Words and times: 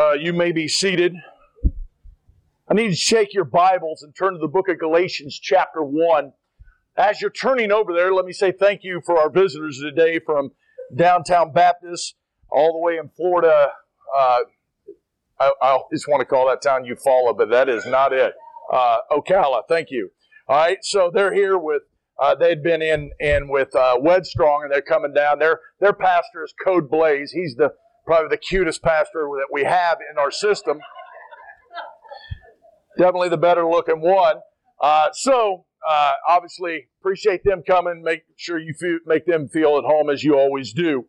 Uh, 0.00 0.12
you 0.12 0.32
may 0.32 0.52
be 0.52 0.66
seated. 0.66 1.14
I 2.68 2.74
need 2.74 2.88
to 2.88 2.96
shake 2.96 3.34
your 3.34 3.44
Bibles 3.44 4.02
and 4.02 4.14
turn 4.16 4.32
to 4.32 4.38
the 4.38 4.48
book 4.48 4.68
of 4.68 4.78
Galatians, 4.78 5.38
chapter 5.40 5.82
1. 5.82 6.32
As 6.96 7.20
you're 7.20 7.30
turning 7.30 7.70
over 7.70 7.92
there, 7.92 8.12
let 8.12 8.24
me 8.24 8.32
say 8.32 8.52
thank 8.52 8.82
you 8.82 9.00
for 9.04 9.18
our 9.18 9.30
visitors 9.30 9.78
today 9.78 10.18
from 10.18 10.50
Downtown 10.94 11.52
Baptist 11.52 12.16
all 12.50 12.72
the 12.72 12.78
way 12.78 12.96
in 12.96 13.10
Florida. 13.16 13.68
Uh, 14.16 14.38
I, 15.40 15.52
I, 15.62 15.68
always 15.70 16.06
want 16.06 16.20
to 16.20 16.26
call 16.26 16.48
that 16.48 16.62
town 16.62 16.84
Eufaula, 16.84 17.36
but 17.36 17.50
that 17.50 17.68
is 17.68 17.86
not 17.86 18.12
it. 18.12 18.32
Uh, 18.72 18.98
Ocala, 19.10 19.62
thank 19.68 19.90
you. 19.90 20.10
All 20.48 20.56
right, 20.56 20.78
so 20.82 21.10
they're 21.12 21.32
here 21.32 21.58
with 21.58 21.82
uh, 22.18 22.34
they'd 22.34 22.62
been 22.62 22.82
in 22.82 23.10
in 23.20 23.48
with 23.48 23.74
uh, 23.74 23.96
Wedstrong, 24.00 24.64
and 24.64 24.72
they're 24.72 24.82
coming 24.82 25.14
down. 25.14 25.38
Their 25.38 25.60
their 25.80 25.92
pastor 25.92 26.44
is 26.44 26.52
Code 26.64 26.90
Blaze. 26.90 27.32
He's 27.32 27.54
the 27.54 27.72
probably 28.04 28.28
the 28.28 28.36
cutest 28.36 28.82
pastor 28.82 29.28
that 29.36 29.48
we 29.52 29.64
have 29.64 29.98
in 30.10 30.18
our 30.18 30.30
system. 30.30 30.80
Definitely 32.98 33.30
the 33.30 33.38
better 33.38 33.66
looking 33.66 34.00
one. 34.00 34.36
Uh, 34.80 35.08
so 35.12 35.64
uh, 35.88 36.12
obviously 36.28 36.88
appreciate 37.00 37.42
them 37.44 37.62
coming. 37.66 38.02
Make 38.02 38.22
sure 38.36 38.58
you 38.58 38.74
feel, 38.74 38.98
make 39.06 39.26
them 39.26 39.48
feel 39.48 39.78
at 39.78 39.84
home 39.84 40.10
as 40.10 40.22
you 40.22 40.38
always 40.38 40.72
do. 40.72 41.06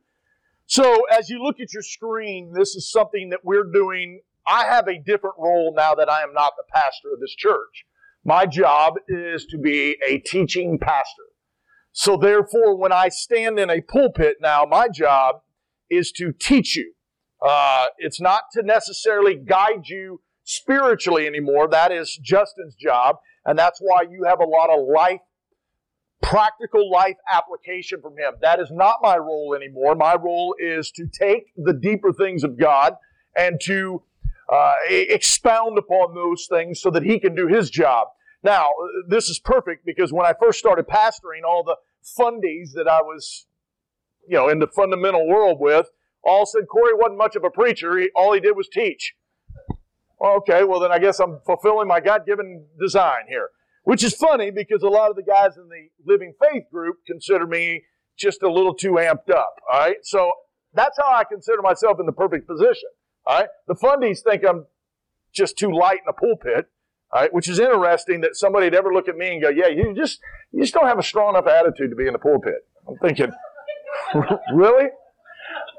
So 0.65 1.03
as 1.11 1.29
you 1.29 1.43
look 1.43 1.59
at 1.59 1.73
your 1.73 1.83
screen, 1.83 2.53
this 2.53 2.75
is 2.75 2.89
something 2.89 3.29
that 3.29 3.41
we're 3.43 3.69
doing. 3.71 4.21
I 4.47 4.65
have 4.65 4.87
a 4.87 4.99
different 4.99 5.35
role 5.37 5.73
now 5.75 5.93
that 5.95 6.09
I 6.09 6.23
am 6.23 6.33
not 6.33 6.53
the 6.57 6.63
pastor 6.73 7.09
of 7.13 7.19
this 7.19 7.35
church. 7.35 7.85
My 8.23 8.45
job 8.45 8.95
is 9.07 9.45
to 9.47 9.57
be 9.57 9.97
a 10.07 10.19
teaching 10.19 10.79
pastor. 10.79 11.23
So 11.91 12.17
therefore, 12.17 12.75
when 12.75 12.91
I 12.91 13.09
stand 13.09 13.59
in 13.59 13.69
a 13.69 13.81
pulpit 13.81 14.37
now, 14.41 14.65
my 14.65 14.87
job 14.87 15.42
is 15.95 16.11
to 16.13 16.31
teach 16.31 16.75
you. 16.75 16.93
Uh, 17.41 17.87
it's 17.97 18.21
not 18.21 18.43
to 18.53 18.63
necessarily 18.63 19.35
guide 19.35 19.85
you 19.85 20.21
spiritually 20.43 21.27
anymore. 21.27 21.67
That 21.67 21.91
is 21.91 22.17
Justin's 22.21 22.75
job. 22.75 23.17
And 23.45 23.59
that's 23.59 23.79
why 23.81 24.03
you 24.09 24.23
have 24.23 24.39
a 24.39 24.45
lot 24.45 24.69
of 24.69 24.87
life, 24.87 25.19
practical 26.21 26.89
life 26.89 27.17
application 27.29 28.01
from 28.01 28.13
him. 28.13 28.33
That 28.41 28.59
is 28.59 28.69
not 28.71 28.97
my 29.01 29.17
role 29.17 29.53
anymore. 29.55 29.95
My 29.95 30.15
role 30.15 30.55
is 30.57 30.91
to 30.91 31.05
take 31.07 31.51
the 31.57 31.73
deeper 31.73 32.13
things 32.13 32.43
of 32.43 32.57
God 32.57 32.93
and 33.35 33.59
to 33.63 34.01
uh, 34.51 34.73
expound 34.89 35.77
upon 35.77 36.13
those 36.13 36.47
things 36.49 36.81
so 36.81 36.89
that 36.91 37.03
he 37.03 37.19
can 37.19 37.35
do 37.35 37.47
his 37.47 37.69
job. 37.69 38.07
Now, 38.43 38.69
this 39.07 39.29
is 39.29 39.39
perfect 39.39 39.85
because 39.85 40.11
when 40.11 40.25
I 40.25 40.33
first 40.39 40.59
started 40.59 40.85
pastoring, 40.87 41.43
all 41.47 41.63
the 41.63 41.77
fundies 42.03 42.73
that 42.75 42.87
I 42.87 43.01
was, 43.01 43.45
you 44.27 44.37
know, 44.37 44.49
in 44.49 44.59
the 44.59 44.67
fundamental 44.67 45.27
world 45.27 45.57
with, 45.59 45.87
all 46.23 46.45
said 46.45 46.63
Corey 46.69 46.93
wasn't 46.93 47.17
much 47.17 47.35
of 47.35 47.43
a 47.43 47.49
preacher. 47.49 47.97
He, 47.97 48.09
all 48.15 48.33
he 48.33 48.39
did 48.39 48.55
was 48.55 48.69
teach. 48.69 49.13
Okay, 50.23 50.63
well 50.63 50.79
then 50.79 50.91
I 50.91 50.99
guess 50.99 51.19
I'm 51.19 51.39
fulfilling 51.45 51.87
my 51.87 51.99
God-given 51.99 52.65
design 52.79 53.25
here. 53.27 53.49
Which 53.83 54.03
is 54.03 54.15
funny 54.15 54.49
because 54.49 54.81
a 54.81 54.87
lot 54.87 55.09
of 55.09 55.17
the 55.17 55.23
guys 55.23 55.57
in 55.57 55.67
the 55.67 55.89
Living 56.05 56.33
Faith 56.41 56.63
group 56.71 56.99
consider 57.05 57.45
me 57.45 57.83
just 58.17 58.41
a 58.41 58.49
little 58.49 58.73
too 58.73 58.93
amped 58.93 59.29
up. 59.29 59.55
All 59.69 59.79
right, 59.79 59.97
so 60.03 60.31
that's 60.73 60.97
how 60.97 61.13
I 61.13 61.25
consider 61.25 61.61
myself 61.61 61.99
in 61.99 62.05
the 62.05 62.13
perfect 62.13 62.47
position. 62.47 62.89
All 63.25 63.39
right, 63.39 63.49
the 63.67 63.75
fundies 63.75 64.21
think 64.21 64.43
I'm 64.47 64.65
just 65.33 65.57
too 65.57 65.71
light 65.71 65.97
in 65.97 66.05
the 66.07 66.13
pulpit. 66.13 66.67
All 67.11 67.21
right, 67.21 67.33
which 67.33 67.49
is 67.49 67.59
interesting 67.59 68.21
that 68.21 68.35
somebody'd 68.35 68.73
ever 68.73 68.93
look 68.93 69.09
at 69.09 69.17
me 69.17 69.33
and 69.33 69.41
go, 69.41 69.49
"Yeah, 69.49 69.67
you 69.67 69.93
just 69.93 70.19
you 70.51 70.61
just 70.61 70.73
don't 70.73 70.87
have 70.87 70.97
a 70.97 71.03
strong 71.03 71.35
enough 71.35 71.47
attitude 71.47 71.89
to 71.89 71.95
be 71.95 72.07
in 72.07 72.13
the 72.13 72.19
pulpit." 72.19 72.65
I'm 72.87 72.97
thinking, 72.97 73.31
really? 74.53 74.89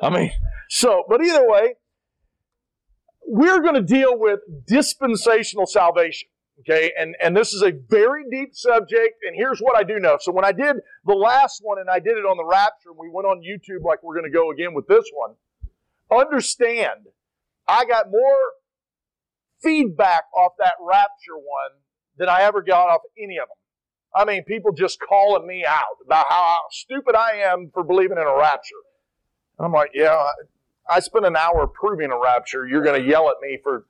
I 0.02 0.10
mean, 0.10 0.32
so, 0.68 1.04
but 1.08 1.22
either 1.22 1.48
way, 1.48 1.74
we're 3.26 3.60
going 3.60 3.74
to 3.74 3.82
deal 3.82 4.18
with 4.18 4.40
dispensational 4.66 5.66
salvation. 5.66 6.28
Okay, 6.60 6.92
and, 6.96 7.16
and 7.20 7.36
this 7.36 7.52
is 7.52 7.62
a 7.62 7.72
very 7.88 8.22
deep 8.30 8.54
subject, 8.54 9.16
and 9.26 9.34
here's 9.34 9.58
what 9.58 9.76
I 9.76 9.82
do 9.82 9.98
know. 9.98 10.18
So 10.20 10.30
when 10.30 10.44
I 10.44 10.52
did 10.52 10.76
the 11.04 11.14
last 11.14 11.60
one 11.62 11.80
and 11.80 11.90
I 11.90 11.98
did 11.98 12.16
it 12.16 12.24
on 12.24 12.36
the 12.36 12.44
rapture, 12.44 12.90
and 12.90 12.98
we 12.98 13.10
went 13.10 13.26
on 13.26 13.40
YouTube 13.40 13.84
like 13.84 14.04
we're 14.04 14.14
going 14.14 14.30
to 14.30 14.36
go 14.36 14.52
again 14.52 14.72
with 14.72 14.86
this 14.86 15.04
one, 15.12 15.34
understand 16.16 17.06
I 17.66 17.84
got 17.86 18.10
more 18.10 18.52
feedback 19.62 20.24
off 20.36 20.52
that 20.58 20.74
rapture 20.80 21.36
one 21.36 21.80
than 22.18 22.28
I 22.28 22.42
ever 22.42 22.62
got 22.62 22.88
off 22.88 23.00
any 23.18 23.38
of 23.38 23.48
them. 23.48 23.56
I 24.14 24.24
mean, 24.24 24.44
people 24.44 24.72
just 24.72 25.00
calling 25.00 25.46
me 25.46 25.64
out 25.66 25.98
about 26.04 26.26
how 26.28 26.60
stupid 26.70 27.16
I 27.16 27.42
am 27.44 27.70
for 27.74 27.82
believing 27.82 28.16
in 28.18 28.24
a 28.24 28.36
rapture. 28.36 28.74
I'm 29.58 29.72
like, 29.72 29.90
yeah, 29.94 30.28
I 30.88 31.00
spent 31.00 31.26
an 31.26 31.36
hour 31.36 31.66
proving 31.66 32.10
a 32.10 32.18
rapture. 32.18 32.66
You're 32.66 32.82
going 32.82 33.00
to 33.00 33.08
yell 33.08 33.28
at 33.28 33.36
me 33.42 33.58
for 33.62 33.86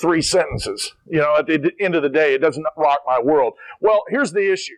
three 0.00 0.22
sentences. 0.22 0.94
You 1.06 1.18
know, 1.18 1.36
at 1.36 1.46
the 1.46 1.72
end 1.80 1.94
of 1.94 2.02
the 2.02 2.08
day, 2.08 2.34
it 2.34 2.38
doesn't 2.38 2.66
rock 2.76 3.00
my 3.06 3.20
world. 3.20 3.54
Well, 3.80 4.02
here's 4.08 4.32
the 4.32 4.50
issue. 4.52 4.74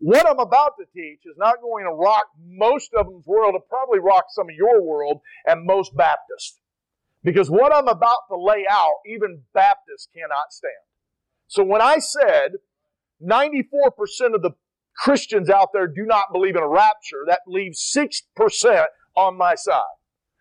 What 0.00 0.28
I'm 0.28 0.38
about 0.38 0.74
to 0.78 0.86
teach 0.94 1.20
is 1.26 1.36
not 1.36 1.60
going 1.60 1.84
to 1.84 1.90
rock 1.90 2.26
most 2.46 2.94
of 2.94 3.06
them's 3.06 3.26
world. 3.26 3.54
It'll 3.54 3.66
probably 3.68 3.98
rock 3.98 4.26
some 4.30 4.48
of 4.48 4.54
your 4.54 4.80
world 4.82 5.20
and 5.44 5.66
most 5.66 5.96
Baptists. 5.96 6.60
Because 7.24 7.50
what 7.50 7.74
I'm 7.74 7.88
about 7.88 8.20
to 8.30 8.36
lay 8.36 8.64
out, 8.70 8.94
even 9.06 9.42
Baptists 9.52 10.08
cannot 10.14 10.52
stand. 10.52 10.72
So 11.48 11.64
when 11.64 11.82
I 11.82 11.98
said 11.98 12.52
94% 13.22 14.34
of 14.34 14.42
the 14.42 14.50
Christians 14.96 15.48
out 15.48 15.68
there 15.72 15.86
do 15.86 16.04
not 16.04 16.32
believe 16.32 16.56
in 16.56 16.62
a 16.62 16.68
rapture, 16.68 17.24
that 17.26 17.40
leaves 17.46 17.80
6% 17.96 18.84
on 19.16 19.36
my 19.36 19.54
side. 19.54 19.82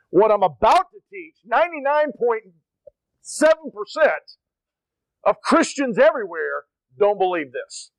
What 0.10 0.32
I'm 0.32 0.44
about 0.44 0.88
to 0.92 1.00
teach, 1.12 1.36
99.7% 1.52 4.10
of 5.26 5.42
Christians 5.42 6.00
everywhere 6.00 6.64
don't 6.98 7.20
believe 7.20 7.52
this. 7.52 7.92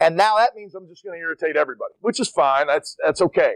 And 0.00 0.16
now 0.16 0.36
that 0.36 0.54
means 0.54 0.74
I'm 0.74 0.88
just 0.88 1.04
going 1.04 1.18
to 1.18 1.22
irritate 1.22 1.56
everybody, 1.56 1.94
which 2.00 2.20
is 2.20 2.28
fine. 2.28 2.66
That's, 2.66 2.96
that's 3.02 3.22
okay. 3.22 3.54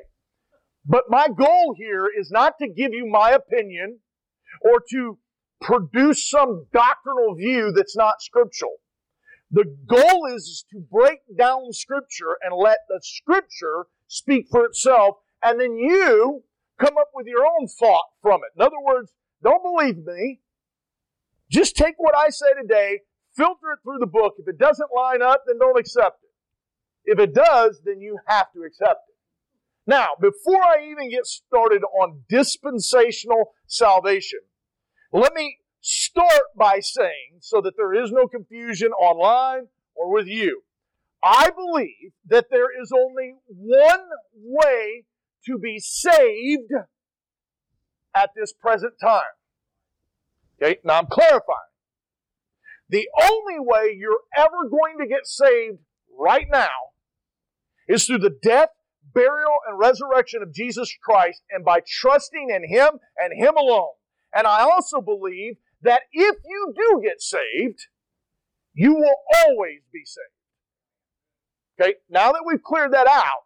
But 0.85 1.05
my 1.09 1.29
goal 1.29 1.75
here 1.77 2.09
is 2.19 2.31
not 2.31 2.55
to 2.61 2.69
give 2.69 2.93
you 2.93 3.07
my 3.07 3.33
opinion 3.33 3.99
or 4.63 4.83
to 4.91 5.19
produce 5.61 6.29
some 6.29 6.67
doctrinal 6.73 7.35
view 7.35 7.73
that's 7.75 7.97
not 7.97 8.21
scriptural. 8.21 8.77
The 9.51 9.77
goal 9.87 10.27
is 10.33 10.65
to 10.71 10.79
break 10.79 11.21
down 11.37 11.73
scripture 11.73 12.37
and 12.43 12.55
let 12.55 12.79
the 12.89 13.01
scripture 13.03 13.87
speak 14.07 14.47
for 14.51 14.65
itself 14.65 15.17
and 15.43 15.61
then 15.61 15.75
you 15.77 16.45
come 16.79 16.97
up 16.99 17.11
with 17.15 17.27
your 17.27 17.45
own 17.45 17.67
thought 17.67 18.05
from 18.23 18.41
it. 18.45 18.57
In 18.57 18.63
other 18.63 18.81
words, 18.85 19.13
don't 19.43 19.63
believe 19.63 20.05
me. 20.05 20.41
Just 21.51 21.77
take 21.77 21.95
what 21.99 22.17
I 22.17 22.31
say 22.31 22.47
today, 22.61 23.01
filter 23.37 23.73
it 23.73 23.81
through 23.83 23.99
the 23.99 24.07
book. 24.07 24.35
If 24.39 24.47
it 24.49 24.59
doesn't 24.59 24.91
line 24.95 25.23
up, 25.23 25.43
then 25.47 25.59
don't 25.59 25.79
accept 25.79 26.21
it. 26.23 27.13
If 27.13 27.19
it 27.19 27.35
does, 27.35 27.81
then 27.85 28.01
you 28.01 28.19
have 28.27 28.53
to 28.53 28.63
accept 28.63 29.09
it. 29.09 29.17
Now, 29.87 30.11
before 30.21 30.63
I 30.63 30.87
even 30.91 31.11
get 31.11 31.27
started 31.27 31.83
on 31.83 32.23
dispensational 32.29 33.53
salvation, 33.67 34.41
let 35.13 35.35
me 35.35 35.59
start 35.81 36.43
by 36.57 36.81
saying, 36.81 37.39
so 37.41 37.61
that 37.61 37.75
there 37.77 37.95
is 37.95 38.13
no 38.13 38.27
confusion 38.27 38.93
online 38.93 39.69
or 39.95 40.13
with 40.13 40.27
you, 40.27 40.63
I 41.23 41.51
believe 41.51 42.13
that 42.29 42.47
there 42.51 42.69
is 42.81 42.93
only 42.93 43.35
one 43.47 44.07
way 44.35 45.05
to 45.47 45.59
be 45.59 45.79
saved 45.79 46.73
at 48.15 48.31
this 48.35 48.53
present 48.53 48.95
time. 49.01 49.23
Okay, 50.63 50.79
now 50.85 50.99
I'm 50.99 51.07
clarifying. 51.07 51.59
The 52.89 53.09
only 53.23 53.59
way 53.59 53.97
you're 53.97 54.21
ever 54.37 54.69
going 54.69 54.99
to 55.01 55.07
get 55.07 55.27
saved 55.27 55.79
right 56.19 56.47
now 56.51 56.69
is 57.89 58.05
through 58.05 58.19
the 58.19 58.37
death, 58.43 58.71
burial, 59.15 59.55
and 59.69 59.79
resurrection 59.79 60.43
of 60.43 60.53
Jesus 60.53 60.93
Christ 61.03 61.43
and 61.51 61.65
by 61.65 61.81
trusting 61.87 62.49
in 62.51 62.69
Him 62.69 62.99
and 63.17 63.33
Him 63.33 63.57
alone. 63.57 63.93
And 64.35 64.47
I 64.47 64.63
also 64.63 65.01
believe 65.01 65.57
that 65.83 66.03
if 66.13 66.37
you 66.45 66.75
do 66.77 67.01
get 67.03 67.21
saved, 67.21 67.87
you 68.75 68.95
will 68.95 69.17
always 69.45 69.81
be 69.93 70.03
saved. 70.05 70.27
Okay, 71.81 71.95
now 72.11 72.33
that 72.33 72.45
we've 72.47 72.63
cleared 72.63 72.93
that 72.93 73.07
out, 73.07 73.45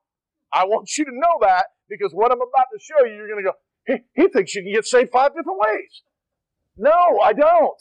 I 0.53 0.65
want 0.65 0.89
you 0.99 1.05
to 1.05 1.11
know 1.13 1.39
that 1.41 1.67
because 1.89 2.13
what 2.13 2.33
I'm 2.33 2.39
about 2.39 2.67
to 2.73 2.81
show 2.81 3.05
you, 3.05 3.15
you're 3.15 3.29
going 3.29 3.45
to 3.45 3.51
go, 3.51 3.57
he, 3.87 4.23
he 4.23 4.29
thinks 4.29 4.55
you 4.55 4.63
can 4.63 4.73
get 4.73 4.87
saved 4.87 5.11
five 5.11 5.35
different 5.35 5.59
ways. 5.59 6.03
No, 6.77 7.21
I 7.23 7.33
don't. 7.33 7.79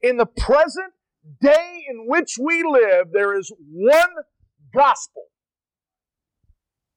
In 0.00 0.16
the 0.16 0.26
present 0.26 0.92
day 1.40 1.84
in 1.88 2.06
which 2.08 2.36
we 2.40 2.64
live, 2.64 3.08
there 3.12 3.38
is 3.38 3.52
one 3.70 4.10
gospel. 4.74 5.24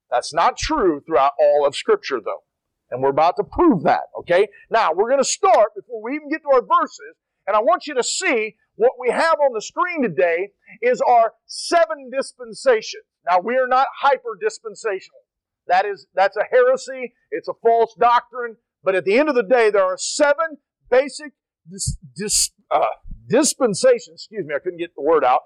That's 0.09 0.33
not 0.33 0.57
true 0.57 1.01
throughout 1.05 1.33
all 1.39 1.65
of 1.65 1.75
Scripture, 1.75 2.19
though. 2.23 2.43
And 2.91 3.01
we're 3.01 3.09
about 3.09 3.35
to 3.37 3.43
prove 3.43 3.83
that, 3.83 4.03
okay? 4.19 4.47
Now, 4.69 4.91
we're 4.93 5.09
going 5.09 5.21
to 5.21 5.27
start 5.27 5.73
before 5.75 6.01
we 6.03 6.15
even 6.15 6.29
get 6.29 6.41
to 6.43 6.49
our 6.53 6.61
verses, 6.61 7.15
and 7.47 7.55
I 7.55 7.59
want 7.59 7.87
you 7.87 7.95
to 7.95 8.03
see 8.03 8.55
what 8.75 8.93
we 8.99 9.09
have 9.09 9.39
on 9.39 9.53
the 9.53 9.61
screen 9.61 10.03
today 10.03 10.49
is 10.81 11.01
our 11.01 11.33
seven 11.45 12.09
dispensations. 12.11 13.03
Now, 13.27 13.39
we 13.39 13.55
are 13.55 13.67
not 13.67 13.87
hyper 14.01 14.37
dispensational. 14.39 15.21
That 15.67 15.85
is, 15.85 16.07
that's 16.13 16.37
a 16.37 16.43
heresy. 16.51 17.13
It's 17.31 17.47
a 17.47 17.53
false 17.63 17.95
doctrine. 17.99 18.57
But 18.83 18.95
at 18.95 19.05
the 19.05 19.17
end 19.17 19.29
of 19.29 19.35
the 19.35 19.43
day, 19.43 19.71
there 19.71 19.83
are 19.83 19.97
seven 19.97 20.57
basic 20.91 21.33
dis, 21.69 21.97
dis, 22.15 22.51
uh, 22.69 22.85
dispensation, 23.27 24.13
excuse 24.13 24.45
me, 24.45 24.53
I 24.55 24.59
couldn't 24.59 24.79
get 24.79 24.93
the 24.95 25.01
word 25.01 25.23
out, 25.23 25.41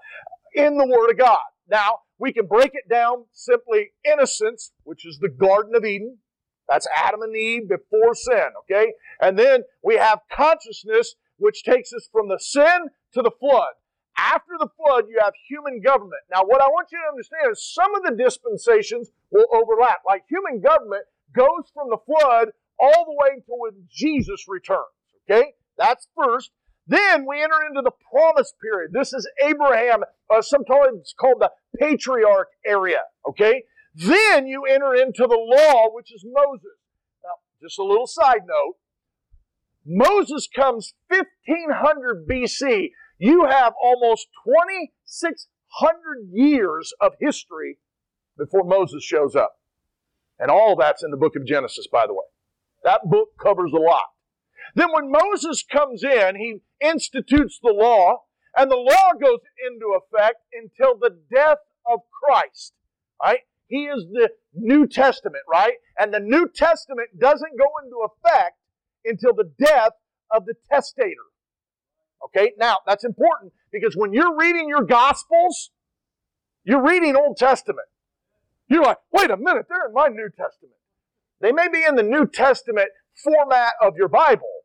in 0.53 0.77
the 0.77 0.87
Word 0.87 1.11
of 1.11 1.17
God. 1.17 1.39
Now, 1.69 1.99
we 2.17 2.33
can 2.33 2.47
break 2.47 2.71
it 2.73 2.89
down 2.89 3.25
simply 3.31 3.91
innocence, 4.03 4.71
which 4.83 5.05
is 5.05 5.19
the 5.19 5.29
Garden 5.29 5.73
of 5.75 5.85
Eden. 5.85 6.17
That's 6.69 6.87
Adam 6.95 7.23
and 7.23 7.35
Eve 7.35 7.67
before 7.67 8.13
sin, 8.13 8.49
okay? 8.61 8.93
And 9.19 9.37
then 9.37 9.63
we 9.83 9.95
have 9.95 10.19
consciousness, 10.31 11.15
which 11.37 11.63
takes 11.63 11.91
us 11.93 12.07
from 12.11 12.29
the 12.29 12.39
sin 12.39 12.89
to 13.13 13.21
the 13.21 13.31
flood. 13.39 13.73
After 14.17 14.51
the 14.59 14.69
flood, 14.77 15.05
you 15.09 15.17
have 15.23 15.33
human 15.47 15.81
government. 15.81 16.21
Now, 16.29 16.43
what 16.43 16.61
I 16.61 16.67
want 16.67 16.89
you 16.91 16.99
to 16.99 17.09
understand 17.09 17.51
is 17.51 17.73
some 17.73 17.95
of 17.95 18.03
the 18.03 18.21
dispensations 18.21 19.09
will 19.31 19.47
overlap. 19.51 19.99
Like 20.05 20.23
human 20.29 20.61
government 20.61 21.05
goes 21.35 21.71
from 21.73 21.89
the 21.89 21.97
flood 22.05 22.49
all 22.79 23.05
the 23.05 23.13
way 23.13 23.29
until 23.35 23.59
when 23.59 23.87
Jesus 23.89 24.45
returns. 24.47 24.85
Okay? 25.29 25.53
That's 25.77 26.07
first. 26.15 26.51
Then 26.85 27.25
we 27.27 27.41
enter 27.41 27.63
into 27.67 27.81
the 27.81 27.91
promise 28.11 28.53
period. 28.61 28.91
This 28.93 29.13
is 29.13 29.29
Abraham, 29.43 30.03
uh, 30.29 30.41
sometimes 30.41 31.13
called 31.19 31.39
the 31.39 31.51
patriarch 31.79 32.49
area. 32.65 33.01
Okay? 33.27 33.63
Then 33.99 34.47
you 34.47 34.63
enter 34.65 34.93
into 34.95 35.27
the 35.27 35.37
law, 35.37 35.89
which 35.91 36.13
is 36.13 36.25
Moses. 36.25 36.77
Now, 37.21 37.35
just 37.61 37.77
a 37.77 37.83
little 37.83 38.07
side 38.07 38.41
note. 38.47 38.75
Moses 39.85 40.47
comes 40.53 40.93
1500 41.09 42.25
BC. 42.25 42.91
You 43.17 43.45
have 43.49 43.73
almost 43.81 44.27
2600 44.45 46.29
years 46.31 46.93
of 47.01 47.13
history 47.19 47.79
before 48.37 48.63
Moses 48.63 49.03
shows 49.03 49.35
up. 49.35 49.55
And 50.39 50.49
all 50.49 50.77
that's 50.77 51.03
in 51.03 51.11
the 51.11 51.17
book 51.17 51.35
of 51.35 51.45
Genesis, 51.45 51.87
by 51.91 52.07
the 52.07 52.13
way. 52.13 52.25
That 52.85 53.01
book 53.03 53.29
covers 53.41 53.73
a 53.73 53.81
lot. 53.81 54.05
Then 54.75 54.93
when 54.93 55.11
Moses 55.11 55.65
comes 55.69 56.03
in, 56.03 56.37
he 56.37 56.61
institutes 56.79 57.59
the 57.61 57.73
law, 57.73 58.19
and 58.55 58.71
the 58.71 58.77
law 58.77 59.11
goes 59.19 59.39
into 59.67 59.97
effect 59.97 60.37
until 60.53 60.97
the 60.97 61.19
death 61.29 61.57
of 61.85 61.99
Christ. 62.23 62.73
Right? 63.21 63.41
He 63.69 63.85
is 63.85 64.05
the 64.11 64.29
New 64.53 64.87
Testament, 64.87 65.43
right? 65.47 65.73
And 65.97 66.13
the 66.13 66.19
New 66.19 66.49
Testament 66.53 67.19
doesn't 67.19 67.57
go 67.57 67.67
into 67.83 67.97
effect 68.03 68.57
until 69.05 69.33
the 69.33 69.51
death 69.63 69.93
of 70.31 70.45
the 70.45 70.55
testator. 70.71 71.13
Okay, 72.25 72.51
now 72.57 72.77
that's 72.85 73.03
important 73.05 73.53
because 73.71 73.95
when 73.95 74.11
you're 74.11 74.35
reading 74.35 74.67
your 74.67 74.83
Gospels, 74.83 75.69
you're 76.65 76.83
reading 76.83 77.15
Old 77.15 77.37
Testament. 77.37 77.87
You're 78.67 78.83
like, 78.83 78.97
wait 79.11 79.29
a 79.29 79.37
minute, 79.37 79.67
they're 79.69 79.87
in 79.87 79.93
my 79.93 80.07
New 80.07 80.29
Testament. 80.29 80.75
They 81.39 81.51
may 81.51 81.69
be 81.69 81.83
in 81.87 81.95
the 81.95 82.03
New 82.03 82.27
Testament 82.27 82.89
format 83.23 83.73
of 83.81 83.95
your 83.97 84.09
Bible, 84.09 84.63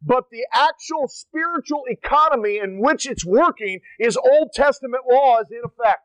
but 0.00 0.24
the 0.30 0.46
actual 0.52 1.08
spiritual 1.08 1.82
economy 1.88 2.58
in 2.58 2.80
which 2.80 3.08
it's 3.08 3.24
working 3.24 3.80
is 3.98 4.16
Old 4.16 4.52
Testament 4.54 5.02
laws 5.10 5.46
in 5.50 5.60
effect. 5.64 6.00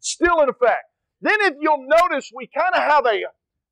Still 0.00 0.40
in 0.42 0.50
effect. 0.50 0.84
Then 1.24 1.40
if 1.40 1.54
you'll 1.58 1.86
notice, 1.88 2.30
we 2.34 2.50
kind 2.54 2.74
of 2.74 2.82
have 2.82 3.06
a, 3.06 3.22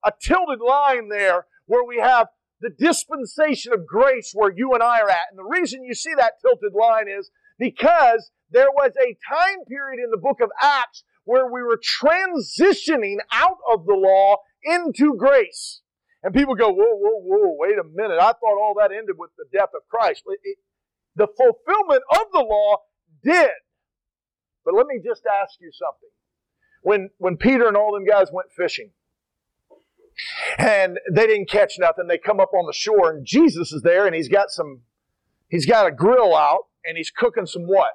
a 0.04 0.12
tilted 0.22 0.60
line 0.66 1.10
there 1.10 1.44
where 1.66 1.84
we 1.84 1.98
have 1.98 2.28
the 2.62 2.70
dispensation 2.70 3.74
of 3.74 3.86
grace 3.86 4.32
where 4.32 4.50
you 4.50 4.72
and 4.72 4.82
I 4.82 5.00
are 5.00 5.10
at. 5.10 5.28
And 5.30 5.38
the 5.38 5.44
reason 5.44 5.84
you 5.84 5.92
see 5.92 6.14
that 6.16 6.40
tilted 6.40 6.72
line 6.72 7.08
is 7.08 7.30
because 7.58 8.30
there 8.50 8.70
was 8.70 8.92
a 8.96 9.18
time 9.28 9.66
period 9.68 10.02
in 10.02 10.10
the 10.10 10.16
book 10.16 10.40
of 10.40 10.50
Acts 10.62 11.04
where 11.24 11.44
we 11.52 11.62
were 11.62 11.78
transitioning 11.78 13.16
out 13.30 13.58
of 13.70 13.84
the 13.84 13.94
law 13.94 14.36
into 14.64 15.14
grace. 15.18 15.82
And 16.22 16.32
people 16.32 16.54
go, 16.54 16.70
whoa, 16.70 16.96
whoa, 16.96 17.20
whoa, 17.20 17.56
wait 17.58 17.76
a 17.78 17.84
minute. 17.84 18.18
I 18.18 18.32
thought 18.32 18.58
all 18.58 18.74
that 18.78 18.92
ended 18.92 19.16
with 19.18 19.30
the 19.36 19.44
death 19.52 19.70
of 19.74 19.82
Christ. 19.90 20.22
It, 20.26 20.40
it, 20.42 20.58
the 21.16 21.26
fulfillment 21.26 22.02
of 22.12 22.26
the 22.32 22.46
law 22.48 22.78
did. 23.22 23.50
But 24.64 24.72
let 24.74 24.86
me 24.86 25.02
just 25.04 25.24
ask 25.26 25.60
you 25.60 25.70
something. 25.70 26.08
When, 26.82 27.10
when 27.18 27.36
Peter 27.36 27.66
and 27.66 27.76
all 27.76 27.92
them 27.92 28.04
guys 28.04 28.28
went 28.32 28.52
fishing, 28.56 28.90
and 30.58 30.98
they 31.10 31.26
didn't 31.26 31.48
catch 31.48 31.74
nothing, 31.78 32.06
they 32.06 32.18
come 32.18 32.40
up 32.40 32.50
on 32.54 32.66
the 32.66 32.72
shore, 32.72 33.10
and 33.10 33.24
Jesus 33.24 33.72
is 33.72 33.82
there, 33.82 34.06
and 34.06 34.14
he's 34.14 34.28
got 34.28 34.50
some, 34.50 34.82
he's 35.48 35.66
got 35.66 35.86
a 35.86 35.90
grill 35.90 36.36
out, 36.36 36.66
and 36.84 36.96
he's 36.96 37.10
cooking 37.10 37.46
some 37.46 37.62
what? 37.62 37.92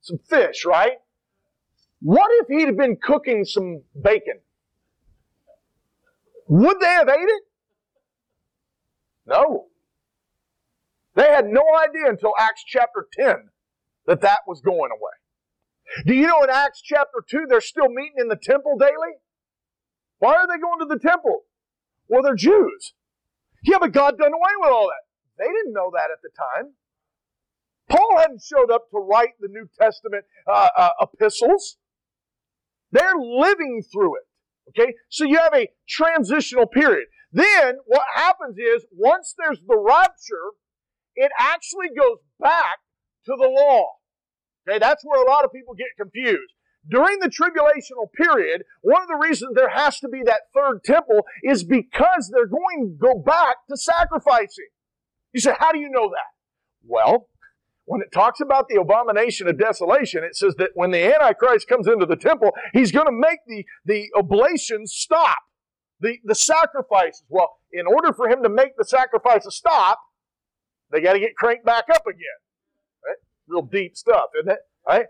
Some 0.00 0.18
fish, 0.18 0.64
right? 0.64 0.94
What 2.00 2.30
if 2.40 2.48
he'd 2.48 2.66
have 2.66 2.76
been 2.76 2.96
cooking 2.96 3.44
some 3.44 3.82
bacon? 4.00 4.40
Would 6.48 6.80
they 6.80 6.86
have 6.86 7.08
ate 7.08 7.28
it? 7.28 7.42
No. 9.26 9.66
They 11.14 11.28
had 11.28 11.46
no 11.46 11.62
idea 11.86 12.08
until 12.08 12.32
Acts 12.38 12.64
chapter 12.66 13.06
10 13.12 13.50
that 14.06 14.22
that 14.22 14.40
was 14.46 14.60
going 14.60 14.90
away. 14.90 15.12
Do 16.06 16.14
you 16.14 16.26
know 16.26 16.42
in 16.42 16.50
Acts 16.50 16.80
chapter 16.82 17.24
2 17.28 17.46
they're 17.48 17.60
still 17.60 17.88
meeting 17.88 18.18
in 18.18 18.28
the 18.28 18.36
temple 18.36 18.76
daily? 18.78 19.18
Why 20.18 20.34
are 20.34 20.46
they 20.46 20.60
going 20.60 20.80
to 20.80 20.86
the 20.86 20.98
temple? 20.98 21.40
Well, 22.08 22.22
they're 22.22 22.34
Jews. 22.34 22.94
Yeah, 23.62 23.78
but 23.80 23.92
God 23.92 24.18
done 24.18 24.32
away 24.32 24.52
with 24.60 24.70
all 24.70 24.88
that. 24.88 25.04
They 25.38 25.50
didn't 25.50 25.72
know 25.72 25.90
that 25.94 26.10
at 26.12 26.22
the 26.22 26.30
time. 26.30 26.74
Paul 27.88 28.18
hadn't 28.18 28.42
showed 28.42 28.70
up 28.70 28.90
to 28.90 28.98
write 28.98 29.30
the 29.40 29.48
New 29.48 29.68
Testament 29.80 30.24
uh, 30.46 30.68
uh, 30.76 30.90
epistles. 31.00 31.76
They're 32.92 33.16
living 33.18 33.82
through 33.92 34.16
it. 34.16 34.22
Okay? 34.70 34.94
So 35.08 35.24
you 35.24 35.38
have 35.38 35.54
a 35.54 35.68
transitional 35.88 36.66
period. 36.66 37.06
Then 37.32 37.78
what 37.86 38.06
happens 38.14 38.58
is 38.58 38.86
once 38.92 39.34
there's 39.36 39.60
the 39.66 39.78
rapture, 39.78 40.54
it 41.16 41.32
actually 41.38 41.88
goes 41.96 42.18
back 42.38 42.78
to 43.26 43.34
the 43.36 43.48
law. 43.48 43.86
Okay, 44.68 44.78
that's 44.78 45.04
where 45.04 45.22
a 45.22 45.28
lot 45.28 45.44
of 45.44 45.52
people 45.52 45.74
get 45.74 45.88
confused. 45.96 46.52
During 46.88 47.18
the 47.18 47.28
tribulational 47.28 48.10
period, 48.12 48.62
one 48.80 49.02
of 49.02 49.08
the 49.08 49.16
reasons 49.16 49.54
there 49.54 49.68
has 49.68 50.00
to 50.00 50.08
be 50.08 50.22
that 50.24 50.42
third 50.54 50.82
temple 50.82 51.26
is 51.42 51.62
because 51.62 52.30
they're 52.32 52.46
going 52.46 52.86
to 52.86 52.96
go 52.98 53.18
back 53.18 53.56
to 53.68 53.76
sacrificing. 53.76 54.68
You 55.32 55.40
say, 55.40 55.54
how 55.58 55.72
do 55.72 55.78
you 55.78 55.90
know 55.90 56.08
that? 56.08 56.32
Well, 56.86 57.28
when 57.84 58.00
it 58.00 58.12
talks 58.12 58.40
about 58.40 58.68
the 58.68 58.80
abomination 58.80 59.46
of 59.46 59.58
desolation, 59.58 60.24
it 60.24 60.36
says 60.36 60.54
that 60.56 60.70
when 60.74 60.90
the 60.90 61.14
Antichrist 61.14 61.68
comes 61.68 61.86
into 61.86 62.06
the 62.06 62.16
temple, 62.16 62.52
he's 62.72 62.92
going 62.92 63.06
to 63.06 63.12
make 63.12 63.40
the, 63.46 63.64
the 63.84 64.08
oblations 64.16 64.92
stop, 64.92 65.38
the, 66.00 66.18
the 66.24 66.34
sacrifices. 66.34 67.24
Well, 67.28 67.50
in 67.72 67.86
order 67.86 68.12
for 68.12 68.28
him 68.28 68.42
to 68.42 68.48
make 68.48 68.76
the 68.76 68.84
sacrifices 68.84 69.54
stop, 69.54 69.98
they 70.90 71.00
got 71.00 71.12
to 71.12 71.20
get 71.20 71.36
cranked 71.36 71.64
back 71.64 71.84
up 71.92 72.06
again. 72.06 72.40
Real 73.50 73.62
deep 73.62 73.96
stuff, 73.96 74.30
isn't 74.38 74.52
it? 74.52 74.60
Right? 74.86 75.06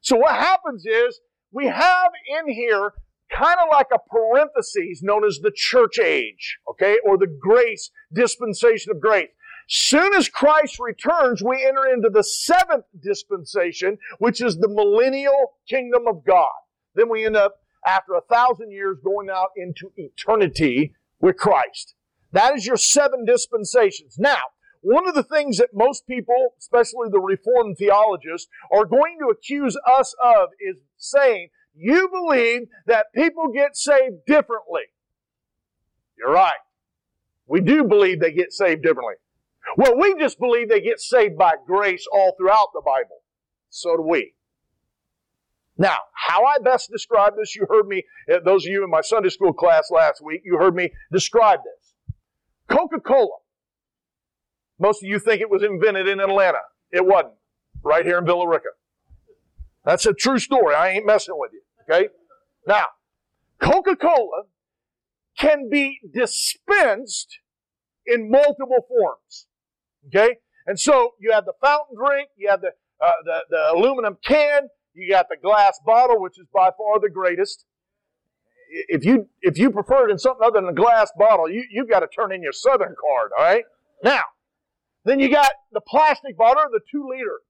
So 0.00 0.16
what 0.16 0.34
happens 0.34 0.84
is 0.84 1.20
we 1.52 1.66
have 1.66 2.10
in 2.40 2.52
here 2.52 2.92
kind 3.30 3.56
of 3.62 3.68
like 3.70 3.88
a 3.92 3.98
parenthesis 3.98 5.02
known 5.02 5.24
as 5.24 5.38
the 5.38 5.52
church 5.54 5.98
age, 5.98 6.58
okay, 6.68 6.98
or 7.04 7.16
the 7.16 7.26
grace 7.26 7.90
dispensation 8.12 8.90
of 8.90 9.00
grace. 9.00 9.30
Soon 9.66 10.12
as 10.14 10.28
Christ 10.28 10.78
returns, 10.78 11.42
we 11.42 11.64
enter 11.66 11.86
into 11.86 12.10
the 12.10 12.22
seventh 12.22 12.84
dispensation, 13.02 13.96
which 14.18 14.42
is 14.42 14.58
the 14.58 14.68
millennial 14.68 15.54
kingdom 15.68 16.06
of 16.06 16.24
God. 16.24 16.52
Then 16.94 17.08
we 17.08 17.24
end 17.24 17.36
up, 17.36 17.60
after 17.86 18.14
a 18.14 18.20
thousand 18.20 18.70
years, 18.72 18.98
going 19.02 19.30
out 19.30 19.50
into 19.56 19.90
eternity 19.96 20.94
with 21.20 21.36
Christ. 21.36 21.94
That 22.32 22.54
is 22.54 22.66
your 22.66 22.76
seven 22.76 23.24
dispensations. 23.24 24.18
Now, 24.18 24.42
one 24.84 25.08
of 25.08 25.14
the 25.14 25.22
things 25.22 25.56
that 25.56 25.70
most 25.72 26.06
people, 26.06 26.54
especially 26.58 27.08
the 27.10 27.18
Reformed 27.18 27.78
theologists, 27.78 28.48
are 28.70 28.84
going 28.84 29.16
to 29.18 29.28
accuse 29.28 29.78
us 29.90 30.14
of 30.22 30.50
is 30.60 30.76
saying, 30.98 31.48
you 31.74 32.08
believe 32.10 32.68
that 32.86 33.06
people 33.14 33.48
get 33.48 33.76
saved 33.76 34.26
differently. 34.26 34.82
You're 36.18 36.32
right. 36.32 36.52
We 37.46 37.62
do 37.62 37.84
believe 37.84 38.20
they 38.20 38.32
get 38.32 38.52
saved 38.52 38.82
differently. 38.82 39.14
Well, 39.78 39.98
we 39.98 40.14
just 40.18 40.38
believe 40.38 40.68
they 40.68 40.82
get 40.82 41.00
saved 41.00 41.38
by 41.38 41.54
grace 41.66 42.06
all 42.12 42.34
throughout 42.38 42.68
the 42.74 42.82
Bible. 42.84 43.22
So 43.70 43.96
do 43.96 44.02
we. 44.02 44.34
Now, 45.78 45.96
how 46.12 46.44
I 46.44 46.58
best 46.62 46.90
describe 46.90 47.32
this, 47.38 47.56
you 47.56 47.66
heard 47.70 47.88
me, 47.88 48.04
uh, 48.30 48.40
those 48.44 48.66
of 48.66 48.70
you 48.70 48.84
in 48.84 48.90
my 48.90 49.00
Sunday 49.00 49.30
school 49.30 49.54
class 49.54 49.90
last 49.90 50.22
week, 50.22 50.42
you 50.44 50.58
heard 50.58 50.74
me 50.74 50.92
describe 51.10 51.60
this. 51.64 51.94
Coca 52.68 53.00
Cola. 53.00 53.38
Most 54.78 55.02
of 55.02 55.08
you 55.08 55.18
think 55.18 55.40
it 55.40 55.50
was 55.50 55.62
invented 55.62 56.08
in 56.08 56.20
Atlanta. 56.20 56.58
It 56.92 57.06
wasn't. 57.06 57.34
Right 57.82 58.06
here 58.06 58.18
in 58.18 58.24
Villa 58.24 58.48
Rica. 58.48 58.70
That's 59.84 60.06
a 60.06 60.14
true 60.14 60.38
story. 60.38 60.74
I 60.74 60.90
ain't 60.90 61.06
messing 61.06 61.34
with 61.36 61.52
you. 61.52 61.62
Okay? 61.82 62.08
Now, 62.66 62.86
Coca 63.60 63.94
Cola 63.94 64.44
can 65.38 65.68
be 65.70 66.00
dispensed 66.12 67.38
in 68.06 68.30
multiple 68.30 68.86
forms. 68.88 69.46
Okay? 70.08 70.36
And 70.66 70.80
so 70.80 71.12
you 71.20 71.32
have 71.32 71.44
the 71.44 71.52
fountain 71.62 71.96
drink, 71.96 72.30
you 72.36 72.48
have 72.48 72.62
the, 72.62 72.70
uh, 73.04 73.12
the, 73.24 73.38
the 73.50 73.72
aluminum 73.72 74.16
can, 74.24 74.68
you 74.94 75.10
got 75.10 75.28
the 75.28 75.36
glass 75.36 75.78
bottle, 75.84 76.20
which 76.20 76.38
is 76.38 76.46
by 76.54 76.70
far 76.76 77.00
the 77.00 77.10
greatest. 77.10 77.66
If 78.88 79.04
you 79.04 79.28
if 79.42 79.58
you 79.58 79.70
prefer 79.70 80.08
it 80.08 80.10
in 80.10 80.18
something 80.18 80.44
other 80.44 80.60
than 80.60 80.68
a 80.68 80.74
glass 80.74 81.12
bottle, 81.18 81.50
you, 81.50 81.64
you've 81.70 81.88
got 81.88 82.00
to 82.00 82.06
turn 82.06 82.32
in 82.32 82.42
your 82.42 82.52
Southern 82.52 82.94
card, 83.00 83.30
all 83.38 83.44
right? 83.44 83.64
Now, 84.02 84.22
Then 85.04 85.20
you 85.20 85.30
got 85.30 85.52
the 85.72 85.80
plastic 85.80 86.36
bottle, 86.36 86.64
the 86.72 86.80
two 86.90 87.06
liter. 87.08 87.40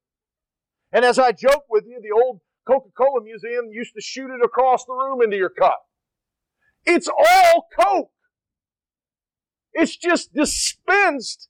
And 0.92 1.04
as 1.04 1.18
I 1.18 1.32
joke 1.32 1.64
with 1.70 1.84
you, 1.86 2.00
the 2.02 2.12
old 2.12 2.40
Coca-Cola 2.66 3.22
museum 3.22 3.70
used 3.70 3.94
to 3.94 4.00
shoot 4.00 4.30
it 4.30 4.44
across 4.44 4.84
the 4.84 4.92
room 4.92 5.22
into 5.22 5.36
your 5.36 5.50
cup. 5.50 5.86
It's 6.84 7.08
all 7.08 7.68
Coke. 7.78 8.10
It's 9.72 9.96
just 9.96 10.32
dispensed 10.34 11.48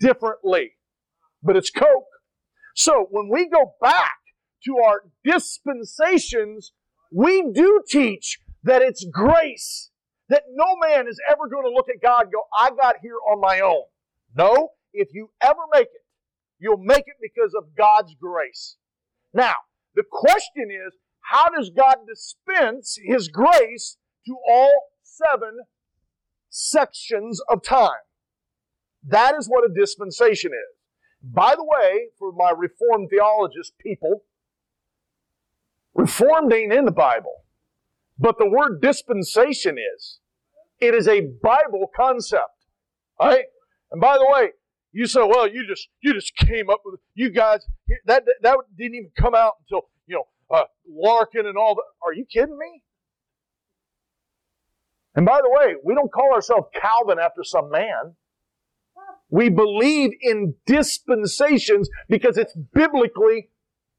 differently. 0.00 0.72
But 1.42 1.56
it's 1.56 1.70
Coke. 1.70 2.06
So 2.74 3.06
when 3.10 3.28
we 3.28 3.48
go 3.48 3.74
back 3.80 4.18
to 4.64 4.76
our 4.78 5.02
dispensations, 5.24 6.72
we 7.12 7.50
do 7.52 7.82
teach 7.88 8.38
that 8.64 8.82
it's 8.82 9.04
grace. 9.04 9.90
That 10.28 10.42
no 10.52 10.76
man 10.76 11.06
is 11.08 11.20
ever 11.30 11.48
going 11.48 11.64
to 11.64 11.72
look 11.72 11.88
at 11.88 12.02
God 12.02 12.32
go, 12.32 12.42
I 12.58 12.70
got 12.70 12.96
here 13.00 13.16
on 13.30 13.40
my 13.40 13.60
own. 13.60 13.84
No, 14.36 14.70
if 14.96 15.08
you 15.12 15.30
ever 15.40 15.60
make 15.72 15.86
it, 15.86 16.04
you'll 16.58 16.78
make 16.78 17.04
it 17.06 17.16
because 17.20 17.54
of 17.54 17.76
God's 17.76 18.14
grace. 18.20 18.76
Now, 19.32 19.54
the 19.94 20.04
question 20.10 20.70
is, 20.70 20.94
how 21.20 21.50
does 21.50 21.70
God 21.70 21.96
dispense 22.08 22.98
His 23.04 23.28
grace 23.28 23.98
to 24.26 24.36
all 24.48 24.72
seven 25.02 25.60
sections 26.48 27.40
of 27.48 27.62
time? 27.62 27.90
That 29.06 29.34
is 29.38 29.48
what 29.48 29.68
a 29.68 29.72
dispensation 29.72 30.52
is. 30.52 30.76
By 31.22 31.54
the 31.54 31.64
way, 31.64 32.08
for 32.18 32.32
my 32.32 32.52
Reformed 32.56 33.10
theologist 33.10 33.72
people, 33.78 34.22
Reformed 35.94 36.52
ain't 36.52 36.72
in 36.72 36.84
the 36.84 36.90
Bible, 36.90 37.44
but 38.18 38.38
the 38.38 38.48
word 38.48 38.80
dispensation 38.80 39.76
is. 39.96 40.20
It 40.78 40.94
is 40.94 41.08
a 41.08 41.22
Bible 41.42 41.90
concept. 41.96 42.66
All 43.18 43.28
right? 43.28 43.46
And 43.90 44.00
by 44.00 44.18
the 44.18 44.26
way, 44.28 44.50
you 44.96 45.06
say, 45.06 45.20
well, 45.22 45.46
you 45.46 45.66
just 45.66 45.88
you 46.00 46.14
just 46.14 46.34
came 46.36 46.70
up 46.70 46.80
with 46.82 46.98
you 47.14 47.28
guys 47.28 47.66
that 48.06 48.24
that, 48.40 48.56
didn't 48.78 48.94
even 48.94 49.10
come 49.18 49.34
out 49.34 49.52
until 49.60 49.88
you 50.06 50.16
know 50.16 50.56
uh, 50.56 50.64
Larkin 50.88 51.46
and 51.46 51.58
all 51.58 51.74
that. 51.74 51.82
Are 52.02 52.14
you 52.14 52.24
kidding 52.24 52.56
me? 52.56 52.82
And 55.14 55.26
by 55.26 55.40
the 55.42 55.50
way, 55.50 55.74
we 55.84 55.94
don't 55.94 56.10
call 56.10 56.32
ourselves 56.32 56.68
Calvin 56.74 57.18
after 57.18 57.44
some 57.44 57.70
man. 57.70 58.16
We 59.28 59.50
believe 59.50 60.12
in 60.22 60.54
dispensations 60.66 61.90
because 62.08 62.38
it's 62.38 62.54
biblically 62.72 63.50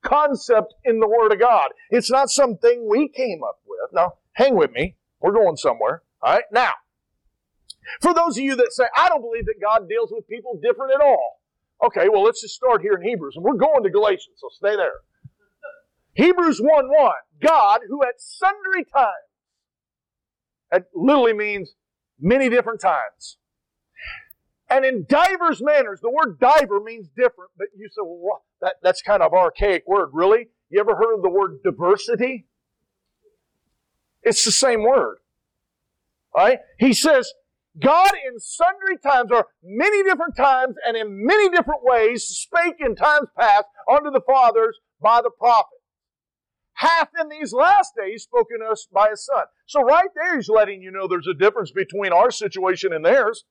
concept 0.04 0.74
in 0.84 1.00
the 1.00 1.08
Word 1.08 1.32
of 1.32 1.40
God. 1.40 1.70
It's 1.92 2.10
not 2.10 2.30
something 2.30 2.88
we 2.90 3.08
came 3.10 3.42
up 3.48 3.60
with. 3.68 3.94
Now, 3.94 4.14
hang 4.34 4.56
with 4.56 4.72
me. 4.72 4.96
We're 5.20 5.34
going 5.34 5.58
somewhere. 5.58 6.02
All 6.24 6.34
right. 6.34 6.44
Now, 6.52 6.72
for 8.02 8.14
those 8.14 8.38
of 8.38 8.44
you 8.44 8.56
that 8.56 8.72
say, 8.72 8.86
I 8.96 9.10
don't 9.10 9.22
believe 9.22 9.46
that 9.46 9.62
God 9.62 9.88
deals 9.90 10.10
with 10.12 10.28
people 10.28 10.60
different 10.62 10.94
at 10.94 11.02
all. 11.02 11.42
Okay, 11.86 12.10
well, 12.10 12.24
let's 12.24 12.42
just 12.42 12.56
start 12.56 12.82
here 12.82 12.94
in 12.94 13.08
Hebrews. 13.08 13.36
And 13.36 13.46
we're 13.46 13.54
going 13.54 13.84
to 13.84 13.90
Galatians, 13.90 14.38
so 14.38 14.48
stay 14.52 14.76
there. 14.76 15.02
Hebrews 16.14 16.60
1 16.60 16.88
1. 16.90 17.12
God, 17.42 17.82
who 17.88 18.04
at 18.04 18.20
sundry 18.20 18.84
times, 18.84 19.12
that 20.72 20.86
literally 20.96 21.34
means 21.34 21.76
many 22.20 22.50
different 22.50 22.82
times, 22.82 23.38
and 24.70 24.84
in 24.84 25.06
divers 25.08 25.62
manners, 25.62 26.02
the 26.02 26.10
word 26.10 26.40
diver 26.40 26.80
means 26.80 27.08
different, 27.16 27.52
but 27.58 27.68
you 27.78 27.88
say, 27.88 28.02
well? 28.04 28.44
That, 28.62 28.76
that's 28.82 29.02
kind 29.02 29.22
of 29.22 29.34
archaic 29.34 29.84
word. 29.88 30.10
Really? 30.14 30.50
You 30.70 30.80
ever 30.80 30.96
heard 30.96 31.16
of 31.16 31.22
the 31.22 31.30
word 31.30 31.60
diversity? 31.64 32.48
It's 34.24 34.44
the 34.44 34.52
same 34.52 34.84
word. 34.84 35.18
Right? 36.36 36.60
He 36.80 36.94
says, 36.94 37.32
God 37.80 38.12
in 38.28 38.40
sundry 38.40 38.98
times, 38.98 39.32
or 39.32 39.48
many 39.64 40.04
different 40.04 40.36
times, 40.36 40.76
and 40.86 40.98
in 40.98 41.26
many 41.26 41.50
different 41.50 41.82
ways, 41.84 42.24
spake 42.24 42.78
in 42.80 42.96
times 42.96 43.28
past 43.38 43.66
unto 43.92 44.10
the 44.10 44.22
fathers 44.22 44.80
by 45.02 45.22
the 45.22 45.30
prophets. 45.30 45.74
Hath 46.74 47.10
in 47.20 47.30
these 47.30 47.54
last 47.54 47.94
days 47.98 48.24
spoken 48.24 48.58
us 48.68 48.88
by 48.92 49.10
his 49.10 49.26
Son. 49.26 49.46
So 49.66 49.82
right 49.82 50.10
there, 50.16 50.36
he's 50.36 50.50
letting 50.50 50.82
you 50.82 50.92
know 50.92 51.08
there's 51.08 51.28
a 51.28 51.34
difference 51.34 51.72
between 51.72 52.14
our 52.14 52.30
situation 52.30 52.94
and 52.94 53.04
theirs. 53.04 53.46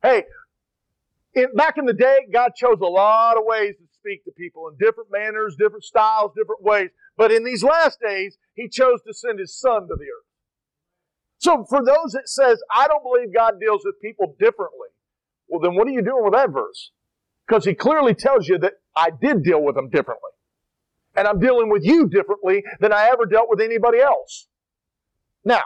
Hey, 0.00 0.24
in, 1.34 1.54
back 1.54 1.76
in 1.76 1.86
the 1.86 1.92
day, 1.92 2.26
God 2.32 2.52
chose 2.56 2.78
a 2.80 2.86
lot 2.86 3.36
of 3.36 3.44
ways 3.44 3.74
to 3.76 3.84
speak 3.98 4.24
to 4.24 4.32
people 4.32 4.68
in 4.68 4.76
different 4.76 5.10
manners, 5.10 5.56
different 5.58 5.84
styles, 5.84 6.32
different 6.36 6.62
ways. 6.62 6.90
But 7.16 7.32
in 7.32 7.44
these 7.44 7.64
last 7.64 7.98
days, 8.00 8.38
He 8.54 8.68
chose 8.68 9.00
to 9.06 9.14
send 9.14 9.38
His 9.38 9.54
Son 9.58 9.82
to 9.82 9.94
the 9.96 10.04
earth. 10.04 10.26
So 11.42 11.64
for 11.68 11.84
those 11.84 12.12
that 12.12 12.28
says, 12.28 12.62
I 12.72 12.86
don't 12.86 13.02
believe 13.02 13.34
God 13.34 13.58
deals 13.60 13.82
with 13.84 14.00
people 14.00 14.36
differently, 14.38 14.86
well 15.48 15.60
then 15.60 15.74
what 15.74 15.88
are 15.88 15.90
you 15.90 16.00
doing 16.00 16.22
with 16.22 16.34
that 16.34 16.50
verse? 16.50 16.92
Because 17.46 17.64
He 17.64 17.74
clearly 17.74 18.14
tells 18.14 18.46
you 18.46 18.58
that 18.58 18.74
I 18.94 19.10
did 19.10 19.42
deal 19.42 19.60
with 19.60 19.74
them 19.74 19.90
differently. 19.90 20.30
And 21.16 21.26
I'm 21.26 21.40
dealing 21.40 21.68
with 21.68 21.84
you 21.84 22.08
differently 22.08 22.62
than 22.78 22.92
I 22.92 23.08
ever 23.12 23.26
dealt 23.26 23.48
with 23.50 23.60
anybody 23.60 23.98
else. 23.98 24.46
Now, 25.44 25.62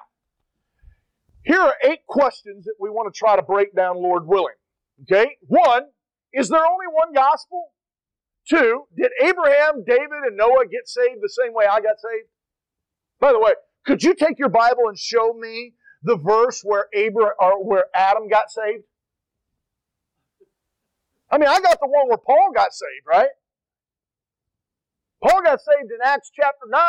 here 1.45 1.61
are 1.61 1.75
eight 1.85 2.07
questions 2.07 2.65
that 2.65 2.77
we 2.81 2.89
want 2.89 3.13
to 3.13 3.17
try 3.17 3.37
to 3.37 3.43
break 3.43 3.77
down, 3.77 3.97
Lord 3.97 4.27
willing. 4.27 4.55
Okay? 5.03 5.37
One, 5.47 5.83
is 6.33 6.49
there 6.49 6.65
only 6.67 6.87
one 6.91 7.13
gospel? 7.13 7.69
Two, 8.49 8.85
did 8.97 9.11
Abraham, 9.23 9.85
David, 9.87 10.25
and 10.27 10.39
Noah 10.39 10.67
get 10.67 10.89
saved 10.89 11.21
the 11.21 11.29
same 11.29 11.53
way 11.53 11.67
I 11.67 11.81
got 11.81 11.97
saved? 12.01 12.29
By 13.21 13.33
the 13.33 13.39
way, 13.39 13.53
could 13.87 14.03
you 14.03 14.15
take 14.15 14.39
your 14.39 14.49
Bible 14.49 14.89
and 14.89 14.99
show 14.99 15.33
me 15.33 15.75
the 16.03 16.17
verse 16.17 16.63
where 16.63 16.87
Abraham 16.93 17.33
or 17.41 17.65
where 17.65 17.85
Adam 17.95 18.29
got 18.29 18.51
saved? 18.51 18.85
I 21.31 21.39
mean, 21.39 21.49
I 21.49 21.61
got 21.61 21.81
the 21.81 21.89
one 21.89 22.09
where 22.09 22.19
Paul 22.19 22.53
got 22.55 22.73
saved, 22.73 23.07
right? 23.07 23.29
Paul 25.23 25.43
got 25.43 25.61
saved 25.61 25.91
in 25.91 25.99
Acts 26.05 26.31
chapter 26.35 26.67
9, 26.69 26.81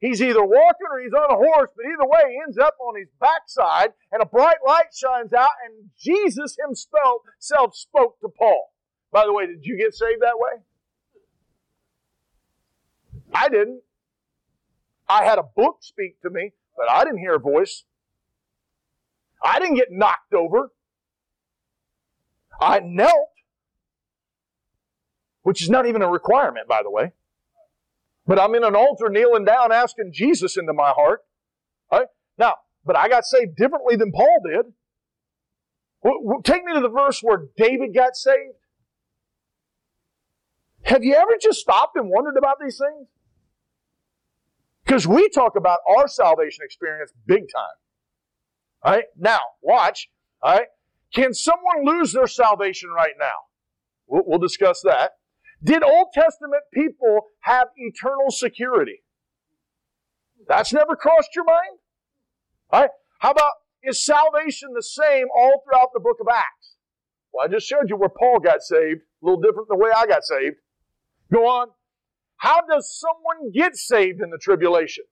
He's 0.00 0.22
either 0.22 0.44
walking 0.44 0.86
or 0.90 1.00
he's 1.00 1.12
on 1.12 1.30
a 1.30 1.34
horse, 1.34 1.70
but 1.74 1.84
either 1.84 2.06
way, 2.06 2.32
he 2.32 2.40
ends 2.46 2.56
up 2.56 2.76
on 2.80 2.96
his 2.96 3.08
backside, 3.20 3.92
and 4.12 4.22
a 4.22 4.26
bright 4.26 4.58
light 4.64 4.94
shines 4.94 5.32
out, 5.32 5.50
and 5.66 5.90
Jesus 5.98 6.56
himself 6.64 7.22
spoke 7.74 8.20
to 8.20 8.28
Paul. 8.28 8.72
By 9.10 9.24
the 9.26 9.32
way, 9.32 9.46
did 9.46 9.64
you 9.64 9.76
get 9.76 9.94
saved 9.94 10.22
that 10.22 10.38
way? 10.38 10.62
I 13.34 13.48
didn't. 13.48 13.82
I 15.08 15.24
had 15.24 15.38
a 15.38 15.42
book 15.42 15.78
speak 15.80 16.20
to 16.22 16.30
me, 16.30 16.52
but 16.76 16.90
I 16.90 17.04
didn't 17.04 17.18
hear 17.18 17.34
a 17.34 17.40
voice. 17.40 17.84
I 19.42 19.58
didn't 19.58 19.76
get 19.76 19.88
knocked 19.90 20.34
over. 20.34 20.70
I 22.60 22.80
knelt, 22.80 23.30
which 25.42 25.62
is 25.62 25.70
not 25.70 25.86
even 25.86 26.02
a 26.02 26.08
requirement, 26.08 26.66
by 26.68 26.82
the 26.82 26.90
way. 26.90 27.12
But 28.26 28.38
I'm 28.38 28.54
in 28.54 28.64
an 28.64 28.76
altar 28.76 29.08
kneeling 29.08 29.44
down 29.44 29.72
asking 29.72 30.12
Jesus 30.12 30.56
into 30.56 30.72
my 30.72 30.90
heart. 30.90 31.20
Right? 31.90 32.08
Now, 32.36 32.56
but 32.84 32.96
I 32.96 33.08
got 33.08 33.24
saved 33.24 33.56
differently 33.56 33.96
than 33.96 34.12
Paul 34.12 34.40
did. 34.44 34.66
Take 36.44 36.64
me 36.64 36.74
to 36.74 36.80
the 36.80 36.88
verse 36.88 37.20
where 37.22 37.46
David 37.56 37.94
got 37.94 38.16
saved. 38.16 38.56
Have 40.82 41.04
you 41.04 41.14
ever 41.14 41.36
just 41.40 41.60
stopped 41.60 41.96
and 41.96 42.10
wondered 42.10 42.36
about 42.36 42.58
these 42.60 42.78
things? 42.78 43.08
Because 44.88 45.06
we 45.06 45.28
talk 45.28 45.54
about 45.54 45.80
our 45.98 46.08
salvation 46.08 46.64
experience 46.64 47.12
big 47.26 47.42
time. 47.54 47.76
All 48.82 48.92
right? 48.94 49.04
Now, 49.18 49.40
watch. 49.60 50.08
All 50.42 50.54
right? 50.54 50.66
Can 51.14 51.34
someone 51.34 51.84
lose 51.84 52.14
their 52.14 52.26
salvation 52.26 52.88
right 52.88 53.12
now? 53.20 53.34
We'll, 54.06 54.22
we'll 54.26 54.38
discuss 54.38 54.80
that. 54.84 55.10
Did 55.62 55.82
Old 55.82 56.08
Testament 56.14 56.62
people 56.72 57.26
have 57.40 57.68
eternal 57.76 58.30
security? 58.30 59.02
That's 60.48 60.72
never 60.72 60.96
crossed 60.96 61.34
your 61.36 61.44
mind? 61.44 61.78
All 62.70 62.80
right? 62.80 62.90
How 63.18 63.32
about 63.32 63.52
is 63.82 64.02
salvation 64.02 64.70
the 64.74 64.82
same 64.82 65.26
all 65.36 65.62
throughout 65.66 65.90
the 65.92 66.00
book 66.00 66.16
of 66.18 66.28
Acts? 66.32 66.76
Well, 67.34 67.44
I 67.44 67.48
just 67.48 67.68
showed 67.68 67.90
you 67.90 67.96
where 67.96 68.08
Paul 68.08 68.40
got 68.40 68.62
saved, 68.62 69.02
a 69.22 69.26
little 69.26 69.40
different 69.40 69.68
than 69.68 69.78
the 69.78 69.84
way 69.84 69.90
I 69.94 70.06
got 70.06 70.24
saved. 70.24 70.56
Go 71.30 71.46
on. 71.46 71.68
How 72.38 72.60
does 72.62 72.98
someone 72.98 73.52
get 73.52 73.76
saved 73.76 74.20
in 74.20 74.30
the 74.30 74.38
tribulation? 74.38 75.04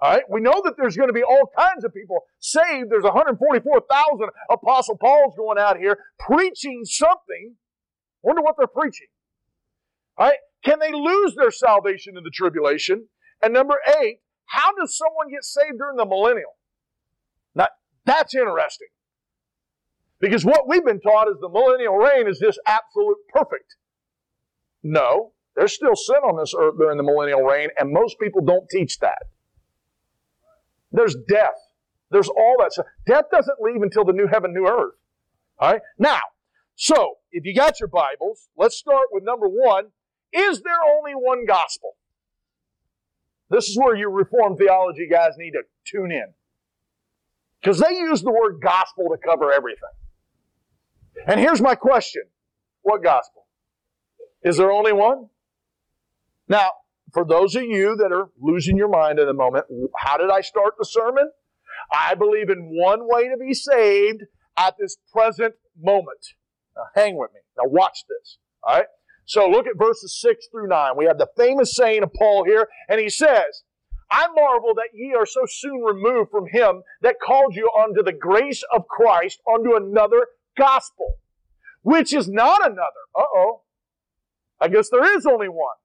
All 0.00 0.12
right, 0.12 0.22
we 0.30 0.40
know 0.40 0.62
that 0.64 0.74
there's 0.76 0.96
going 0.96 1.08
to 1.08 1.12
be 1.12 1.24
all 1.24 1.50
kinds 1.58 1.84
of 1.84 1.92
people 1.92 2.20
saved. 2.38 2.90
There's 2.90 3.02
144,000 3.02 4.28
Apostle 4.50 4.96
Paul's 4.96 5.34
going 5.36 5.58
out 5.58 5.76
here 5.76 5.98
preaching 6.20 6.82
something. 6.84 7.56
Wonder 8.22 8.42
what 8.42 8.54
they're 8.56 8.68
preaching. 8.68 9.08
Right? 10.18 10.38
Can 10.64 10.78
they 10.78 10.92
lose 10.92 11.34
their 11.34 11.50
salvation 11.50 12.16
in 12.16 12.22
the 12.22 12.30
tribulation? 12.30 13.08
And 13.42 13.52
number 13.52 13.76
eight, 14.00 14.18
how 14.46 14.72
does 14.74 14.96
someone 14.96 15.30
get 15.30 15.44
saved 15.44 15.78
during 15.78 15.96
the 15.96 16.06
millennial? 16.06 16.56
Now, 17.54 17.68
that's 18.04 18.34
interesting. 18.34 18.88
Because 20.20 20.44
what 20.44 20.68
we've 20.68 20.84
been 20.84 21.00
taught 21.00 21.28
is 21.28 21.36
the 21.40 21.48
millennial 21.48 21.96
reign 21.96 22.28
is 22.28 22.38
just 22.38 22.60
absolute 22.66 23.18
perfect. 23.32 23.76
No, 24.82 25.32
there's 25.58 25.72
still 25.72 25.96
sin 25.96 26.18
on 26.22 26.38
this 26.38 26.54
earth 26.56 26.74
during 26.78 26.96
the 26.96 27.02
millennial 27.02 27.42
reign, 27.42 27.70
and 27.78 27.92
most 27.92 28.20
people 28.20 28.42
don't 28.42 28.68
teach 28.70 29.00
that. 29.00 29.18
There's 30.92 31.16
death. 31.28 31.58
There's 32.12 32.28
all 32.28 32.56
that 32.60 32.72
stuff. 32.72 32.86
Death 33.06 33.24
doesn't 33.32 33.60
leave 33.60 33.82
until 33.82 34.04
the 34.04 34.12
new 34.12 34.28
heaven, 34.28 34.54
new 34.54 34.68
earth. 34.68 34.94
All 35.58 35.72
right? 35.72 35.82
Now, 35.98 36.20
so 36.76 37.14
if 37.32 37.44
you 37.44 37.56
got 37.56 37.80
your 37.80 37.88
Bibles, 37.88 38.48
let's 38.56 38.76
start 38.76 39.08
with 39.10 39.24
number 39.24 39.48
one. 39.48 39.86
Is 40.32 40.62
there 40.62 40.78
only 40.96 41.12
one 41.12 41.44
gospel? 41.44 41.96
This 43.50 43.68
is 43.68 43.76
where 43.76 43.96
your 43.96 44.10
Reformed 44.10 44.58
theology 44.58 45.08
guys 45.10 45.32
need 45.38 45.52
to 45.52 45.62
tune 45.84 46.12
in. 46.12 46.26
Because 47.60 47.80
they 47.80 47.94
use 47.94 48.22
the 48.22 48.30
word 48.30 48.60
gospel 48.62 49.08
to 49.10 49.18
cover 49.18 49.52
everything. 49.52 49.88
And 51.26 51.40
here's 51.40 51.60
my 51.60 51.74
question 51.74 52.22
What 52.82 53.02
gospel? 53.02 53.46
Is 54.44 54.56
there 54.56 54.70
only 54.70 54.92
one? 54.92 55.30
Now, 56.48 56.70
for 57.12 57.24
those 57.24 57.54
of 57.54 57.62
you 57.62 57.96
that 57.96 58.12
are 58.12 58.28
losing 58.40 58.76
your 58.76 58.88
mind 58.88 59.18
at 59.18 59.26
the 59.26 59.34
moment, 59.34 59.66
how 59.96 60.16
did 60.16 60.30
I 60.30 60.40
start 60.40 60.74
the 60.78 60.84
sermon? 60.84 61.30
I 61.92 62.14
believe 62.14 62.50
in 62.50 62.70
one 62.72 63.00
way 63.02 63.28
to 63.28 63.36
be 63.36 63.54
saved 63.54 64.24
at 64.56 64.74
this 64.78 64.96
present 65.12 65.54
moment. 65.80 66.34
Now, 66.76 66.84
hang 66.94 67.16
with 67.16 67.32
me. 67.32 67.40
Now, 67.56 67.68
watch 67.68 68.04
this. 68.08 68.38
All 68.62 68.78
right? 68.78 68.86
So, 69.24 69.48
look 69.48 69.66
at 69.66 69.78
verses 69.78 70.18
6 70.20 70.46
through 70.50 70.68
9. 70.68 70.92
We 70.96 71.04
have 71.04 71.18
the 71.18 71.28
famous 71.36 71.76
saying 71.76 72.02
of 72.02 72.12
Paul 72.14 72.44
here, 72.44 72.68
and 72.88 73.00
he 73.00 73.10
says, 73.10 73.62
I 74.10 74.26
marvel 74.34 74.74
that 74.74 74.90
ye 74.94 75.14
are 75.14 75.26
so 75.26 75.42
soon 75.46 75.82
removed 75.82 76.30
from 76.30 76.46
him 76.46 76.82
that 77.02 77.20
called 77.22 77.54
you 77.54 77.70
unto 77.78 78.02
the 78.02 78.12
grace 78.12 78.64
of 78.74 78.88
Christ 78.88 79.40
unto 79.52 79.76
another 79.76 80.28
gospel, 80.56 81.18
which 81.82 82.14
is 82.14 82.28
not 82.28 82.64
another. 82.64 83.04
Uh 83.14 83.24
oh. 83.34 83.62
I 84.60 84.68
guess 84.68 84.88
there 84.88 85.16
is 85.16 85.26
only 85.26 85.48
one. 85.48 85.76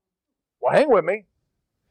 Well, 0.64 0.74
hang 0.74 0.90
with 0.90 1.04
me. 1.04 1.26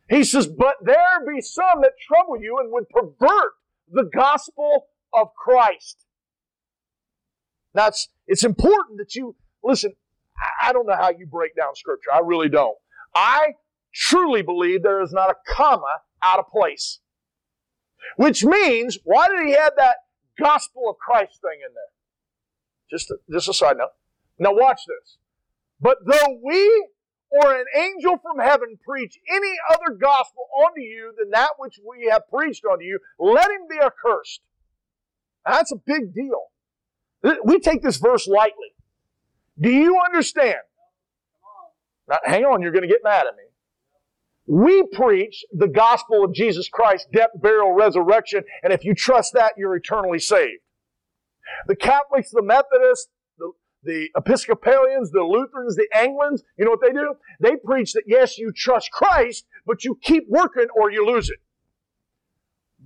He 0.09 0.25
says, 0.25 0.47
But 0.47 0.77
there 0.83 0.97
be 1.27 1.43
some 1.43 1.83
that 1.83 1.93
trouble 2.09 2.43
you 2.43 2.59
and 2.59 2.73
would 2.73 2.89
pervert 2.89 3.53
the 3.91 4.05
gospel 4.05 4.87
of 5.13 5.29
Christ. 5.35 6.07
Now, 7.75 7.91
it's, 8.27 8.45
important 8.45 8.99
that 8.99 9.15
you, 9.15 9.37
listen, 9.63 9.93
I 10.63 10.73
don't 10.73 10.87
know 10.87 10.97
how 10.97 11.11
you 11.11 11.27
break 11.27 11.55
down 11.55 11.75
Scripture. 11.75 12.11
I 12.13 12.21
really 12.21 12.49
don't. 12.49 12.77
I 13.15 13.53
truly 13.95 14.41
believe 14.41 14.83
there 14.83 15.03
is 15.03 15.13
not 15.13 15.31
a 15.31 15.35
comma 15.47 16.01
out 16.23 16.39
of 16.39 16.49
place. 16.49 17.01
Which 18.17 18.43
means, 18.43 18.99
why 19.05 19.29
did 19.29 19.47
he 19.47 19.53
have 19.53 19.75
that 19.77 19.97
gospel 20.39 20.89
of 20.89 20.97
Christ 20.97 21.41
thing 21.43 21.61
in 21.67 21.75
there? 21.75 22.91
Just 22.91 23.11
a, 23.11 23.17
just 23.31 23.49
a 23.51 23.55
side 23.55 23.77
note. 23.77 23.91
Now 24.39 24.55
watch 24.55 24.81
this. 24.87 25.19
But 25.79 25.99
though 26.07 26.39
we 26.43 26.89
or 27.33 27.55
an 27.55 27.65
angel 27.75 28.19
from 28.19 28.39
heaven 28.39 28.79
preach 28.87 29.19
any 29.31 29.55
other 29.71 29.97
gospel 29.97 30.49
unto 30.67 30.81
you 30.81 31.15
than 31.19 31.31
that 31.31 31.53
which 31.59 31.81
we 31.89 32.09
have 32.11 32.29
preached 32.29 32.65
unto 32.71 32.85
you, 32.85 32.99
let 33.19 33.51
him 33.51 33.67
be 33.71 33.79
accursed. 33.79 34.43
That's 35.47 35.73
a 35.73 35.77
big 35.77 36.15
deal. 36.15 36.43
We 37.45 37.59
take 37.59 37.83
this 37.83 37.97
verse 37.97 38.27
lightly. 38.29 38.75
Do 39.59 39.71
you 39.71 39.99
understand? 40.05 40.59
Now, 42.09 42.19
hang 42.25 42.45
on, 42.45 42.63
you're 42.63 42.73
going 42.73 42.83
to 42.83 42.89
get 42.89 43.05
mad 43.05 43.27
at 43.27 43.37
me. 43.37 43.45
We 44.47 44.85
preach 44.93 45.45
the 45.53 45.69
gospel 45.69 46.25
of 46.25 46.35
Jesus 46.35 46.69
Christ, 46.69 47.07
death, 47.13 47.31
burial, 47.35 47.73
resurrection, 47.73 48.43
and 48.63 48.73
if 48.73 48.85
you 48.85 48.95
trust 48.95 49.35
that, 49.35 49.53
you're 49.57 49.77
eternally 49.77 50.19
saved. 50.19 50.61
The 51.69 51.77
Catholics, 51.77 52.31
the 52.31 52.43
Methodists, 52.43 53.09
the, 53.83 54.09
Episcopalians, 54.17 55.11
the 55.11 55.23
Lutherans, 55.23 55.77
the 55.77 55.89
Anglicans, 55.95 56.43
you 56.57 56.65
know 56.65 56.71
what 56.73 56.81
they 56.81 56.93
do? 56.93 57.15
They 57.41 57.57
preach 57.57 57.93
that 57.95 58.05
yes, 58.07 58.39
you 58.39 58.53
trust 58.53 58.91
Christ, 58.91 59.47
but 59.67 59.85
you 59.85 59.99
keep 60.03 60.29
working 60.29 60.67
or 60.75 60.91
you 60.91 61.07
lose 61.07 61.31
it. 61.31 61.39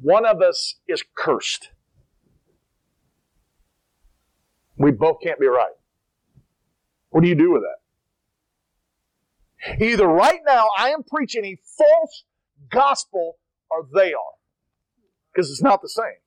One 0.00 0.26
of 0.26 0.42
us 0.42 0.76
is 0.86 1.02
cursed. 1.16 1.70
We 4.76 4.90
both 4.90 5.18
can't 5.22 5.40
be 5.40 5.46
right. 5.46 5.72
What 7.10 7.22
do 7.22 7.28
you 7.28 7.34
do 7.34 7.50
with 7.50 7.62
that? 7.62 7.78
Either 9.82 10.06
right 10.06 10.40
now 10.46 10.66
I 10.78 10.90
am 10.90 11.02
preaching 11.02 11.44
a 11.44 11.56
false 11.76 12.24
gospel 12.70 13.38
or 13.70 13.86
they 13.94 14.12
are. 14.12 14.36
Because 15.32 15.50
it's 15.50 15.62
not 15.62 15.82
the 15.82 15.88
same. 15.88 16.20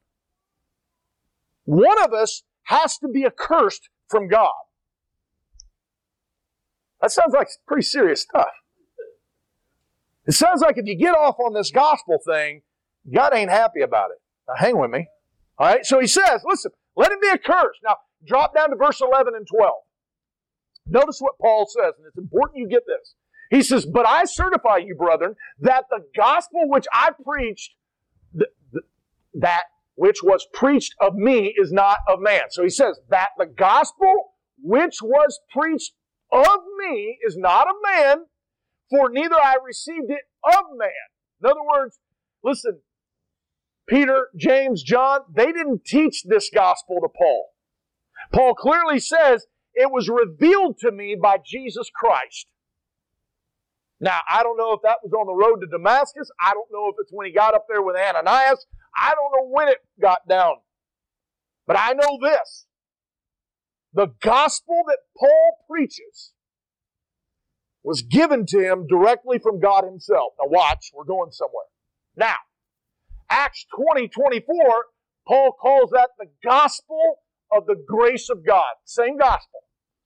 One 1.66 2.04
of 2.04 2.14
us 2.14 2.44
has 2.64 2.98
to 3.00 3.08
be 3.08 3.26
accursed 3.26 3.90
from 4.10 4.28
God. 4.28 4.52
That 7.02 7.12
sounds 7.12 7.34
like 7.34 7.48
pretty 7.68 7.84
serious 7.84 8.22
stuff. 8.22 8.50
It 10.26 10.34
sounds 10.34 10.62
like 10.62 10.78
if 10.78 10.86
you 10.86 10.96
get 10.96 11.16
off 11.16 11.38
on 11.40 11.54
this 11.54 11.72
gospel 11.72 12.20
thing, 12.26 12.62
God 13.12 13.34
ain't 13.34 13.50
happy 13.50 13.82
about 13.82 14.12
it. 14.12 14.18
Now 14.48 14.56
hang 14.58 14.78
with 14.78 14.92
me. 14.92 15.08
All 15.58 15.68
right, 15.68 15.86
so 15.86 16.00
he 16.00 16.08
says, 16.08 16.44
listen, 16.46 16.72
let 16.96 17.12
him 17.12 17.20
be 17.22 17.30
accursed. 17.30 17.80
Now 17.84 17.98
drop 18.28 18.54
down 18.54 18.70
to 18.70 18.76
verse 18.76 19.02
11 19.02 19.34
and 19.36 19.48
12. 19.48 19.74
Notice 20.88 21.20
what 21.20 21.34
Paul 21.40 21.68
says, 21.68 21.94
and 21.98 22.08
it's 22.08 22.18
important 22.18 22.60
you 22.60 22.68
get 22.68 22.84
this. 22.86 23.16
He 23.50 23.64
says, 23.64 23.86
But 23.86 24.08
I 24.08 24.26
certify 24.26 24.78
you, 24.78 24.96
brethren, 24.96 25.36
that 25.62 25.86
the 25.90 26.06
gospel 26.16 26.62
which 26.66 26.86
I 26.94 27.12
preached, 27.24 27.74
th- 28.34 28.52
th- 28.72 28.84
that 29.36 29.64
which 30.00 30.24
was 30.24 30.48
preached 30.54 30.96
of 31.02 31.14
me 31.16 31.54
is 31.62 31.74
not 31.74 31.98
of 32.08 32.22
man. 32.22 32.44
So 32.52 32.64
he 32.64 32.70
says, 32.70 33.02
That 33.10 33.32
the 33.38 33.46
gospel 33.46 34.32
which 34.58 35.02
was 35.02 35.42
preached 35.52 35.92
of 36.32 36.60
me 36.78 37.18
is 37.28 37.36
not 37.36 37.68
of 37.68 37.76
man, 37.84 38.20
for 38.90 39.10
neither 39.10 39.36
I 39.36 39.56
received 39.62 40.10
it 40.10 40.22
of 40.46 40.64
man. 40.78 40.90
In 41.44 41.50
other 41.50 41.60
words, 41.70 42.00
listen, 42.46 42.80
Peter, 43.90 44.30
James, 44.38 44.84
John, 44.84 45.20
they 45.36 45.48
didn't 45.48 45.84
teach 45.84 46.24
this 46.24 46.50
gospel 46.54 47.02
to 47.02 47.10
Paul. 47.10 47.48
Paul 48.32 48.54
clearly 48.54 49.00
says, 49.00 49.48
It 49.74 49.92
was 49.92 50.08
revealed 50.08 50.78
to 50.80 50.94
me 50.94 51.18
by 51.22 51.40
Jesus 51.46 51.90
Christ. 51.94 52.48
Now, 54.00 54.20
I 54.30 54.44
don't 54.44 54.56
know 54.56 54.72
if 54.72 54.80
that 54.84 55.00
was 55.04 55.12
on 55.12 55.28
the 55.28 55.34
road 55.34 55.60
to 55.60 55.68
Damascus. 55.68 56.32
I 56.40 56.54
don't 56.54 56.72
know 56.72 56.88
if 56.88 56.96
it's 57.00 57.12
when 57.12 57.28
he 57.28 57.34
got 57.34 57.54
up 57.54 57.66
there 57.68 57.82
with 57.82 57.98
Ananias. 57.98 58.66
I 58.96 59.14
don't 59.14 59.32
know 59.32 59.50
when 59.50 59.68
it 59.68 59.78
got 60.02 60.28
down. 60.28 60.56
But 61.68 61.78
I 61.80 61.94
know 61.94 62.18
this. 62.22 62.66
The 63.94 64.08
gospel 64.22 64.84
that 64.88 65.00
Paul 65.18 65.58
preaches 65.70 66.34
was 67.84 68.02
given 68.02 68.46
to 68.48 68.60
him 68.60 68.88
directly 68.88 69.40
from 69.40 69.60
God 69.60 69.84
himself. 69.84 70.34
Now 70.40 70.50
watch, 70.50 70.92
we're 70.94 71.06
going 71.06 71.32
somewhere. 71.32 71.66
Now, 72.16 72.36
Acts 73.30 73.66
20, 73.76 74.08
24, 74.08 74.86
Paul 75.28 75.52
calls 75.54 75.92
that 75.92 76.10
the 76.18 76.28
gospel 76.44 77.20
of 77.52 77.66
the 77.66 77.76
grace 77.88 78.30
of 78.30 78.46
God. 78.46 78.74
Same 78.86 79.18
gospel. 79.18 79.62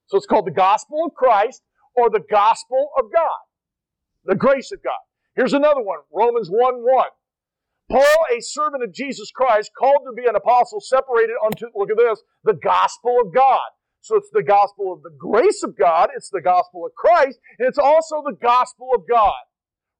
So 0.08 0.18
it's 0.18 0.26
called 0.26 0.46
the 0.48 0.52
gospel 0.52 1.06
of 1.06 1.14
Christ 1.14 1.62
or 1.96 2.10
the 2.10 2.24
gospel 2.30 2.90
of 2.98 3.06
God. 3.14 3.40
The 4.26 4.36
grace 4.36 4.72
of 4.72 4.84
God. 4.84 4.94
Here's 5.36 5.54
another 5.54 5.82
one 5.82 6.00
Romans 6.14 6.50
1 6.50 6.76
1. 6.76 7.06
Paul, 7.94 8.26
a 8.36 8.42
servant 8.42 8.84
of 8.84 8.94
Jesus 8.94 9.30
Christ, 9.32 9.72
called 9.78 10.02
to 10.08 10.14
be 10.14 10.28
an 10.28 10.36
apostle, 10.36 10.80
separated 10.82 11.36
unto, 11.46 11.68
look 11.76 11.92
at 11.92 11.98
this, 11.98 12.24
the 12.44 12.56
gospel 12.56 13.18
of 13.24 13.34
God. 13.34 13.60
So 14.02 14.16
it's 14.18 14.32
the 14.34 14.44
gospel 14.44 14.92
of 14.92 15.04
the 15.04 15.16
grace 15.16 15.62
of 15.64 15.78
God, 15.78 16.10
it's 16.16 16.30
the 16.30 16.42
gospel 16.42 16.86
of 16.86 16.94
Christ, 16.96 17.40
and 17.60 17.68
it's 17.68 17.78
also 17.78 18.24
the 18.26 18.36
gospel 18.42 18.90
of 18.96 19.04
God. 19.08 19.34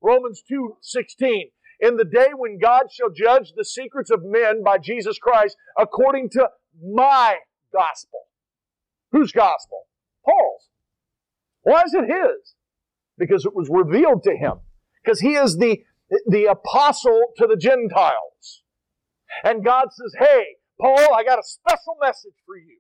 Romans 0.02 0.42
2 0.50 0.78
16. 0.82 1.50
In 1.80 1.98
the 1.98 2.06
day 2.06 2.30
when 2.36 2.58
God 2.60 2.86
shall 2.92 3.10
judge 3.10 3.54
the 3.56 3.66
secrets 3.66 4.10
of 4.10 4.24
men 4.24 4.64
by 4.64 4.78
Jesus 4.78 5.18
Christ 5.20 5.56
according 5.78 6.30
to 6.32 6.50
my 6.82 7.38
gospel. 7.72 8.22
Whose 9.12 9.32
gospel? 9.32 9.84
Paul's. 10.26 10.70
Why 11.62 11.84
is 11.86 11.94
it 11.94 12.06
his? 12.06 12.56
because 13.18 13.46
it 13.46 13.56
was 13.56 13.70
revealed 13.70 14.24
to 14.24 14.36
him. 14.36 14.54
Because 15.04 15.20
he 15.20 15.36
is 15.36 15.58
the, 15.58 15.84
the 16.28 16.46
apostle 16.46 17.28
to 17.38 17.48
the 17.48 17.56
Gentiles. 17.56 18.64
And 19.44 19.64
God 19.64 19.88
says, 19.92 20.16
Hey, 20.20 20.44
Paul, 20.80 21.14
I 21.14 21.24
got 21.24 21.40
a 21.40 21.44
special 21.44 21.98
message 22.02 22.36
for 22.46 22.58
you. 22.58 22.78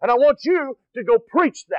And 0.00 0.10
I 0.10 0.14
want 0.14 0.38
you 0.42 0.78
to 0.94 1.04
go 1.04 1.18
preach 1.18 1.66
that. 1.68 1.78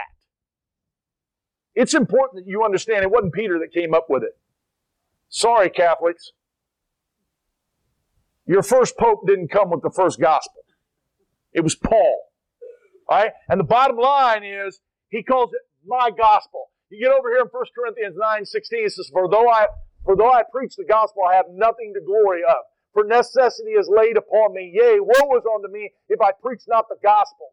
It's 1.75 1.93
important 1.93 2.45
that 2.45 2.49
you 2.49 2.63
understand 2.63 3.03
it 3.03 3.11
wasn't 3.11 3.33
Peter 3.33 3.59
that 3.59 3.73
came 3.73 3.93
up 3.93 4.05
with 4.09 4.23
it. 4.23 4.37
Sorry, 5.29 5.69
Catholics. 5.69 6.31
Your 8.45 8.61
first 8.61 8.97
pope 8.97 9.25
didn't 9.25 9.49
come 9.49 9.71
with 9.71 9.81
the 9.81 9.89
first 9.89 10.19
gospel. 10.19 10.63
It 11.53 11.61
was 11.61 11.75
Paul. 11.75 12.19
All 13.09 13.17
right? 13.17 13.31
And 13.49 13.59
the 13.59 13.65
bottom 13.65 13.97
line 13.97 14.43
is, 14.43 14.79
he 15.09 15.23
calls 15.23 15.51
it 15.53 15.61
my 15.85 16.09
gospel. 16.11 16.69
You 16.89 17.07
get 17.07 17.13
over 17.13 17.29
here 17.29 17.41
in 17.41 17.47
1 17.47 17.65
Corinthians 17.75 18.15
9 18.17 18.45
16, 18.45 18.85
it 18.85 18.91
says, 18.91 19.09
For 19.11 19.27
though 19.29 19.49
I 19.49 19.67
for 20.05 20.15
though 20.15 20.31
I 20.31 20.43
preach 20.51 20.75
the 20.75 20.85
gospel, 20.85 21.23
I 21.23 21.35
have 21.35 21.45
nothing 21.51 21.93
to 21.95 22.01
glory 22.01 22.41
of. 22.47 22.63
For 22.93 23.03
necessity 23.05 23.71
is 23.71 23.89
laid 23.89 24.17
upon 24.17 24.53
me. 24.53 24.71
Yea, 24.73 24.99
woe 24.99 25.37
is 25.37 25.43
unto 25.45 25.71
me 25.71 25.91
if 26.09 26.21
I 26.21 26.31
preach 26.41 26.61
not 26.67 26.85
the 26.89 26.97
gospel. 27.01 27.47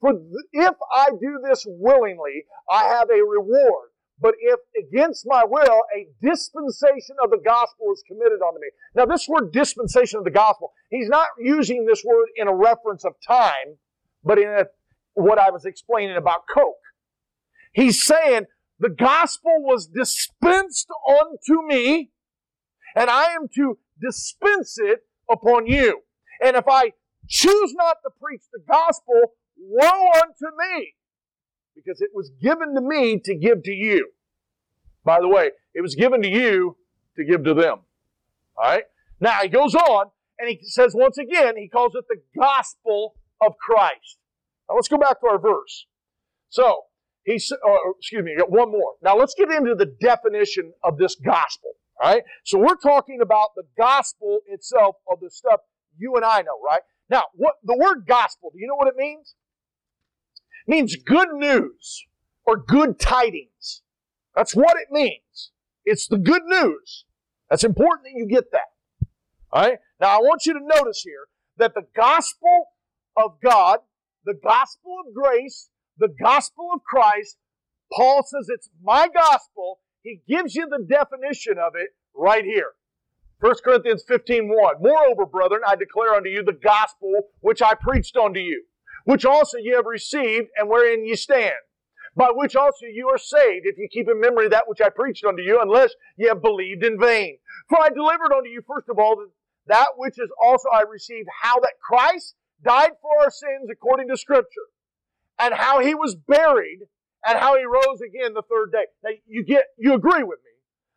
For 0.00 0.12
if 0.52 0.74
I 0.92 1.10
do 1.20 1.40
this 1.48 1.64
willingly, 1.66 2.44
I 2.68 2.84
have 2.84 3.08
a 3.08 3.22
reward. 3.22 3.88
But 4.20 4.34
if 4.40 4.60
against 4.78 5.24
my 5.26 5.44
will, 5.44 5.82
a 5.96 6.06
dispensation 6.20 7.16
of 7.22 7.30
the 7.30 7.40
gospel 7.44 7.86
is 7.92 8.04
committed 8.06 8.40
unto 8.46 8.60
me. 8.60 8.68
Now, 8.94 9.06
this 9.06 9.28
word 9.28 9.52
dispensation 9.52 10.18
of 10.18 10.24
the 10.24 10.30
gospel, 10.30 10.72
he's 10.90 11.08
not 11.08 11.28
using 11.40 11.86
this 11.86 12.04
word 12.04 12.28
in 12.36 12.46
a 12.46 12.54
reference 12.54 13.04
of 13.04 13.14
time, 13.26 13.78
but 14.22 14.38
in 14.38 14.48
a, 14.48 14.66
what 15.14 15.38
I 15.38 15.50
was 15.50 15.64
explaining 15.64 16.16
about 16.16 16.42
Coke. 16.52 16.76
He's 17.72 18.04
saying 18.04 18.46
the 18.82 18.88
gospel 18.88 19.52
was 19.60 19.86
dispensed 19.86 20.88
unto 21.08 21.64
me, 21.64 22.10
and 22.96 23.08
I 23.08 23.26
am 23.26 23.46
to 23.54 23.78
dispense 24.00 24.76
it 24.76 25.04
upon 25.30 25.68
you. 25.68 26.00
And 26.44 26.56
if 26.56 26.64
I 26.66 26.90
choose 27.28 27.72
not 27.74 27.98
to 28.02 28.10
preach 28.20 28.42
the 28.52 28.58
gospel, 28.68 29.34
woe 29.56 30.10
unto 30.16 30.56
me, 30.58 30.94
because 31.76 32.00
it 32.00 32.10
was 32.12 32.32
given 32.42 32.74
to 32.74 32.80
me 32.80 33.20
to 33.20 33.36
give 33.36 33.62
to 33.62 33.70
you. 33.70 34.10
By 35.04 35.20
the 35.20 35.28
way, 35.28 35.52
it 35.74 35.80
was 35.80 35.94
given 35.94 36.20
to 36.22 36.28
you 36.28 36.76
to 37.16 37.24
give 37.24 37.44
to 37.44 37.54
them. 37.54 37.78
All 38.56 38.64
right? 38.64 38.84
Now 39.20 39.38
he 39.42 39.48
goes 39.48 39.76
on 39.76 40.06
and 40.40 40.48
he 40.48 40.58
says 40.62 40.92
once 40.92 41.18
again, 41.18 41.56
he 41.56 41.68
calls 41.68 41.94
it 41.94 42.04
the 42.08 42.20
gospel 42.36 43.14
of 43.40 43.52
Christ. 43.58 44.18
Now 44.68 44.74
let's 44.74 44.88
go 44.88 44.98
back 44.98 45.20
to 45.20 45.28
our 45.28 45.38
verse. 45.38 45.86
So, 46.48 46.82
he 47.24 47.34
uh, 47.34 47.76
excuse 47.98 48.24
me, 48.24 48.36
one 48.48 48.70
more. 48.70 48.94
Now 49.02 49.16
let's 49.16 49.34
get 49.34 49.50
into 49.50 49.74
the 49.74 49.94
definition 50.00 50.72
of 50.82 50.98
this 50.98 51.14
gospel. 51.14 51.70
All 52.02 52.12
right? 52.12 52.22
So 52.44 52.58
we're 52.58 52.76
talking 52.76 53.20
about 53.22 53.50
the 53.54 53.64
gospel 53.78 54.40
itself 54.48 54.96
of 55.10 55.20
the 55.20 55.30
stuff 55.30 55.60
you 55.98 56.16
and 56.16 56.24
I 56.24 56.40
know, 56.42 56.58
right? 56.64 56.80
Now, 57.08 57.24
what 57.34 57.54
the 57.62 57.76
word 57.76 58.04
gospel, 58.06 58.50
do 58.52 58.58
you 58.58 58.66
know 58.66 58.76
what 58.76 58.88
it 58.88 58.96
means? 58.96 59.34
It 60.66 60.70
means 60.70 60.96
good 60.96 61.28
news 61.32 62.06
or 62.44 62.56
good 62.56 62.98
tidings. 62.98 63.82
That's 64.34 64.54
what 64.54 64.76
it 64.76 64.88
means. 64.90 65.50
It's 65.84 66.06
the 66.08 66.18
good 66.18 66.42
news. 66.46 67.04
That's 67.50 67.64
important 67.64 68.06
that 68.06 68.18
you 68.18 68.26
get 68.26 68.50
that. 68.52 69.08
All 69.52 69.62
right? 69.62 69.78
Now, 70.00 70.08
I 70.08 70.18
want 70.18 70.46
you 70.46 70.54
to 70.54 70.60
notice 70.62 71.02
here 71.02 71.26
that 71.58 71.74
the 71.74 71.86
gospel 71.94 72.66
of 73.16 73.32
God, 73.42 73.80
the 74.24 74.34
gospel 74.42 74.96
of 75.06 75.14
grace, 75.14 75.68
the 75.98 76.08
gospel 76.08 76.70
of 76.74 76.82
Christ, 76.84 77.36
Paul 77.92 78.22
says 78.22 78.48
it's 78.48 78.70
my 78.82 79.08
gospel. 79.08 79.80
He 80.02 80.20
gives 80.28 80.54
you 80.54 80.66
the 80.68 80.84
definition 80.84 81.58
of 81.58 81.74
it 81.76 81.90
right 82.14 82.44
here. 82.44 82.72
1 83.40 83.54
Corinthians 83.64 84.04
15 84.06 84.48
1. 84.48 84.74
Moreover, 84.80 85.26
brethren, 85.26 85.62
I 85.66 85.74
declare 85.74 86.14
unto 86.14 86.28
you 86.28 86.44
the 86.44 86.52
gospel 86.52 87.28
which 87.40 87.60
I 87.60 87.74
preached 87.74 88.16
unto 88.16 88.38
you, 88.38 88.64
which 89.04 89.24
also 89.24 89.58
ye 89.58 89.72
have 89.72 89.86
received, 89.86 90.48
and 90.56 90.68
wherein 90.68 91.04
ye 91.04 91.16
stand, 91.16 91.54
by 92.14 92.30
which 92.32 92.54
also 92.54 92.86
you 92.86 93.08
are 93.08 93.18
saved, 93.18 93.66
if 93.66 93.76
you 93.78 93.88
keep 93.90 94.08
in 94.08 94.20
memory 94.20 94.48
that 94.48 94.68
which 94.68 94.80
I 94.80 94.90
preached 94.90 95.24
unto 95.24 95.42
you, 95.42 95.60
unless 95.60 95.92
ye 96.16 96.28
have 96.28 96.40
believed 96.40 96.84
in 96.84 97.00
vain. 97.00 97.38
For 97.68 97.80
I 97.80 97.88
delivered 97.88 98.32
unto 98.32 98.48
you, 98.48 98.62
first 98.66 98.88
of 98.88 98.98
all, 98.98 99.26
that 99.66 99.88
which 99.96 100.18
is 100.18 100.30
also 100.40 100.68
I 100.72 100.82
received, 100.82 101.28
how 101.42 101.58
that 101.60 101.80
Christ 101.80 102.36
died 102.62 102.92
for 103.00 103.24
our 103.24 103.30
sins 103.30 103.68
according 103.70 104.08
to 104.08 104.16
Scripture, 104.16 104.70
and 105.42 105.54
how 105.54 105.80
he 105.80 105.92
was 105.94 106.14
buried, 106.14 106.78
and 107.26 107.38
how 107.38 107.56
he 107.56 107.64
rose 107.64 108.00
again 108.00 108.32
the 108.32 108.42
third 108.42 108.70
day. 108.72 108.84
Now, 109.02 109.10
you 109.26 109.44
get, 109.44 109.64
you 109.76 109.92
agree 109.92 110.22
with 110.22 110.38
me 110.44 110.52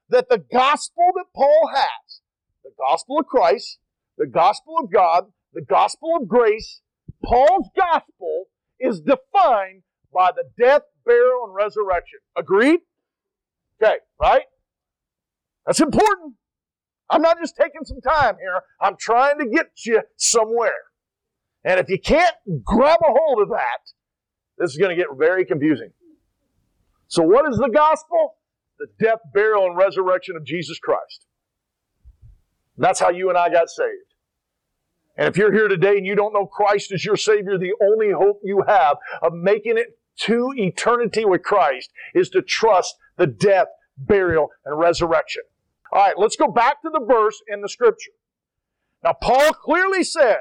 that 0.10 0.30
the 0.30 0.38
gospel 0.38 1.12
that 1.16 1.26
Paul 1.36 1.72
has, 1.74 2.22
the 2.64 2.72
gospel 2.78 3.20
of 3.20 3.26
Christ, 3.26 3.80
the 4.18 4.28
gospel 4.28 4.76
of 4.80 4.92
God, 4.92 5.26
the 5.54 5.64
gospel 5.64 6.16
of 6.20 6.28
grace, 6.28 6.82
Paul's 7.24 7.70
gospel 7.76 8.46
is 8.80 9.02
defined 9.02 9.82
by 10.14 10.32
the 10.36 10.44
death, 10.58 10.84
burial, 11.06 11.46
and 11.46 11.56
resurrection. 11.56 12.20
Agreed? 12.38 12.82
Okay, 13.82 13.96
right? 14.22 14.44
That's 15.66 15.82
important. 15.82 16.36
I'm 17.10 17.22
not 17.22 17.40
just 17.40 17.56
taking 17.56 17.84
some 17.84 18.02
time 18.02 18.36
here. 18.40 18.62
I'm 18.80 18.96
trying 19.00 19.40
to 19.40 19.48
get 19.48 19.68
you 19.86 20.02
somewhere. 20.18 20.84
And 21.64 21.80
if 21.80 21.90
you 21.90 22.00
can't 22.00 22.36
grab 22.64 23.00
a 23.02 23.12
hold 23.12 23.42
of 23.42 23.50
that, 23.50 23.80
this 24.58 24.72
is 24.72 24.78
going 24.78 24.96
to 24.96 24.96
get 24.96 25.08
very 25.18 25.46
confusing. 25.46 25.92
So, 27.08 27.24
what 27.24 27.50
is 27.50 27.58
the 27.58 27.70
gospel? 27.70 28.36
The 28.80 28.88
death, 29.00 29.20
burial, 29.34 29.66
and 29.66 29.78
resurrection 29.78 30.36
of 30.36 30.44
Jesus 30.44 30.80
Christ. 30.80 31.26
That's 32.78 33.00
how 33.00 33.10
you 33.10 33.30
and 33.30 33.38
I 33.38 33.50
got 33.50 33.70
saved. 33.70 34.14
And 35.18 35.30
if 35.30 35.38
you're 35.38 35.54
here 35.54 35.70
today 35.70 35.98
and 35.98 36.06
you 36.06 36.16
don't 36.16 36.34
know 36.34 36.46
Christ 36.46 36.92
as 36.92 37.06
your 37.06 37.16
Savior, 37.16 37.58
the 37.58 37.74
only 37.82 38.12
hope 38.12 38.42
you 38.44 38.64
have 38.68 38.98
of 39.22 39.34
making 39.34 39.78
it 39.78 39.98
to 40.22 40.54
eternity 40.56 41.24
with 41.24 41.42
Christ 41.44 41.92
is 42.14 42.30
to 42.32 42.42
trust 42.42 42.96
the 43.18 43.28
death, 43.28 43.68
burial, 43.98 44.50
and 44.66 44.78
resurrection. 44.78 45.44
All 45.94 46.02
right, 46.02 46.18
let's 46.18 46.36
go 46.36 46.50
back 46.50 46.82
to 46.82 46.90
the 46.92 47.06
verse 47.06 47.42
in 47.48 47.62
the 47.62 47.70
scripture. 47.70 48.12
Now, 49.04 49.14
Paul 49.14 49.54
clearly 49.54 50.04
says, 50.04 50.38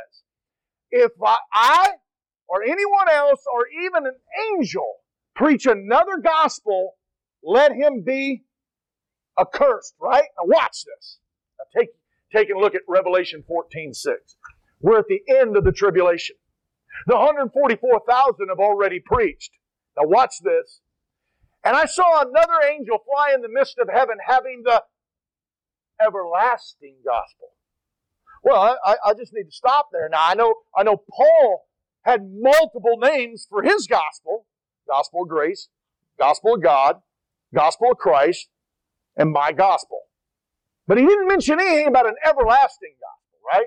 if 0.91 1.13
I 1.23 1.91
or 2.55 2.63
anyone 2.63 3.11
else 3.13 3.43
or 3.53 3.67
even 3.85 4.07
an 4.07 4.15
angel 4.53 4.87
preach 5.35 5.67
another 5.67 6.19
gospel, 6.23 6.93
let 7.43 7.73
him 7.73 8.03
be 8.03 8.45
accursed, 9.39 9.95
right? 10.01 10.23
Now, 10.39 10.47
watch 10.47 10.85
this. 10.85 11.19
Now, 11.59 11.81
take, 11.81 11.89
take 12.33 12.55
a 12.55 12.59
look 12.59 12.77
at 12.77 12.83
Revelation 12.89 13.43
14 13.49 13.93
6. 13.93 14.37
We're 14.81 15.01
at 15.01 15.09
the 15.09 15.23
end 15.29 15.57
of 15.57 15.65
the 15.65 15.73
tribulation. 15.73 16.37
The 17.09 17.17
144,000 17.17 18.49
have 18.49 18.61
already 18.61 19.01
preached. 19.01 19.51
Now, 19.97 20.07
watch 20.07 20.35
this. 20.41 20.81
And 21.65 21.77
I 21.77 21.87
saw 21.87 22.23
another 22.23 22.69
angel 22.71 22.99
fly 22.99 23.33
in 23.35 23.43
the 23.43 23.49
midst 23.49 23.79
of 23.79 23.89
heaven 23.93 24.19
having 24.25 24.63
the 24.65 24.85
everlasting 26.01 26.97
gospel. 27.05 27.49
Well, 28.45 28.79
I, 28.85 28.97
I 29.05 29.15
just 29.15 29.33
need 29.33 29.45
to 29.45 29.53
stop 29.53 29.89
there. 29.91 30.09
Now 30.11 30.21
I 30.21 30.35
know 30.35 30.55
I 30.77 30.83
know 30.83 30.99
Paul 31.11 31.67
had 32.05 32.31
multiple 32.33 32.99
names 32.99 33.47
for 33.49 33.63
his 33.63 33.87
gospel: 33.87 34.47
gospel 34.89 35.23
of 35.23 35.29
grace, 35.29 35.69
gospel 36.19 36.55
of 36.55 36.63
God, 36.63 37.01
gospel 37.55 37.93
of 37.93 37.99
Christ, 37.99 38.49
and 39.17 39.33
my 39.33 39.53
gospel. 39.53 40.01
But 40.87 40.99
he 40.99 41.07
didn't 41.07 41.29
mention 41.29 41.61
anything 41.61 41.89
about 41.89 42.07
an 42.07 42.17
everlasting 42.25 42.95
gospel, 43.01 43.39
right? 43.51 43.67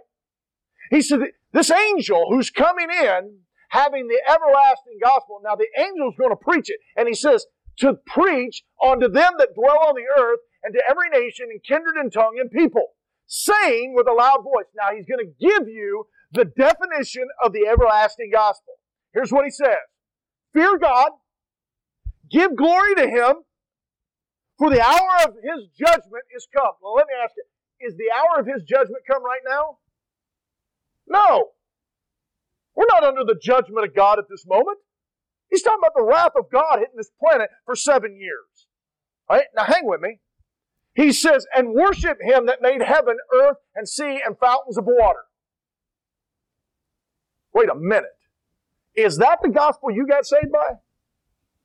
He 0.91 1.02
said 1.02 1.19
this 1.52 1.71
angel 1.71 2.28
who's 2.30 2.50
coming 2.50 2.88
in 2.89 3.39
having 3.69 4.08
the 4.08 4.21
everlasting 4.30 5.00
gospel. 5.04 5.41
Now 5.43 5.56
the 5.56 5.67
angel's 5.78 6.15
going 6.17 6.32
to 6.32 6.36
preach 6.36 6.69
it, 6.69 6.80
and 6.95 7.08
he 7.08 7.13
says 7.13 7.45
to 7.80 7.93
preach 8.06 8.63
unto 8.84 9.08
them 9.08 9.34
that 9.38 9.56
dwell 9.56 9.80
on 9.88 9.95
the 9.95 10.06
earth 10.21 10.39
and 10.63 10.73
to 10.73 10.82
every 10.89 11.10
nation 11.10 11.47
and 11.50 11.63
kindred 11.63 11.95
and 11.95 12.12
tongue 12.12 12.38
and 12.39 12.52
people, 12.52 12.86
saying 13.26 13.93
with 13.95 14.08
a 14.08 14.13
loud 14.13 14.43
voice. 14.43 14.65
Now 14.76 14.95
he's 14.95 15.06
going 15.06 15.26
to 15.26 15.34
give 15.39 15.67
you 15.67 16.08
the 16.38 16.45
definition 16.45 17.28
of 17.43 17.52
the 17.52 17.67
everlasting 17.67 18.30
gospel. 18.32 18.73
Here's 19.13 19.32
what 19.32 19.45
he 19.45 19.52
says 19.52 19.84
Fear 20.54 20.78
God, 20.78 21.12
give 22.32 22.56
glory 22.56 22.95
to 22.95 23.08
him, 23.08 23.36
for 24.58 24.69
the 24.69 24.82
hour 24.82 25.28
of 25.28 25.36
his 25.36 25.67
judgment 25.78 26.23
is 26.36 26.47
come. 26.56 26.71
Well, 26.82 26.93
let 26.95 27.08
me 27.08 27.13
ask 27.21 27.34
you, 27.36 27.88
is 27.88 27.95
the 27.97 28.12
hour 28.15 28.39
of 28.39 28.47
his 28.47 28.63
judgment 28.63 29.04
come 29.10 29.23
right 29.23 29.41
now? 29.47 29.78
No. 31.08 31.50
We're 32.76 32.86
not 32.89 33.04
under 33.04 33.23
the 33.23 33.39
judgment 33.41 33.88
of 33.88 33.95
God 33.95 34.19
at 34.19 34.26
this 34.30 34.45
moment. 34.47 34.78
He's 35.50 35.63
talking 35.63 35.80
about 35.82 35.93
the 35.95 36.04
wrath 36.04 36.34
of 36.38 36.52
God 36.52 36.80
hitting 36.80 36.97
this 36.97 37.12
planet 37.23 37.50
for 37.65 37.76
seven 37.76 38.19
years. 38.19 38.67
All 39.30 39.38
right, 39.38 39.47
now 39.56 39.63
hang 39.63 39.86
with 39.86 40.02
me. 40.02 40.19
He 40.93 41.12
says, 41.12 41.45
and 41.56 41.73
worship 41.73 42.17
him 42.21 42.47
that 42.47 42.62
made 42.62 42.82
heaven, 42.82 43.17
earth, 43.34 43.58
and 43.76 43.88
sea, 43.88 44.19
and 44.26 44.38
fountains 44.38 44.78
of 44.78 44.86
water. 44.86 45.27
Wait 47.58 47.70
a 47.70 47.76
minute. 47.76 48.15
Is 48.96 49.17
that 49.17 49.39
the 49.41 49.50
gospel 49.50 49.89
you 49.89 50.06
got 50.06 50.28
saved 50.28 50.52
by? 50.52 50.74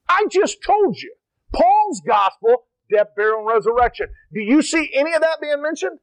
I 0.08 0.24
just 0.30 0.62
told 0.62 0.96
you. 0.96 1.14
Paul's 1.52 2.00
gospel, 2.06 2.64
death, 2.90 3.08
burial, 3.14 3.40
and 3.40 3.46
resurrection. 3.46 4.06
Do 4.32 4.40
you 4.40 4.62
see 4.62 4.90
any 4.94 5.12
of 5.12 5.20
that 5.20 5.38
being 5.42 5.60
mentioned? 5.60 5.98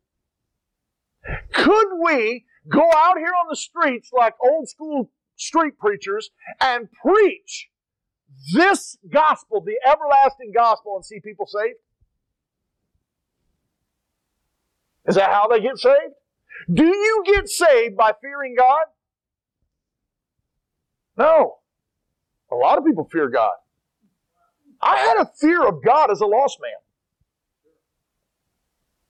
Could 1.54 1.88
we 2.04 2.46
go 2.72 2.88
out 2.96 3.18
here 3.18 3.34
on 3.42 3.48
the 3.50 3.56
streets 3.56 4.12
like 4.16 4.36
old 4.44 4.70
school 4.70 5.10
street 5.38 5.80
preachers 5.80 6.30
and 6.62 6.88
preach 7.04 7.70
this 8.54 8.96
gospel, 9.12 9.60
the 9.60 9.80
everlasting 9.90 10.52
gospel, 10.56 10.98
and 10.98 11.04
see 11.04 11.20
people 11.20 11.48
saved? 11.48 11.80
Is 15.08 15.16
that 15.16 15.32
how 15.32 15.48
they 15.48 15.60
get 15.60 15.80
saved? 15.80 16.14
Do 16.72 16.86
you 16.86 17.24
get 17.26 17.50
saved 17.50 17.98
by 17.98 18.14
fearing 18.22 18.54
God? 18.56 18.84
No. 21.20 21.58
A 22.50 22.56
lot 22.56 22.78
of 22.78 22.86
people 22.86 23.08
fear 23.12 23.30
God. 23.30 23.52
I 24.82 24.98
had 24.98 25.18
a 25.18 25.30
fear 25.40 25.68
of 25.68 25.84
God 25.84 26.10
as 26.10 26.22
a 26.22 26.26
lost 26.26 26.58
man. 26.62 26.72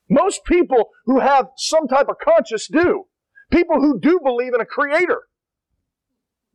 Most 0.10 0.43
people 0.43 0.89
who 1.06 1.19
have 1.19 1.50
some 1.56 1.88
type 1.88 2.10
of 2.10 2.15
conscience 2.17 2.67
do. 2.67 3.06
People 3.52 3.80
who 3.80 4.00
do 4.00 4.19
believe 4.24 4.56
in 4.56 4.62
a 4.62 4.65
creator. 4.65 5.22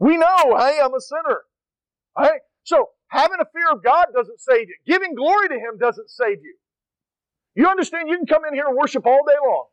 We 0.01 0.17
know, 0.17 0.57
hey, 0.59 0.81
I'm 0.83 0.93
a 0.93 1.01
sinner. 1.01 1.43
Right? 2.19 2.41
So, 2.65 2.89
having 3.09 3.39
a 3.41 3.47
fear 3.53 3.71
of 3.73 3.85
God 3.85 4.07
doesn't 4.13 4.41
save 4.41 4.69
you. 4.69 4.77
Giving 4.87 5.15
glory 5.15 5.49
to 5.49 5.55
Him 5.55 5.79
doesn't 5.79 6.11
save 6.11 6.39
you. 6.43 6.57
You 7.55 7.69
understand 7.69 8.09
you 8.09 8.17
can 8.17 8.27
come 8.27 8.43
in 8.45 8.55
here 8.55 8.67
and 8.67 8.77
worship 8.77 9.07
all 9.07 9.21
day 9.27 9.35
long. 9.47 9.67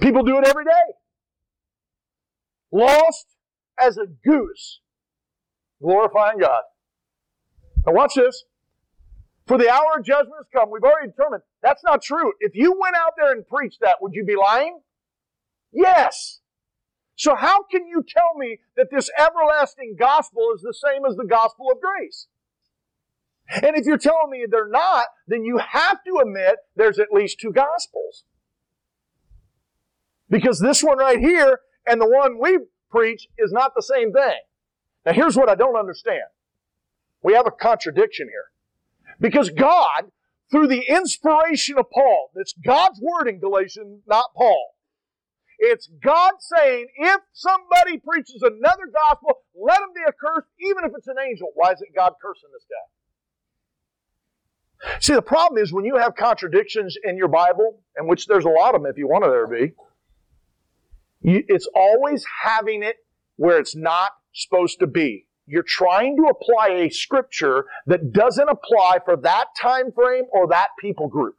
People 0.00 0.22
do 0.22 0.38
it 0.38 0.46
every 0.46 0.64
day. 0.64 0.70
Lost 2.72 3.26
as 3.80 3.96
a 3.96 4.06
goose, 4.06 4.80
glorifying 5.80 6.38
God. 6.38 6.62
Now 7.86 7.92
watch 7.92 8.14
this. 8.14 8.44
For 9.46 9.56
the 9.56 9.70
hour 9.70 9.98
of 9.98 10.04
judgment 10.04 10.36
has 10.36 10.46
come. 10.52 10.70
We've 10.70 10.82
already 10.82 11.08
determined 11.08 11.42
that's 11.62 11.82
not 11.82 12.02
true. 12.02 12.32
If 12.40 12.54
you 12.54 12.78
went 12.78 12.96
out 12.96 13.12
there 13.16 13.32
and 13.32 13.46
preached 13.46 13.80
that, 13.80 13.96
would 14.02 14.12
you 14.14 14.24
be 14.24 14.36
lying? 14.36 14.80
Yes. 15.72 16.40
So 17.16 17.34
how 17.34 17.62
can 17.64 17.86
you 17.86 18.04
tell 18.06 18.34
me 18.36 18.58
that 18.76 18.90
this 18.90 19.10
everlasting 19.18 19.96
gospel 19.98 20.52
is 20.54 20.62
the 20.62 20.74
same 20.74 21.04
as 21.08 21.16
the 21.16 21.24
gospel 21.24 21.70
of 21.72 21.80
grace? 21.80 22.28
And 23.50 23.76
if 23.76 23.86
you're 23.86 23.98
telling 23.98 24.30
me 24.30 24.44
they're 24.48 24.68
not, 24.68 25.06
then 25.26 25.44
you 25.44 25.58
have 25.58 26.04
to 26.04 26.18
admit 26.20 26.56
there's 26.76 26.98
at 26.98 27.08
least 27.10 27.40
two 27.40 27.52
gospels. 27.52 28.24
Because 30.28 30.60
this 30.60 30.82
one 30.82 30.98
right 30.98 31.18
here 31.18 31.60
and 31.86 32.00
the 32.00 32.08
one 32.08 32.38
we 32.38 32.58
preach 32.90 33.28
is 33.38 33.52
not 33.52 33.72
the 33.74 33.82
same 33.82 34.12
thing. 34.12 34.38
Now 35.06 35.12
here's 35.12 35.36
what 35.36 35.48
I 35.48 35.54
don't 35.54 35.76
understand. 35.76 36.24
We 37.22 37.34
have 37.34 37.46
a 37.46 37.50
contradiction 37.50 38.28
here. 38.28 38.46
Because 39.20 39.50
God, 39.50 40.10
through 40.50 40.68
the 40.68 40.82
inspiration 40.88 41.78
of 41.78 41.90
Paul, 41.90 42.30
it's 42.34 42.54
God's 42.64 43.00
word 43.00 43.28
in 43.28 43.40
Galatians, 43.40 44.02
not 44.06 44.26
Paul. 44.36 44.74
It's 45.58 45.88
God 46.02 46.34
saying, 46.38 46.86
if 46.96 47.20
somebody 47.32 47.98
preaches 47.98 48.42
another 48.42 48.86
gospel, 48.94 49.40
let 49.60 49.80
him 49.80 49.88
be 49.92 50.02
accursed, 50.06 50.46
even 50.60 50.84
if 50.84 50.92
it's 50.96 51.08
an 51.08 51.16
angel. 51.26 51.48
Why 51.54 51.72
isn't 51.72 51.94
God 51.96 52.12
cursing 52.22 52.50
this 52.52 52.64
guy? 52.70 52.76
See, 55.00 55.14
the 55.14 55.22
problem 55.22 55.60
is 55.60 55.72
when 55.72 55.84
you 55.84 55.96
have 55.96 56.14
contradictions 56.14 56.96
in 57.02 57.16
your 57.16 57.26
Bible, 57.26 57.80
and 57.96 58.06
which 58.06 58.28
there's 58.28 58.44
a 58.44 58.48
lot 58.48 58.76
of 58.76 58.82
them 58.82 58.90
if 58.90 58.96
you 58.96 59.08
want 59.08 59.24
there 59.24 59.46
to 59.46 59.52
be, 59.52 59.72
it's 61.22 61.68
always 61.74 62.24
having 62.44 62.82
it 62.82 62.96
where 63.36 63.58
it's 63.58 63.76
not 63.76 64.12
supposed 64.32 64.78
to 64.80 64.86
be. 64.86 65.26
You're 65.46 65.62
trying 65.62 66.16
to 66.16 66.24
apply 66.24 66.74
a 66.74 66.90
scripture 66.90 67.64
that 67.86 68.12
doesn't 68.12 68.48
apply 68.48 68.98
for 69.04 69.16
that 69.16 69.46
time 69.60 69.92
frame 69.92 70.24
or 70.30 70.46
that 70.48 70.68
people 70.78 71.08
group. 71.08 71.36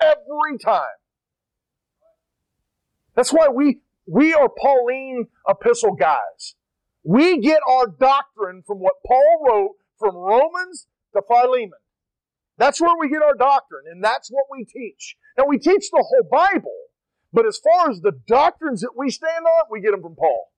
Every 0.00 0.58
time. 0.64 0.86
That's 3.14 3.32
why 3.32 3.48
we, 3.48 3.80
we 4.06 4.32
are 4.32 4.48
Pauline 4.48 5.26
epistle 5.48 5.94
guys. 5.94 6.54
We 7.04 7.40
get 7.40 7.60
our 7.68 7.86
doctrine 7.88 8.62
from 8.66 8.78
what 8.78 8.94
Paul 9.06 9.44
wrote 9.46 9.76
from 9.98 10.14
Romans 10.14 10.86
to 11.14 11.22
Philemon. 11.26 11.72
That's 12.58 12.80
where 12.80 12.94
we 12.98 13.08
get 13.08 13.22
our 13.22 13.34
doctrine, 13.34 13.84
and 13.90 14.04
that's 14.04 14.30
what 14.30 14.44
we 14.50 14.64
teach. 14.64 15.16
Now, 15.36 15.44
we 15.48 15.58
teach 15.58 15.90
the 15.90 16.04
whole 16.06 16.28
Bible, 16.30 16.76
but 17.32 17.46
as 17.46 17.58
far 17.58 17.90
as 17.90 18.00
the 18.00 18.18
doctrines 18.26 18.80
that 18.82 18.96
we 18.96 19.10
stand 19.10 19.44
on, 19.44 19.66
we 19.70 19.80
get 19.80 19.92
them 19.92 20.02
from 20.02 20.16
Paul. 20.16 20.52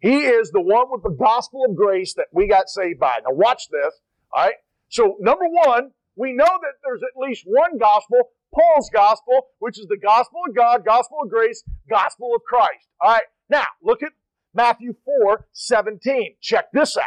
He 0.00 0.20
is 0.20 0.50
the 0.50 0.60
one 0.60 0.86
with 0.90 1.02
the 1.02 1.10
gospel 1.10 1.64
of 1.68 1.76
grace 1.76 2.14
that 2.14 2.26
we 2.32 2.46
got 2.46 2.68
saved 2.68 3.00
by. 3.00 3.18
Now, 3.24 3.34
watch 3.34 3.68
this. 3.70 3.94
All 4.32 4.44
right. 4.44 4.54
So, 4.88 5.16
number 5.18 5.46
one, 5.48 5.92
we 6.16 6.32
know 6.32 6.44
that 6.44 6.74
there's 6.84 7.02
at 7.02 7.20
least 7.20 7.44
one 7.46 7.78
gospel, 7.78 8.18
Paul's 8.54 8.90
gospel, 8.92 9.46
which 9.58 9.78
is 9.78 9.86
the 9.86 9.96
gospel 9.96 10.40
of 10.48 10.54
God, 10.54 10.84
gospel 10.84 11.18
of 11.24 11.30
grace, 11.30 11.64
gospel 11.88 12.34
of 12.34 12.42
Christ. 12.42 12.86
All 13.00 13.12
right. 13.12 13.22
Now, 13.48 13.66
look 13.82 14.02
at 14.02 14.12
Matthew 14.54 14.94
4 15.04 15.46
17. 15.52 16.36
Check 16.40 16.70
this 16.72 16.96
out. 16.96 17.06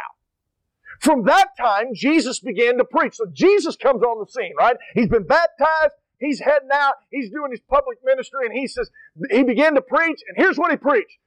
From 1.00 1.24
that 1.24 1.56
time, 1.56 1.94
Jesus 1.94 2.40
began 2.40 2.76
to 2.78 2.84
preach. 2.84 3.14
So 3.14 3.26
Jesus 3.32 3.76
comes 3.76 4.02
on 4.02 4.24
the 4.24 4.30
scene, 4.30 4.54
right? 4.58 4.76
He's 4.94 5.08
been 5.08 5.26
baptized. 5.26 5.94
He's 6.18 6.40
heading 6.40 6.70
out. 6.72 6.94
He's 7.10 7.30
doing 7.30 7.50
his 7.50 7.60
public 7.60 7.98
ministry, 8.04 8.46
and 8.46 8.56
he 8.56 8.66
says, 8.66 8.90
he 9.30 9.44
began 9.44 9.74
to 9.74 9.82
preach, 9.82 10.20
and 10.28 10.36
here's 10.36 10.58
what 10.58 10.70
he 10.70 10.76
preached. 10.76 11.18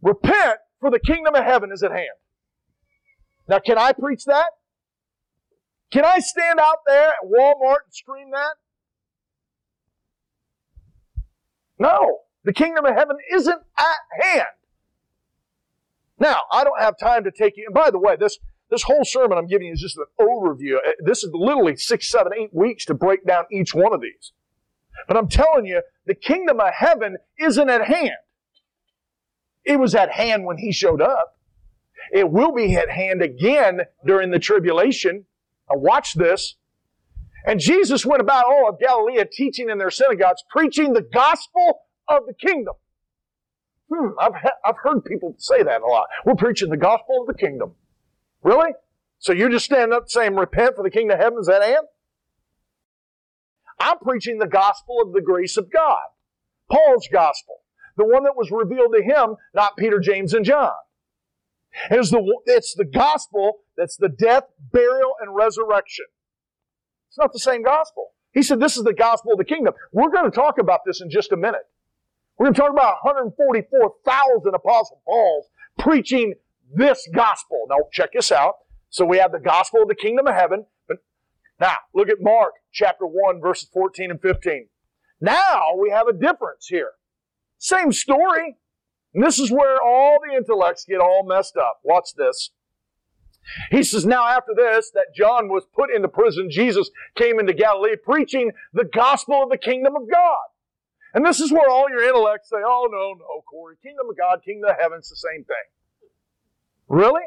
Repent, 0.00 0.58
for 0.80 0.90
the 0.90 1.00
kingdom 1.00 1.34
of 1.34 1.44
heaven 1.44 1.70
is 1.72 1.82
at 1.82 1.90
hand. 1.90 2.08
Now, 3.48 3.58
can 3.58 3.78
I 3.78 3.92
preach 3.92 4.24
that? 4.24 4.50
Can 5.90 6.04
I 6.04 6.18
stand 6.18 6.60
out 6.60 6.78
there 6.86 7.08
at 7.08 7.24
Walmart 7.24 7.84
and 7.84 7.94
scream 7.94 8.30
that? 8.32 8.54
No. 11.78 12.18
The 12.44 12.52
kingdom 12.52 12.84
of 12.84 12.94
heaven 12.94 13.16
isn't 13.34 13.60
at 13.78 13.96
hand. 14.22 14.46
Now, 16.18 16.42
I 16.52 16.64
don't 16.64 16.80
have 16.80 16.98
time 16.98 17.24
to 17.24 17.30
take 17.30 17.56
you, 17.56 17.64
and 17.66 17.74
by 17.74 17.90
the 17.90 17.98
way, 17.98 18.16
this, 18.16 18.38
this 18.70 18.82
whole 18.82 19.04
sermon 19.04 19.38
I'm 19.38 19.46
giving 19.46 19.68
you 19.68 19.72
is 19.72 19.80
just 19.80 19.96
an 19.96 20.04
overview. 20.20 20.76
Uh, 20.76 20.92
this 21.04 21.24
is 21.24 21.30
literally 21.32 21.76
six, 21.76 22.10
seven, 22.10 22.32
eight 22.38 22.50
weeks 22.52 22.84
to 22.86 22.94
break 22.94 23.26
down 23.26 23.44
each 23.50 23.74
one 23.74 23.94
of 23.94 24.00
these. 24.00 24.32
But 25.06 25.16
I'm 25.16 25.28
telling 25.28 25.64
you, 25.64 25.82
the 26.06 26.14
kingdom 26.14 26.60
of 26.60 26.72
heaven 26.74 27.16
isn't 27.38 27.70
at 27.70 27.86
hand. 27.86 28.16
It 29.64 29.78
was 29.78 29.94
at 29.94 30.10
hand 30.10 30.44
when 30.44 30.58
he 30.58 30.72
showed 30.72 31.00
up. 31.00 31.36
It 32.12 32.30
will 32.30 32.52
be 32.52 32.74
at 32.76 32.90
hand 32.90 33.22
again 33.22 33.82
during 34.06 34.30
the 34.30 34.38
tribulation. 34.38 35.24
Now 35.70 35.78
watch 35.78 36.14
this. 36.14 36.56
And 37.46 37.60
Jesus 37.60 38.04
went 38.04 38.20
about 38.20 38.46
all 38.46 38.68
of 38.68 38.80
Galilee 38.80 39.22
teaching 39.30 39.70
in 39.70 39.78
their 39.78 39.90
synagogues, 39.90 40.42
preaching 40.50 40.92
the 40.92 41.02
gospel 41.02 41.80
of 42.08 42.26
the 42.26 42.34
kingdom. 42.34 42.74
Hmm, 43.92 44.08
I've, 44.18 44.32
I've 44.64 44.76
heard 44.82 45.04
people 45.04 45.34
say 45.38 45.62
that 45.62 45.80
a 45.80 45.86
lot. 45.86 46.08
We're 46.24 46.34
preaching 46.34 46.68
the 46.68 46.76
gospel 46.76 47.22
of 47.22 47.26
the 47.26 47.34
kingdom. 47.34 47.74
Really? 48.42 48.72
So 49.18 49.32
you're 49.32 49.50
just 49.50 49.64
standing 49.64 49.96
up 49.96 50.08
saying, 50.08 50.36
repent 50.36 50.76
for 50.76 50.82
the 50.82 50.90
kingdom 50.90 51.18
of 51.18 51.22
heaven 51.22 51.38
is 51.40 51.48
at 51.48 51.62
hand? 51.62 51.86
I'm 53.80 53.98
preaching 53.98 54.38
the 54.38 54.46
gospel 54.46 55.00
of 55.02 55.12
the 55.12 55.20
grace 55.20 55.56
of 55.56 55.70
God. 55.72 55.98
Paul's 56.70 57.08
gospel. 57.12 57.56
The 57.96 58.04
one 58.04 58.24
that 58.24 58.36
was 58.36 58.50
revealed 58.50 58.94
to 58.94 59.02
him, 59.02 59.36
not 59.54 59.76
Peter, 59.76 59.98
James, 59.98 60.34
and 60.34 60.44
John. 60.44 60.72
It's 61.90 62.10
the, 62.10 62.38
it's 62.46 62.74
the 62.74 62.84
gospel 62.84 63.60
that's 63.76 63.96
the 63.96 64.08
death, 64.08 64.44
burial, 64.72 65.12
and 65.20 65.34
resurrection. 65.34 66.06
It's 67.08 67.18
not 67.18 67.32
the 67.32 67.38
same 67.38 67.62
gospel. 67.62 68.10
He 68.32 68.42
said 68.42 68.60
this 68.60 68.76
is 68.76 68.84
the 68.84 68.94
gospel 68.94 69.32
of 69.32 69.38
the 69.38 69.44
kingdom. 69.44 69.74
We're 69.92 70.10
going 70.10 70.30
to 70.30 70.34
talk 70.34 70.58
about 70.58 70.80
this 70.86 71.00
in 71.00 71.10
just 71.10 71.32
a 71.32 71.36
minute. 71.36 71.62
We're 72.36 72.46
going 72.46 72.54
to 72.54 72.60
talk 72.60 72.70
about 72.70 72.96
144,000 73.02 74.54
Apostle 74.54 75.00
Pauls 75.04 75.46
preaching 75.78 76.34
this 76.74 77.08
gospel. 77.14 77.66
Now, 77.68 77.76
check 77.92 78.10
this 78.12 78.32
out. 78.32 78.54
So 78.90 79.04
we 79.04 79.18
have 79.18 79.32
the 79.32 79.38
gospel 79.38 79.82
of 79.82 79.88
the 79.88 79.94
kingdom 79.94 80.26
of 80.26 80.34
heaven. 80.34 80.66
But 80.86 80.98
now, 81.60 81.76
look 81.94 82.08
at 82.08 82.20
Mark 82.20 82.52
chapter 82.72 83.06
1, 83.06 83.40
verses 83.40 83.68
14 83.72 84.10
and 84.10 84.20
15. 84.20 84.68
Now 85.20 85.74
we 85.80 85.90
have 85.90 86.06
a 86.06 86.12
difference 86.12 86.66
here. 86.68 86.92
Same 87.58 87.92
story. 87.92 88.56
And 89.14 89.24
this 89.24 89.38
is 89.38 89.50
where 89.50 89.82
all 89.82 90.18
the 90.20 90.36
intellects 90.36 90.84
get 90.88 91.00
all 91.00 91.24
messed 91.26 91.56
up. 91.56 91.80
Watch 91.82 92.10
this. 92.16 92.50
He 93.70 93.82
says, 93.82 94.04
Now 94.04 94.26
after 94.26 94.52
this, 94.54 94.90
that 94.94 95.14
John 95.14 95.48
was 95.48 95.64
put 95.74 95.90
into 95.94 96.08
prison, 96.08 96.50
Jesus 96.50 96.90
came 97.16 97.40
into 97.40 97.52
Galilee 97.52 97.96
preaching 97.96 98.52
the 98.72 98.84
gospel 98.84 99.42
of 99.42 99.50
the 99.50 99.58
kingdom 99.58 99.96
of 99.96 100.10
God. 100.10 100.46
And 101.14 101.24
this 101.24 101.40
is 101.40 101.50
where 101.50 101.70
all 101.70 101.88
your 101.88 102.06
intellects 102.06 102.50
say, 102.50 102.58
Oh, 102.58 102.88
no, 102.90 103.14
no, 103.18 103.42
Corey, 103.50 103.76
kingdom 103.82 104.10
of 104.10 104.16
God, 104.16 104.42
kingdom 104.44 104.70
of 104.70 104.76
heaven, 104.78 104.98
it's 104.98 105.08
the 105.08 105.16
same 105.16 105.44
thing. 105.44 105.56
Really? 106.88 107.22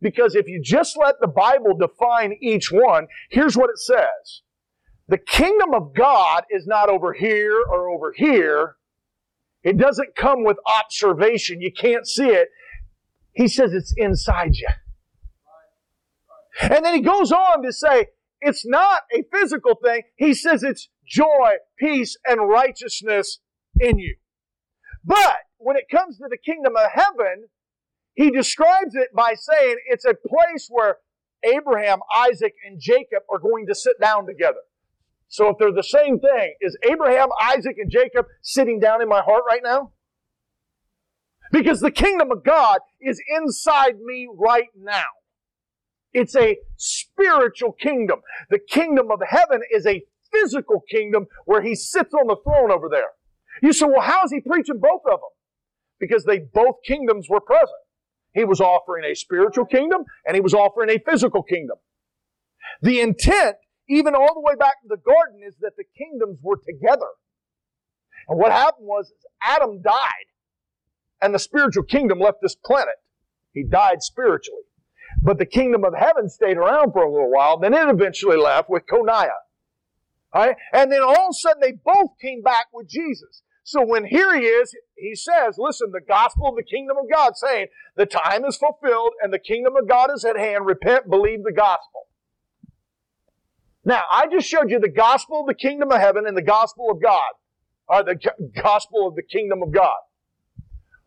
Because 0.00 0.34
if 0.34 0.48
you 0.48 0.60
just 0.62 0.96
let 0.96 1.16
the 1.20 1.28
Bible 1.28 1.76
define 1.76 2.36
each 2.40 2.72
one, 2.72 3.06
here's 3.30 3.56
what 3.56 3.70
it 3.70 3.78
says. 3.78 4.42
The 5.08 5.18
kingdom 5.18 5.74
of 5.74 5.94
God 5.94 6.44
is 6.50 6.66
not 6.66 6.88
over 6.88 7.12
here 7.12 7.62
or 7.70 7.88
over 7.88 8.12
here. 8.16 8.76
It 9.62 9.76
doesn't 9.76 10.16
come 10.16 10.44
with 10.44 10.56
observation. 10.66 11.60
You 11.60 11.72
can't 11.72 12.06
see 12.06 12.28
it. 12.28 12.48
He 13.32 13.46
says 13.46 13.72
it's 13.72 13.94
inside 13.96 14.56
you. 14.56 14.68
And 16.60 16.84
then 16.84 16.94
he 16.94 17.00
goes 17.00 17.32
on 17.32 17.62
to 17.62 17.72
say, 17.72 18.06
it's 18.40 18.66
not 18.66 19.02
a 19.16 19.22
physical 19.32 19.76
thing. 19.82 20.02
He 20.16 20.34
says 20.34 20.62
it's 20.62 20.88
joy, 21.06 21.52
peace, 21.78 22.16
and 22.26 22.48
righteousness 22.48 23.38
in 23.78 23.98
you. 23.98 24.16
But 25.04 25.36
when 25.58 25.76
it 25.76 25.88
comes 25.90 26.18
to 26.18 26.26
the 26.28 26.36
kingdom 26.36 26.74
of 26.76 26.90
heaven, 26.92 27.48
he 28.14 28.30
describes 28.30 28.94
it 28.94 29.08
by 29.14 29.34
saying 29.34 29.76
it's 29.86 30.04
a 30.04 30.14
place 30.14 30.68
where 30.70 30.98
Abraham, 31.44 32.00
Isaac, 32.14 32.54
and 32.66 32.80
Jacob 32.80 33.22
are 33.30 33.38
going 33.38 33.66
to 33.66 33.74
sit 33.74 34.00
down 34.00 34.26
together. 34.26 34.60
So 35.28 35.48
if 35.48 35.56
they're 35.58 35.72
the 35.72 35.82
same 35.82 36.20
thing, 36.20 36.54
is 36.60 36.76
Abraham, 36.84 37.28
Isaac, 37.40 37.76
and 37.78 37.90
Jacob 37.90 38.26
sitting 38.42 38.78
down 38.78 39.00
in 39.00 39.08
my 39.08 39.22
heart 39.22 39.44
right 39.48 39.62
now? 39.64 39.92
Because 41.50 41.80
the 41.80 41.90
kingdom 41.90 42.30
of 42.30 42.44
God 42.44 42.80
is 43.00 43.20
inside 43.38 43.98
me 44.04 44.28
right 44.34 44.68
now. 44.76 45.04
It's 46.12 46.36
a 46.36 46.58
spiritual 46.76 47.72
kingdom. 47.72 48.20
The 48.50 48.58
kingdom 48.58 49.10
of 49.10 49.20
heaven 49.26 49.62
is 49.72 49.86
a 49.86 50.02
physical 50.30 50.82
kingdom 50.90 51.26
where 51.46 51.62
he 51.62 51.74
sits 51.74 52.12
on 52.14 52.26
the 52.26 52.36
throne 52.44 52.70
over 52.70 52.88
there. 52.90 53.08
You 53.62 53.72
say, 53.72 53.86
well, 53.86 54.00
how 54.00 54.24
is 54.24 54.32
he 54.32 54.40
preaching 54.40 54.80
both 54.80 55.02
of 55.06 55.20
them? 55.20 55.30
Because 55.98 56.24
they 56.24 56.40
both 56.40 56.76
kingdoms 56.86 57.28
were 57.28 57.40
present. 57.40 57.70
He 58.34 58.44
was 58.44 58.60
offering 58.60 59.04
a 59.04 59.14
spiritual 59.14 59.66
kingdom 59.66 60.04
and 60.26 60.34
he 60.34 60.40
was 60.40 60.54
offering 60.54 60.90
a 60.90 60.98
physical 60.98 61.42
kingdom. 61.42 61.76
The 62.80 63.00
intent 63.00 63.56
even 63.88 64.14
all 64.14 64.34
the 64.34 64.40
way 64.40 64.54
back 64.58 64.80
to 64.82 64.88
the 64.88 64.96
garden, 64.96 65.40
is 65.46 65.56
that 65.60 65.76
the 65.76 65.84
kingdoms 65.96 66.38
were 66.42 66.56
together. 66.56 67.08
And 68.28 68.38
what 68.38 68.52
happened 68.52 68.86
was 68.86 69.12
Adam 69.42 69.82
died, 69.82 70.26
and 71.20 71.34
the 71.34 71.38
spiritual 71.38 71.84
kingdom 71.84 72.18
left 72.18 72.38
this 72.40 72.54
planet. 72.54 72.94
He 73.52 73.64
died 73.64 74.02
spiritually. 74.02 74.62
But 75.22 75.38
the 75.38 75.46
kingdom 75.46 75.84
of 75.84 75.94
heaven 75.94 76.28
stayed 76.28 76.56
around 76.56 76.92
for 76.92 77.02
a 77.02 77.12
little 77.12 77.30
while. 77.30 77.58
Then 77.58 77.74
it 77.74 77.88
eventually 77.88 78.38
left 78.38 78.70
with 78.70 78.86
Coniah. 78.86 79.28
Right? 80.34 80.56
And 80.72 80.90
then 80.90 81.02
all 81.02 81.28
of 81.28 81.30
a 81.30 81.34
sudden 81.34 81.60
they 81.60 81.72
both 81.72 82.12
came 82.20 82.40
back 82.40 82.68
with 82.72 82.88
Jesus. 82.88 83.42
So 83.64 83.84
when 83.84 84.04
here 84.04 84.34
he 84.34 84.44
is, 84.44 84.74
he 84.96 85.14
says, 85.14 85.56
listen, 85.56 85.90
the 85.92 86.00
gospel 86.00 86.48
of 86.48 86.56
the 86.56 86.64
kingdom 86.64 86.96
of 86.98 87.10
God 87.12 87.36
saying, 87.36 87.68
the 87.96 88.06
time 88.06 88.44
is 88.44 88.56
fulfilled 88.56 89.12
and 89.22 89.32
the 89.32 89.38
kingdom 89.38 89.74
of 89.76 89.88
God 89.88 90.10
is 90.14 90.24
at 90.24 90.36
hand. 90.36 90.66
Repent, 90.66 91.08
believe 91.08 91.44
the 91.44 91.52
gospel. 91.52 92.06
Now, 93.84 94.02
I 94.10 94.26
just 94.28 94.48
showed 94.48 94.70
you 94.70 94.78
the 94.78 94.88
gospel 94.88 95.40
of 95.40 95.46
the 95.46 95.54
kingdom 95.54 95.90
of 95.90 96.00
heaven 96.00 96.26
and 96.26 96.36
the 96.36 96.42
gospel 96.42 96.90
of 96.90 97.02
God, 97.02 97.32
or 97.88 98.04
the 98.04 98.18
gospel 98.62 99.08
of 99.08 99.16
the 99.16 99.22
kingdom 99.22 99.62
of 99.62 99.72
God. 99.72 99.96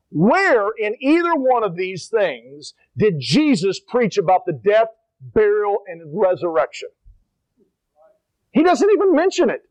Where 0.10 0.70
in 0.78 0.96
either 1.02 1.36
one 1.36 1.64
of 1.64 1.76
these 1.76 2.08
things 2.08 2.74
did 2.98 3.16
Jesus 3.20 3.80
preach 3.80 4.18
about 4.18 4.46
the 4.46 4.54
death, 4.54 4.88
burial, 5.20 5.80
and 5.88 6.02
resurrection? 6.14 6.90
He 8.52 8.64
doesn't 8.64 8.90
even 8.90 9.14
mention 9.14 9.50
it. 9.50 9.62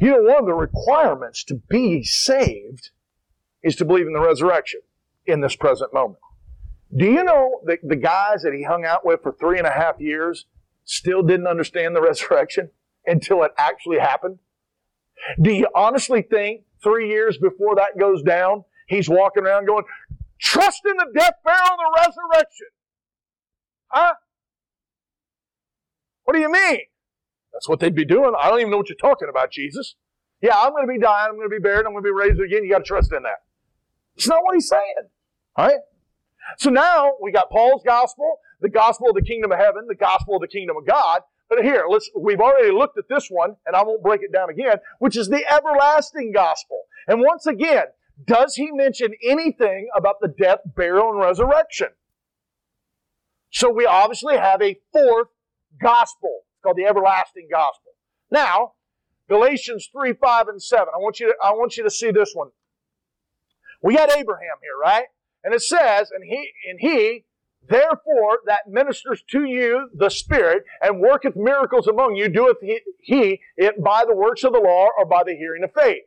You 0.00 0.10
know, 0.10 0.22
one 0.22 0.40
of 0.40 0.46
the 0.46 0.54
requirements 0.54 1.44
to 1.44 1.54
be 1.54 2.02
saved 2.04 2.90
is 3.62 3.76
to 3.76 3.84
believe 3.84 4.06
in 4.06 4.12
the 4.12 4.20
resurrection 4.20 4.80
in 5.26 5.40
this 5.40 5.56
present 5.56 5.92
moment. 5.92 6.20
Do 6.94 7.04
you 7.04 7.22
know 7.24 7.60
that 7.64 7.80
the 7.82 7.96
guys 7.96 8.42
that 8.42 8.54
he 8.54 8.62
hung 8.62 8.84
out 8.84 9.04
with 9.04 9.22
for 9.22 9.32
three 9.32 9.58
and 9.58 9.66
a 9.66 9.70
half 9.70 10.00
years 10.00 10.46
still 10.84 11.22
didn't 11.22 11.46
understand 11.46 11.94
the 11.94 12.02
resurrection 12.02 12.70
until 13.06 13.42
it 13.42 13.52
actually 13.58 13.98
happened? 13.98 14.38
Do 15.40 15.52
you 15.52 15.66
honestly 15.74 16.22
think 16.22 16.62
three 16.82 17.08
years 17.08 17.38
before 17.38 17.74
that 17.76 17.98
goes 17.98 18.22
down, 18.22 18.64
he's 18.86 19.08
walking 19.08 19.44
around 19.44 19.66
going, 19.66 19.84
trust 20.40 20.82
in 20.86 20.96
the 20.96 21.06
death, 21.14 21.34
burial, 21.44 21.66
and 21.70 21.78
the 21.78 21.98
resurrection? 21.98 22.66
Huh? 23.88 24.14
What 26.24 26.34
do 26.34 26.40
you 26.40 26.52
mean? 26.52 26.80
That's 27.52 27.68
what 27.68 27.80
they'd 27.80 27.94
be 27.94 28.04
doing. 28.04 28.32
I 28.38 28.48
don't 28.48 28.60
even 28.60 28.70
know 28.70 28.76
what 28.76 28.88
you're 28.88 28.96
talking 28.96 29.28
about, 29.28 29.50
Jesus. 29.50 29.96
Yeah, 30.40 30.56
I'm 30.56 30.70
going 30.70 30.86
to 30.86 30.92
be 30.92 30.98
dying. 30.98 31.28
I'm 31.30 31.36
going 31.36 31.50
to 31.50 31.54
be 31.54 31.62
buried. 31.62 31.86
I'm 31.86 31.92
going 31.92 32.04
to 32.04 32.08
be 32.08 32.12
raised 32.12 32.40
again. 32.40 32.64
You 32.64 32.70
got 32.70 32.78
to 32.78 32.84
trust 32.84 33.12
in 33.12 33.22
that. 33.24 33.42
It's 34.16 34.28
not 34.28 34.42
what 34.42 34.54
he's 34.54 34.68
saying. 34.68 35.08
All 35.56 35.66
right? 35.66 35.78
So 36.58 36.70
now 36.70 37.12
we 37.20 37.32
got 37.32 37.50
Paul's 37.50 37.82
gospel, 37.84 38.38
the 38.60 38.68
gospel 38.68 39.10
of 39.10 39.14
the 39.14 39.22
kingdom 39.22 39.52
of 39.52 39.58
heaven, 39.58 39.86
the 39.88 39.94
gospel 39.94 40.36
of 40.36 40.40
the 40.40 40.48
kingdom 40.48 40.76
of 40.76 40.86
God. 40.86 41.22
But 41.48 41.62
here, 41.62 41.84
let's, 41.88 42.10
we've 42.16 42.40
already 42.40 42.70
looked 42.70 42.98
at 42.98 43.08
this 43.08 43.28
one, 43.30 43.56
and 43.66 43.74
I 43.74 43.82
won't 43.82 44.02
break 44.02 44.22
it 44.22 44.32
down 44.32 44.50
again, 44.50 44.76
which 44.98 45.16
is 45.16 45.28
the 45.28 45.44
everlasting 45.50 46.32
gospel. 46.32 46.82
And 47.06 47.20
once 47.20 47.46
again, 47.46 47.84
does 48.26 48.54
he 48.54 48.70
mention 48.70 49.14
anything 49.24 49.88
about 49.96 50.16
the 50.20 50.28
death, 50.28 50.58
burial, 50.76 51.10
and 51.10 51.20
resurrection? 51.20 51.88
So 53.50 53.70
we 53.70 53.86
obviously 53.86 54.36
have 54.36 54.60
a 54.60 54.78
fourth 54.92 55.28
gospel. 55.80 56.40
Called 56.68 56.76
the 56.76 56.84
everlasting 56.84 57.48
gospel. 57.50 57.92
Now, 58.30 58.72
Galatians 59.26 59.88
3, 59.90 60.12
5, 60.12 60.48
and 60.48 60.62
7. 60.62 60.86
I 60.94 60.98
want 60.98 61.18
you 61.18 61.28
to, 61.28 61.34
I 61.42 61.52
want 61.52 61.78
you 61.78 61.82
to 61.82 61.88
see 61.88 62.10
this 62.10 62.32
one. 62.34 62.48
We 63.82 63.96
got 63.96 64.10
Abraham 64.10 64.56
here, 64.60 64.76
right? 64.78 65.06
And 65.42 65.54
it 65.54 65.62
says, 65.62 66.10
and 66.10 66.22
he, 66.22 66.50
and 66.68 66.78
he, 66.78 67.24
therefore, 67.66 68.40
that 68.44 68.68
ministers 68.68 69.22
to 69.30 69.44
you 69.44 69.88
the 69.94 70.10
Spirit 70.10 70.64
and 70.82 71.00
worketh 71.00 71.36
miracles 71.36 71.86
among 71.86 72.16
you, 72.16 72.28
doeth 72.28 72.58
he, 72.60 72.80
he 73.00 73.40
it 73.56 73.82
by 73.82 74.04
the 74.06 74.14
works 74.14 74.44
of 74.44 74.52
the 74.52 74.60
law 74.60 74.88
or 74.98 75.06
by 75.06 75.22
the 75.24 75.36
hearing 75.36 75.64
of 75.64 75.72
faith. 75.72 76.02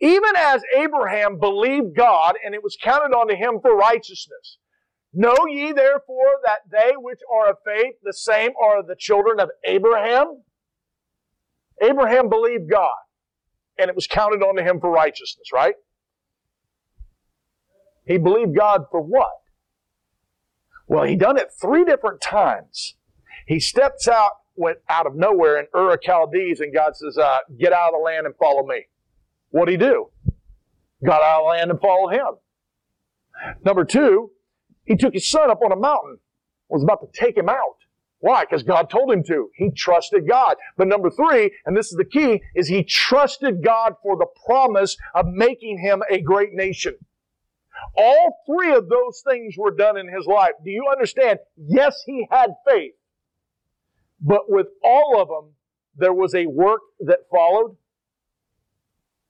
Even 0.00 0.32
as 0.36 0.64
Abraham 0.76 1.38
believed 1.38 1.94
God, 1.94 2.34
and 2.44 2.56
it 2.56 2.64
was 2.64 2.76
counted 2.82 3.16
unto 3.16 3.36
him 3.36 3.60
for 3.62 3.76
righteousness. 3.76 4.58
Know 5.14 5.46
ye 5.46 5.72
therefore 5.72 6.40
that 6.44 6.60
they 6.70 6.92
which 6.96 7.20
are 7.30 7.50
of 7.50 7.56
faith, 7.64 7.96
the 8.02 8.14
same 8.14 8.52
are 8.60 8.82
the 8.82 8.96
children 8.96 9.40
of 9.40 9.50
Abraham? 9.64 10.42
Abraham 11.82 12.28
believed 12.28 12.70
God, 12.70 12.94
and 13.78 13.90
it 13.90 13.94
was 13.94 14.06
counted 14.06 14.42
unto 14.42 14.62
him 14.62 14.80
for 14.80 14.90
righteousness, 14.90 15.48
right? 15.52 15.74
He 18.06 18.18
believed 18.18 18.56
God 18.56 18.84
for 18.90 19.00
what? 19.00 19.28
Well, 20.86 21.04
he 21.04 21.16
done 21.16 21.36
it 21.36 21.50
three 21.60 21.84
different 21.84 22.20
times. 22.20 22.96
He 23.46 23.60
steps 23.60 24.08
out, 24.08 24.32
went 24.54 24.78
out 24.88 25.06
of 25.06 25.14
nowhere 25.14 25.58
in 25.58 25.66
Ur 25.74 25.94
of 25.94 26.00
Chaldees, 26.02 26.60
and 26.60 26.72
God 26.72 26.96
says, 26.96 27.18
uh, 27.18 27.38
"Get 27.58 27.72
out 27.72 27.88
of 27.88 28.00
the 28.00 28.04
land 28.04 28.26
and 28.26 28.36
follow 28.36 28.66
me." 28.66 28.86
What'd 29.50 29.70
he 29.70 29.76
do? 29.76 30.10
Got 31.04 31.22
out 31.22 31.40
of 31.40 31.44
the 31.44 31.48
land 31.48 31.70
and 31.70 31.80
followed 31.80 32.10
him. 32.10 32.38
Number 33.64 33.84
two, 33.84 34.32
he 34.84 34.96
took 34.96 35.14
his 35.14 35.28
son 35.28 35.50
up 35.50 35.60
on 35.64 35.72
a 35.72 35.76
mountain, 35.76 36.18
was 36.68 36.82
about 36.82 37.00
to 37.00 37.18
take 37.18 37.36
him 37.36 37.48
out. 37.48 37.76
Why? 38.20 38.44
Because 38.44 38.62
God 38.62 38.88
told 38.88 39.10
him 39.10 39.24
to. 39.24 39.50
He 39.56 39.70
trusted 39.72 40.28
God. 40.28 40.56
But 40.76 40.86
number 40.86 41.10
three, 41.10 41.50
and 41.66 41.76
this 41.76 41.90
is 41.90 41.98
the 41.98 42.04
key, 42.04 42.40
is 42.54 42.68
he 42.68 42.84
trusted 42.84 43.64
God 43.64 43.94
for 44.00 44.16
the 44.16 44.28
promise 44.46 44.96
of 45.14 45.26
making 45.26 45.78
him 45.78 46.02
a 46.08 46.20
great 46.20 46.52
nation. 46.52 46.94
All 47.96 48.44
three 48.46 48.72
of 48.74 48.88
those 48.88 49.22
things 49.28 49.56
were 49.58 49.72
done 49.72 49.96
in 49.96 50.06
his 50.08 50.26
life. 50.26 50.52
Do 50.64 50.70
you 50.70 50.86
understand? 50.90 51.40
Yes, 51.56 52.00
he 52.06 52.28
had 52.30 52.50
faith. 52.66 52.94
But 54.20 54.48
with 54.48 54.68
all 54.84 55.20
of 55.20 55.26
them, 55.26 55.54
there 55.96 56.12
was 56.12 56.34
a 56.34 56.46
work 56.46 56.80
that 57.00 57.26
followed. 57.28 57.76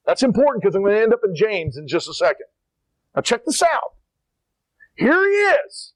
That's 0.05 0.23
important 0.23 0.63
because 0.63 0.75
I'm 0.75 0.83
going 0.83 0.97
to 0.97 1.03
end 1.03 1.15
up 1.15 1.21
in 1.25 1.35
James 1.35 1.79
in 1.79 1.89
just 1.89 2.09
a 2.09 2.15
second. 2.15 2.47
Now 3.17 3.23
check 3.23 3.45
this 3.47 3.63
out. 3.63 3.95
Here 4.95 5.25
he 5.25 5.37
is. 5.67 5.95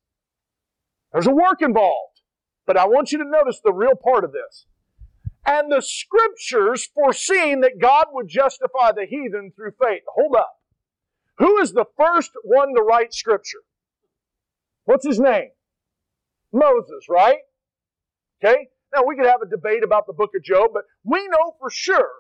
There's 1.13 1.27
a 1.27 1.33
work 1.33 1.63
involved. 1.63 2.21
But 2.67 2.77
I 2.77 2.87
want 2.87 3.13
you 3.13 3.19
to 3.19 3.25
notice 3.25 3.61
the 3.63 3.73
real 3.73 3.95
part 3.95 4.25
of 4.25 4.33
this. 4.33 4.67
And 5.47 5.71
the 5.71 5.81
scriptures 5.81 6.89
foreseeing 6.93 7.61
that 7.61 7.81
God 7.81 8.07
would 8.11 8.29
justify 8.29 8.91
the 8.91 9.07
heathen 9.09 9.53
through 9.55 9.73
faith. 9.81 10.03
Hold 10.15 10.35
up. 10.35 10.55
Who 11.39 11.59
is 11.59 11.73
the 11.73 11.85
first 11.97 12.33
one 12.43 12.75
to 12.75 12.83
write 12.83 13.15
scripture? 13.15 13.61
What's 14.85 15.07
his 15.07 15.21
name? 15.21 15.51
Moses, 16.53 17.07
right? 17.09 17.39
Okay? 18.43 18.69
Now 18.95 19.05
we 19.07 19.17
could 19.17 19.27
have 19.27 19.43
a 19.43 19.49
debate 19.49 19.85
about 19.85 20.07
the 20.07 20.13
book 20.13 20.31
of 20.35 20.43
Job, 20.43 20.71
but 20.73 20.85
we 21.05 21.27
know 21.29 21.55
for 21.61 21.71
sure 21.71 22.11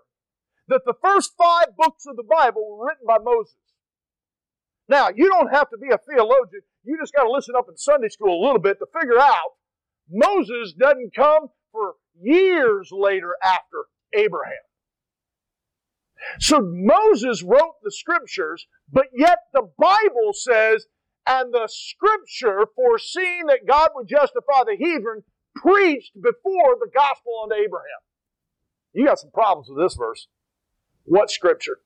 that 0.68 0.82
the 0.84 0.94
first 1.02 1.32
five 1.38 1.76
books 1.76 2.04
of 2.06 2.16
the 2.16 2.22
Bible 2.22 2.66
were 2.68 2.86
written 2.86 3.06
by 3.06 3.18
Moses. 3.18 3.56
Now, 4.88 5.08
you 5.14 5.28
don't 5.28 5.52
have 5.52 5.68
to 5.70 5.78
be 5.78 5.88
a 5.92 5.98
theologian. 5.98 6.62
You 6.84 6.96
just 7.00 7.14
got 7.14 7.24
to 7.24 7.30
listen 7.30 7.54
up 7.56 7.66
in 7.68 7.76
Sunday 7.76 8.08
school 8.08 8.40
a 8.40 8.44
little 8.44 8.60
bit 8.60 8.78
to 8.78 8.86
figure 8.98 9.18
out 9.18 9.54
Moses 10.10 10.72
doesn't 10.78 11.14
come 11.14 11.48
for 11.72 11.94
years 12.20 12.90
later 12.92 13.34
after 13.42 13.86
Abraham. 14.14 14.54
So 16.38 16.60
Moses 16.60 17.42
wrote 17.42 17.74
the 17.82 17.90
scriptures, 17.90 18.66
but 18.90 19.06
yet 19.14 19.38
the 19.52 19.68
Bible 19.78 20.32
says, 20.32 20.86
and 21.26 21.52
the 21.52 21.68
scripture, 21.68 22.66
foreseeing 22.74 23.46
that 23.48 23.66
God 23.66 23.90
would 23.94 24.08
justify 24.08 24.62
the 24.64 24.76
heathen, 24.78 25.24
preached 25.56 26.12
before 26.14 26.76
the 26.78 26.90
gospel 26.94 27.40
unto 27.42 27.56
Abraham. 27.56 28.00
You 28.92 29.06
got 29.06 29.18
some 29.18 29.32
problems 29.32 29.68
with 29.68 29.84
this 29.84 29.96
verse. 29.96 30.28
What 31.04 31.30
scripture? 31.30 31.78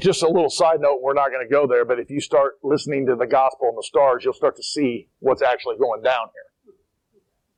Just 0.00 0.22
a 0.22 0.28
little 0.28 0.50
side 0.50 0.80
note, 0.80 1.00
we're 1.00 1.14
not 1.14 1.30
going 1.30 1.46
to 1.46 1.50
go 1.50 1.66
there, 1.66 1.84
but 1.84 1.98
if 1.98 2.10
you 2.10 2.20
start 2.20 2.54
listening 2.62 3.06
to 3.06 3.16
the 3.16 3.26
gospel 3.26 3.68
and 3.68 3.78
the 3.78 3.82
stars, 3.82 4.22
you'll 4.24 4.34
start 4.34 4.56
to 4.56 4.62
see 4.62 5.08
what's 5.20 5.40
actually 5.40 5.76
going 5.78 6.02
down 6.02 6.28
here. 6.34 6.74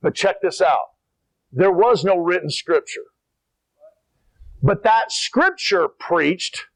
But 0.01 0.15
check 0.15 0.41
this 0.41 0.61
out. 0.61 0.93
There 1.53 1.73
was 1.73 2.05
no 2.05 2.17
written 2.17 2.51
scripture. 2.51 3.05
But 4.63 4.85
that 4.85 5.11
scripture 5.11 5.89
preached, 5.89 6.67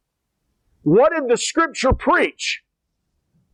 what 0.82 1.12
did 1.12 1.28
the 1.28 1.36
scripture 1.36 1.93
preach? 1.93 2.62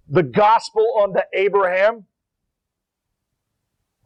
The 0.09 0.23
gospel 0.23 0.87
unto 1.03 1.21
Abraham. 1.35 2.07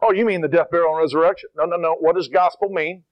Oh, 0.03 0.13
you 0.13 0.25
mean 0.25 0.41
the 0.41 0.49
death, 0.49 0.71
burial, 0.71 0.91
and 0.91 0.99
resurrection? 0.99 1.51
No, 1.57 1.65
no, 1.65 1.77
no. 1.77 1.97
What 1.99 2.17
does 2.17 2.29
gospel 2.29 2.69
mean? 2.71 3.05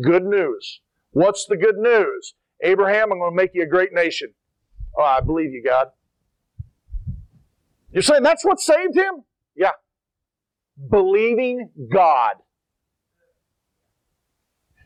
Good 0.00 0.24
news. 0.24 0.80
What's 1.10 1.46
the 1.46 1.56
good 1.56 1.76
news? 1.76 2.34
Abraham, 2.62 3.12
I'm 3.12 3.18
going 3.18 3.32
to 3.32 3.36
make 3.36 3.50
you 3.54 3.62
a 3.62 3.66
great 3.66 3.92
nation. 3.92 4.32
Oh, 4.98 5.02
I 5.02 5.20
believe 5.20 5.52
you, 5.52 5.62
God. 5.64 5.88
You're 7.90 8.02
saying 8.02 8.22
that's 8.22 8.44
what 8.44 8.60
saved 8.60 8.96
him? 8.96 9.24
Yeah. 9.54 9.72
Believing 10.90 11.70
God. 11.92 12.32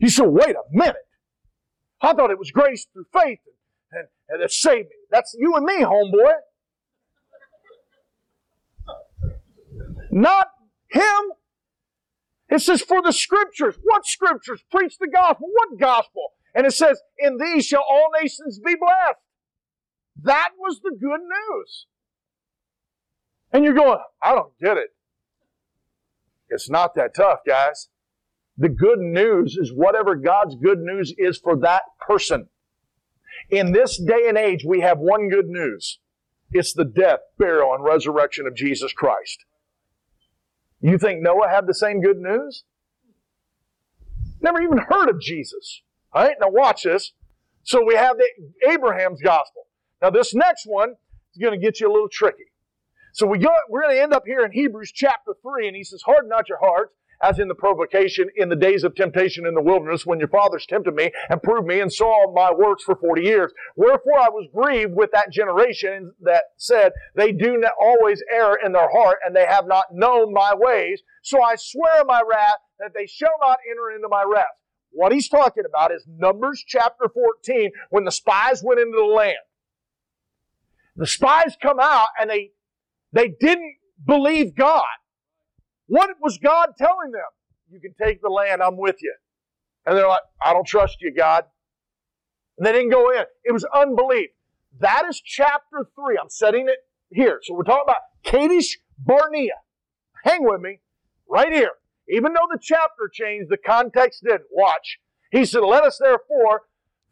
You 0.01 0.09
said, 0.09 0.27
wait 0.27 0.57
a 0.57 0.63
minute. 0.73 0.97
I 2.01 2.15
thought 2.15 2.31
it 2.31 2.39
was 2.39 2.51
grace 2.51 2.87
through 2.93 3.07
faith 3.13 3.41
and, 3.93 4.07
and, 4.29 4.43
that 4.43 4.51
saved 4.51 4.89
me. 4.89 4.97
That's 5.11 5.37
you 5.39 5.55
and 5.55 5.65
me, 5.65 5.83
homeboy. 5.85 6.33
Not 10.11 10.49
him. 10.91 11.03
It 12.49 12.61
says, 12.61 12.83
for 12.83 13.03
the 13.03 13.13
scriptures. 13.13 13.77
What 13.83 14.07
scriptures? 14.07 14.63
Preach 14.71 14.99
the 14.99 15.07
gospel. 15.07 15.49
What 15.53 15.79
gospel? 15.79 16.33
And 16.55 16.67
it 16.67 16.73
says, 16.73 17.01
In 17.19 17.39
these 17.39 17.67
shall 17.67 17.85
all 17.89 18.11
nations 18.21 18.59
be 18.59 18.75
blessed. 18.75 19.19
That 20.23 20.51
was 20.59 20.81
the 20.83 20.97
good 20.99 21.21
news. 21.21 21.87
And 23.53 23.65
you're 23.65 23.75
going, 23.75 23.99
I 24.23 24.35
don't 24.35 24.53
get 24.61 24.77
it. 24.77 24.91
It's 26.49 26.69
not 26.69 26.95
that 26.97 27.15
tough, 27.15 27.41
guys. 27.47 27.89
The 28.59 28.69
good 28.69 28.99
news 28.99 29.57
is 29.57 29.73
whatever 29.73 30.17
God's 30.17 30.57
good 30.57 30.81
news 30.81 31.15
is 31.17 31.39
for 31.39 31.57
that 31.61 31.83
person. 31.99 32.49
In 33.49 33.73
this 33.73 33.97
day 33.97 34.27
and 34.29 34.37
age, 34.37 34.65
we 34.67 34.81
have 34.81 34.99
one 34.99 35.29
good 35.29 35.47
news. 35.47 35.99
It's 36.53 36.73
the 36.73 36.85
death, 36.85 37.21
burial, 37.39 37.73
and 37.75 37.85
resurrection 37.85 38.47
of 38.47 38.55
Jesus 38.55 38.93
Christ. 38.93 39.45
You 40.81 40.99
think 40.99 41.23
Noah 41.23 41.49
had 41.49 41.67
the 41.67 41.75
same 41.75 42.01
good 42.01 42.19
news? 42.19 42.65
Never 44.41 44.61
even 44.61 44.79
heard 44.79 45.09
of 45.09 45.21
Jesus. 45.21 45.83
All 46.13 46.25
right, 46.25 46.37
now 46.41 46.49
watch 46.51 46.83
this. 46.83 47.13
So 47.63 47.85
we 47.85 47.95
have 47.95 48.17
the 48.17 48.29
Abraham's 48.69 49.21
gospel. 49.23 49.63
Now 50.03 50.11
this 50.11 50.35
next 50.35 50.67
one 50.67 50.95
is 51.33 51.41
going 51.41 51.59
to 51.59 51.65
get 51.65 51.81
you 51.81 51.91
a 51.91 51.93
little 51.93 52.09
tricky. 52.09 52.51
So 53.13 53.27
we 53.27 53.39
go, 53.39 53.51
we're 53.69 53.83
going 53.83 53.97
to 53.97 54.03
end 54.03 54.13
up 54.13 54.25
here 54.25 54.45
in 54.45 54.53
Hebrews 54.53 54.93
chapter 54.95 55.33
3, 55.43 55.69
and 55.69 55.77
he 55.77 55.85
says, 55.85 56.03
Harden 56.03 56.29
not 56.29 56.49
your 56.49 56.59
hearts, 56.59 56.95
as 57.23 57.39
in 57.39 57.49
the 57.49 57.55
provocation 57.55 58.29
in 58.37 58.49
the 58.49 58.57
days 58.57 58.83
of 58.83 58.95
temptation 58.95 59.47
in 59.47 59.55
the 59.55 59.61
wilderness, 59.61 60.07
when 60.07 60.19
your 60.19 60.29
fathers 60.29 60.65
tempted 60.67 60.95
me 60.95 61.11
and 61.29 61.43
proved 61.43 61.67
me 61.67 61.81
and 61.81 61.93
saw 61.93 62.33
my 62.33 62.53
works 62.53 62.85
for 62.85 62.97
40 62.97 63.23
years. 63.23 63.53
Wherefore 63.77 64.19
I 64.19 64.31
was 64.31 64.49
grieved 64.55 64.95
with 64.95 65.11
that 65.13 65.33
generation 65.33 66.13
that 66.23 66.45
said, 66.57 66.93
They 67.15 67.33
do 67.33 67.59
not 67.59 67.73
always 67.81 68.23
err 68.33 68.55
in 68.65 68.73
their 68.73 68.91
heart, 68.91 69.19
and 69.25 69.35
they 69.35 69.47
have 69.47 69.67
not 69.67 69.87
known 69.93 70.33
my 70.33 70.53
ways. 70.55 71.03
So 71.23 71.43
I 71.43 71.57
swear 71.57 72.05
my 72.05 72.23
wrath 72.27 72.59
that 72.79 72.93
they 72.95 73.07
shall 73.07 73.29
not 73.41 73.59
enter 73.71 73.91
into 73.95 74.09
my 74.09 74.25
rest. 74.27 74.49
What 74.93 75.13
he's 75.13 75.29
talking 75.29 75.65
about 75.69 75.93
is 75.93 76.05
Numbers 76.09 76.63
chapter 76.67 77.09
14, 77.13 77.71
when 77.91 78.05
the 78.05 78.11
spies 78.11 78.63
went 78.63 78.81
into 78.81 78.97
the 78.97 79.05
land. 79.05 79.37
The 80.97 81.07
spies 81.07 81.57
come 81.61 81.79
out 81.81 82.09
and 82.21 82.29
they, 82.29 82.51
they 83.13 83.29
didn't 83.41 83.77
believe 84.05 84.55
God. 84.55 84.85
What 85.87 86.11
was 86.21 86.39
God 86.39 86.71
telling 86.77 87.13
them? 87.13 87.23
You 87.71 87.81
can 87.81 87.95
take 88.01 88.21
the 88.21 88.29
land, 88.29 88.63
I'm 88.63 88.77
with 88.77 88.97
you. 89.01 89.15
And 89.87 89.97
they're 89.97 90.09
like, 90.09 90.21
I 90.45 90.53
don't 90.53 90.67
trust 90.67 91.01
you, 91.01 91.15
God. 91.15 91.45
And 92.59 92.67
they 92.67 92.73
didn't 92.73 92.91
go 92.91 93.11
in. 93.13 93.25
It 93.45 93.53
was 93.53 93.65
unbelief. 93.75 94.31
That 94.81 95.05
is 95.09 95.21
chapter 95.21 95.87
3. 95.95 96.19
I'm 96.21 96.29
setting 96.29 96.69
it 96.69 96.79
here. 97.11 97.41
So 97.43 97.55
we're 97.55 97.65
talking 97.65 97.85
about 97.85 98.03
Kadesh 98.23 98.79
Barnea. 98.99 99.55
Hang 100.25 100.45
with 100.45 100.61
me. 100.61 100.81
Right 101.29 101.53
here. 101.53 101.73
Even 102.11 102.33
though 102.33 102.49
the 102.51 102.59
chapter 102.61 103.09
changed, 103.13 103.51
the 103.51 103.57
context 103.57 104.23
didn't. 104.25 104.49
Watch. 104.51 104.99
He 105.31 105.45
said, 105.45 105.61
Let 105.61 105.85
us 105.85 105.99
therefore 105.99 106.63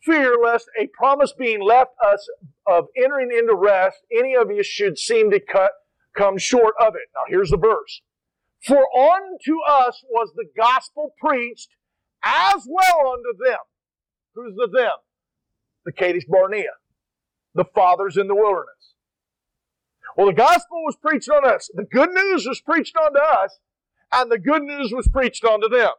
fear 0.03 0.36
lest 0.42 0.68
a 0.80 0.88
promise 0.88 1.32
being 1.32 1.61
left 1.62 1.92
us 2.05 2.28
of 2.66 2.86
entering 2.96 3.30
into 3.36 3.55
rest, 3.55 3.99
any 4.16 4.34
of 4.34 4.51
you 4.51 4.62
should 4.62 4.99
seem 4.99 5.30
to 5.30 5.40
cut 5.40 5.72
come 6.16 6.38
short 6.38 6.74
of 6.80 6.94
it. 6.94 7.09
Now 7.14 7.22
here's 7.28 7.51
the 7.51 7.57
verse. 7.57 8.03
For 8.61 8.84
unto 8.99 9.61
us 9.68 10.03
was 10.11 10.32
the 10.34 10.46
gospel 10.57 11.14
preached 11.20 11.70
as 12.24 12.66
well 12.68 13.12
unto 13.12 13.38
them. 13.38 13.59
Who's 14.34 14.57
the 14.57 14.68
them? 14.72 14.96
The 15.84 15.92
Kadesh 15.92 16.24
Barnea, 16.28 16.74
the 17.55 17.64
fathers 17.64 18.16
in 18.16 18.26
the 18.26 18.34
wilderness. 18.34 18.94
Well, 20.16 20.26
the 20.26 20.32
gospel 20.32 20.82
was 20.84 20.96
preached 20.96 21.28
on 21.28 21.46
us. 21.46 21.70
The 21.72 21.84
good 21.84 22.11
news 22.11 22.46
was 22.46 22.61
preached 22.61 22.96
unto 22.96 23.20
us, 23.20 23.59
and 24.12 24.30
the 24.30 24.38
good 24.38 24.62
news 24.62 24.92
was 24.92 25.09
preached 25.09 25.44
unto 25.44 25.68
them. 25.68 25.90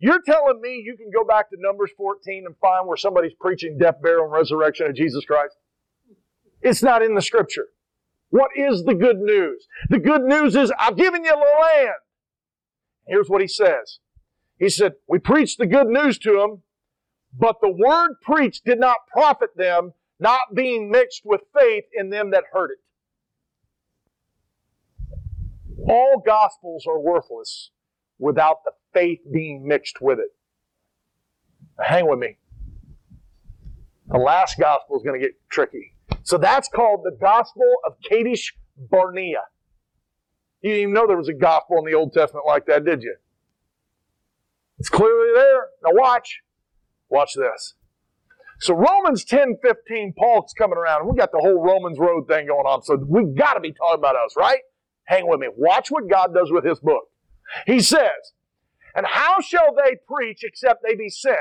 You're 0.00 0.22
telling 0.22 0.60
me 0.60 0.82
you 0.84 0.96
can 0.96 1.10
go 1.14 1.24
back 1.24 1.50
to 1.50 1.56
Numbers 1.58 1.90
14 1.96 2.44
and 2.46 2.56
find 2.58 2.86
where 2.86 2.96
somebody's 2.96 3.32
preaching 3.38 3.78
death, 3.78 3.96
burial, 4.00 4.24
and 4.24 4.32
resurrection 4.32 4.86
of 4.86 4.94
Jesus 4.94 5.24
Christ? 5.24 5.56
It's 6.62 6.82
not 6.82 7.02
in 7.02 7.14
the 7.14 7.22
scripture. 7.22 7.66
What 8.30 8.50
is 8.56 8.84
the 8.84 8.94
good 8.94 9.18
news? 9.18 9.66
The 9.88 9.98
good 9.98 10.22
news 10.22 10.54
is, 10.54 10.72
I've 10.78 10.96
given 10.96 11.24
you 11.24 11.30
the 11.30 11.36
land. 11.36 11.94
Here's 13.06 13.28
what 13.28 13.40
he 13.40 13.48
says. 13.48 13.98
He 14.58 14.68
said, 14.68 14.94
We 15.08 15.18
preached 15.18 15.58
the 15.58 15.66
good 15.66 15.86
news 15.86 16.18
to 16.20 16.32
them, 16.32 16.62
but 17.36 17.56
the 17.60 17.70
word 17.70 18.16
preached 18.22 18.64
did 18.64 18.78
not 18.78 18.96
profit 19.10 19.56
them, 19.56 19.92
not 20.20 20.54
being 20.54 20.90
mixed 20.90 21.22
with 21.24 21.40
faith 21.58 21.84
in 21.94 22.10
them 22.10 22.30
that 22.32 22.44
heard 22.52 22.70
it. 22.70 22.78
All 25.88 26.22
gospels 26.24 26.86
are 26.86 27.00
worthless 27.00 27.70
without 28.18 28.58
the 28.64 28.72
faith 28.92 29.20
being 29.32 29.66
mixed 29.66 30.00
with 30.00 30.18
it. 30.18 30.30
Now 31.78 31.84
hang 31.84 32.08
with 32.08 32.18
me. 32.18 32.38
The 34.08 34.18
last 34.18 34.58
gospel 34.58 34.96
is 34.96 35.02
going 35.02 35.20
to 35.20 35.26
get 35.26 35.34
tricky. 35.50 35.94
So 36.22 36.38
that's 36.38 36.68
called 36.68 37.00
the 37.04 37.16
Gospel 37.20 37.70
of 37.86 37.94
Kadesh 38.08 38.54
Barnea. 38.76 39.42
You 40.62 40.70
didn't 40.70 40.82
even 40.82 40.94
know 40.94 41.06
there 41.06 41.16
was 41.16 41.28
a 41.28 41.34
gospel 41.34 41.78
in 41.78 41.84
the 41.84 41.94
Old 41.94 42.12
Testament 42.12 42.46
like 42.46 42.66
that, 42.66 42.84
did 42.84 43.02
you? 43.02 43.16
It's 44.78 44.88
clearly 44.88 45.32
there. 45.34 45.66
Now 45.84 45.90
watch. 45.92 46.40
Watch 47.08 47.34
this. 47.34 47.74
So 48.60 48.74
Romans 48.74 49.24
10, 49.24 49.58
15, 49.62 50.14
Paul's 50.18 50.52
coming 50.56 50.78
around, 50.78 51.02
and 51.02 51.10
we 51.10 51.16
got 51.16 51.30
the 51.30 51.38
whole 51.38 51.62
Romans 51.62 51.98
road 51.98 52.26
thing 52.26 52.48
going 52.48 52.66
on, 52.66 52.82
so 52.82 52.96
we 52.96 53.24
got 53.24 53.54
to 53.54 53.60
be 53.60 53.72
talking 53.72 54.00
about 54.00 54.16
us, 54.16 54.34
right? 54.36 54.60
Hang 55.08 55.26
with 55.26 55.40
me. 55.40 55.48
Watch 55.56 55.90
what 55.90 56.08
God 56.08 56.34
does 56.34 56.52
with 56.52 56.66
his 56.66 56.80
book. 56.80 57.04
He 57.66 57.80
says, 57.80 58.34
And 58.94 59.06
how 59.06 59.40
shall 59.40 59.74
they 59.74 59.96
preach 60.06 60.44
except 60.44 60.84
they 60.86 60.94
be 60.94 61.08
sent? 61.08 61.38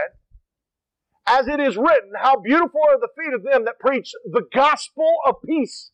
As 1.28 1.50
it 1.50 1.60
is 1.60 1.76
written, 1.76 2.12
how 2.18 2.40
beautiful 2.40 2.80
are 2.90 2.98
the 2.98 3.10
feet 3.18 3.34
of 3.34 3.44
them 3.44 3.66
that 3.66 3.78
preach 3.78 4.14
the 4.24 4.46
gospel 4.54 5.18
of 5.26 5.36
peace. 5.46 5.92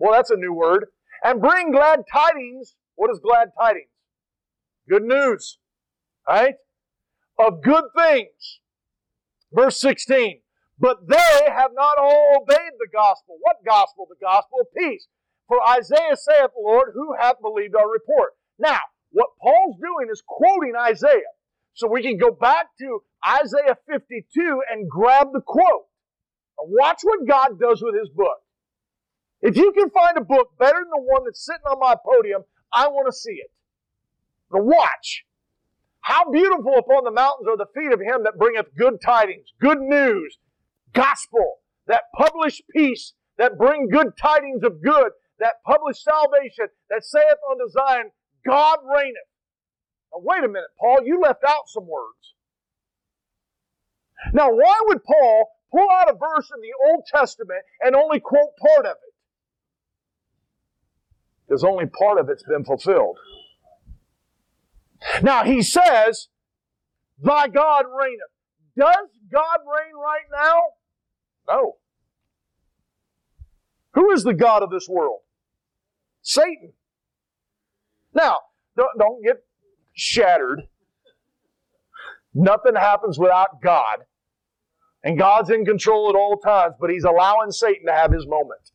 Well, 0.00 0.12
that's 0.12 0.30
a 0.30 0.36
new 0.36 0.52
word. 0.52 0.86
And 1.22 1.40
bring 1.40 1.70
glad 1.70 2.00
tidings. 2.12 2.74
What 2.96 3.12
is 3.12 3.20
glad 3.20 3.50
tidings? 3.58 3.90
Good 4.88 5.04
news. 5.04 5.58
Right? 6.28 6.54
Of 7.38 7.62
good 7.62 7.84
things. 7.96 8.60
Verse 9.52 9.80
16. 9.80 10.40
But 10.80 11.08
they 11.08 11.40
have 11.46 11.70
not 11.72 11.98
all 11.98 12.42
obeyed 12.42 12.72
the 12.80 12.88
gospel. 12.92 13.36
What 13.40 13.64
gospel? 13.64 14.08
The 14.10 14.16
gospel 14.20 14.58
of 14.60 14.66
peace. 14.76 15.06
For 15.48 15.58
Isaiah 15.68 16.16
saith, 16.16 16.50
Lord, 16.58 16.90
who 16.94 17.14
hath 17.18 17.40
believed 17.40 17.76
our 17.76 17.90
report? 17.90 18.30
Now, 18.58 18.80
what 19.10 19.30
Paul's 19.40 19.76
doing 19.80 20.08
is 20.10 20.22
quoting 20.26 20.74
Isaiah. 20.78 21.32
So 21.74 21.86
we 21.86 22.02
can 22.02 22.16
go 22.16 22.30
back 22.30 22.68
to 22.80 23.02
Isaiah 23.26 23.76
52 23.86 24.62
and 24.70 24.90
grab 24.90 25.28
the 25.32 25.40
quote. 25.40 25.86
Now 26.58 26.64
watch 26.68 27.00
what 27.02 27.28
God 27.28 27.60
does 27.60 27.82
with 27.82 27.94
his 27.98 28.08
book. 28.08 28.38
If 29.42 29.56
you 29.56 29.72
can 29.72 29.90
find 29.90 30.16
a 30.16 30.22
book 30.22 30.48
better 30.58 30.78
than 30.78 30.90
the 30.90 31.02
one 31.02 31.24
that's 31.24 31.44
sitting 31.44 31.66
on 31.70 31.78
my 31.78 31.94
podium, 32.04 32.42
I 32.72 32.88
want 32.88 33.06
to 33.06 33.12
see 33.12 33.32
it. 33.32 33.50
Now 34.52 34.62
watch. 34.62 35.24
How 36.00 36.30
beautiful 36.30 36.74
upon 36.78 37.04
the 37.04 37.10
mountains 37.10 37.48
are 37.48 37.56
the 37.56 37.66
feet 37.74 37.92
of 37.92 38.00
him 38.00 38.24
that 38.24 38.38
bringeth 38.38 38.74
good 38.78 39.00
tidings, 39.04 39.52
good 39.60 39.80
news, 39.80 40.38
gospel, 40.92 41.56
that 41.86 42.04
publish 42.16 42.62
peace, 42.70 43.12
that 43.38 43.58
bring 43.58 43.88
good 43.88 44.16
tidings 44.20 44.62
of 44.62 44.82
good, 44.82 45.10
that 45.40 45.54
publish 45.64 46.02
salvation, 46.02 46.66
that 46.90 47.04
saith 47.04 47.38
unto 47.50 47.68
Zion, 47.70 48.10
God 48.46 48.78
reigneth. 48.84 49.16
Now, 50.12 50.20
wait 50.22 50.44
a 50.44 50.48
minute, 50.48 50.70
Paul, 50.80 50.98
you 51.04 51.20
left 51.20 51.44
out 51.46 51.68
some 51.68 51.86
words. 51.86 52.34
Now, 54.32 54.50
why 54.50 54.80
would 54.86 55.04
Paul 55.04 55.50
pull 55.70 55.88
out 55.90 56.10
a 56.10 56.14
verse 56.14 56.50
in 56.54 56.60
the 56.60 56.90
Old 56.90 57.04
Testament 57.12 57.60
and 57.80 57.94
only 57.94 58.20
quote 58.20 58.56
part 58.60 58.86
of 58.86 58.92
it? 58.92 59.14
Because 61.46 61.64
only 61.64 61.86
part 61.86 62.18
of 62.18 62.28
it's 62.28 62.42
been 62.42 62.64
fulfilled. 62.64 63.18
Now, 65.22 65.44
he 65.44 65.62
says, 65.62 66.28
Thy 67.18 67.48
God 67.48 67.84
reigneth. 67.86 68.20
Does 68.76 69.08
God 69.32 69.58
reign 69.60 69.94
right 69.94 70.26
now? 70.32 70.60
No. 71.48 71.76
Who 73.94 74.10
is 74.12 74.24
the 74.24 74.34
God 74.34 74.62
of 74.62 74.70
this 74.70 74.88
world? 74.88 75.20
Satan. 76.26 76.72
Now, 78.12 78.40
don't, 78.76 78.98
don't 78.98 79.22
get 79.22 79.44
shattered. 79.92 80.62
Nothing 82.34 82.74
happens 82.74 83.16
without 83.16 83.62
God. 83.62 83.98
And 85.04 85.16
God's 85.16 85.50
in 85.50 85.64
control 85.64 86.10
at 86.10 86.16
all 86.16 86.36
times, 86.36 86.74
but 86.80 86.90
He's 86.90 87.04
allowing 87.04 87.52
Satan 87.52 87.86
to 87.86 87.92
have 87.92 88.10
his 88.10 88.26
moment. 88.26 88.72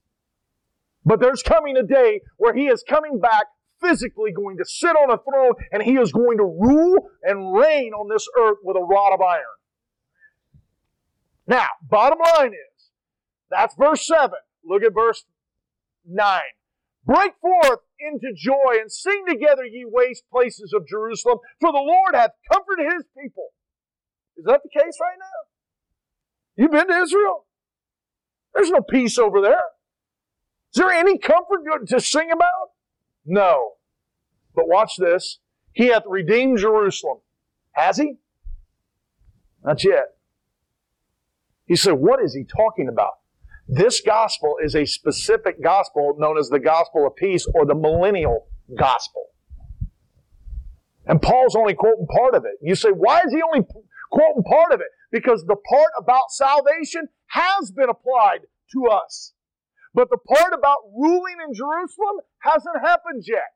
But 1.04 1.20
there's 1.20 1.43
coming 1.43 1.76
a 1.76 1.84
day 1.84 2.22
where 2.38 2.54
He 2.54 2.68
is 2.68 2.86
coming 2.88 3.20
back 3.20 3.47
physically 3.82 4.32
going 4.32 4.58
to 4.58 4.64
sit 4.64 4.91
on 4.95 5.12
a 5.12 5.18
throne 5.18 5.54
and 5.74 5.84
He 5.84 5.97
is 5.97 6.14
going 6.14 6.38
to 6.38 6.45
rule 6.45 7.10
and 7.22 7.54
reign 7.54 7.91
on 7.91 8.08
this 8.08 8.26
earth 8.39 8.60
with 8.64 8.78
a 8.78 8.82
rod 8.82 9.14
of 9.14 9.20
iron. 9.20 9.43
Now, 11.47 11.68
bottom 11.82 12.20
line 12.38 12.54
is, 12.54 12.91
that's 13.49 13.76
verse 13.76 14.08
7. 14.08 14.30
Look 14.64 14.84
at 14.84 14.93
verse 14.93 15.26
9. 16.08 16.41
Break 17.12 17.34
forth 17.41 17.80
into 17.99 18.32
joy 18.34 18.80
and 18.80 18.89
sing 18.89 19.26
together, 19.28 19.66
ye 19.66 19.84
waste 19.86 20.24
places 20.32 20.72
of 20.74 20.88
Jerusalem, 20.88 21.39
for 21.59 21.74
the 21.74 21.78
Lord 21.78 22.16
hath 22.16 22.32
comforted 22.49 22.86
his 22.93 23.03
people. 23.22 23.47
Is 24.38 24.45
that 24.45 24.62
the 24.64 24.70
case 24.70 24.97
right 25.01 25.18
now? 25.20 25.36
You've 26.55 26.72
been 26.72 26.88
to 26.88 27.03
Israel? 27.03 27.45
There's 28.53 28.70
no 28.70 28.82
peace 28.82 29.18
over 29.18 29.41
there. 29.41 29.64
Is 30.74 30.80
there 30.80 30.91
any 30.91 31.18
comfort 31.18 31.66
to 31.88 31.99
sing 31.99 32.32
about? 32.32 32.70
No. 33.26 33.72
But 34.55 34.70
watch 34.70 34.93
this. 34.97 35.39
He 35.74 35.88
hath 35.88 36.03
redeemed 36.07 36.59
Jerusalem. 36.59 37.18
Has 37.74 37.97
he? 37.97 38.20
Not 39.66 39.84
yet. 39.84 40.16
He 41.66 41.76
said, 41.76 41.93
What 41.93 42.22
is 42.22 42.34
he 42.34 42.45
talking 42.45 42.88
about? 42.88 43.16
This 43.74 44.01
gospel 44.01 44.57
is 44.61 44.76
a 44.76 44.86
specific 44.86 45.63
gospel 45.63 46.13
known 46.17 46.38
as 46.38 46.49
the 46.49 46.59
gospel 46.59 47.07
of 47.07 47.15
peace 47.15 47.47
or 47.55 47.65
the 47.65 47.74
millennial 47.74 48.47
gospel. 48.78 49.28
And 51.05 51.22
Paul's 51.22 51.55
only 51.55 51.74
quoting 51.74 52.05
part 52.05 52.36
of 52.36 52.43
it. 52.43 52.55
You 52.61 52.76
say, 52.76 52.89
why 52.89 53.19
is 53.19 53.32
he 53.32 53.41
only 53.41 53.65
quoting 54.11 54.43
part 54.43 54.74
of 54.74 54.82
it? 54.82 54.88
Because 55.09 55.45
the 55.45 55.55
part 55.55 55.88
about 55.97 56.32
salvation 56.32 57.07
has 57.28 57.72
been 57.72 57.88
applied 57.88 58.41
to 58.74 58.88
us. 58.88 59.32
But 59.93 60.09
the 60.09 60.17
part 60.17 60.51
about 60.53 60.80
ruling 60.93 61.38
in 61.47 61.53
Jerusalem 61.53 62.17
hasn't 62.39 62.82
happened 62.84 63.24
yet. 63.26 63.53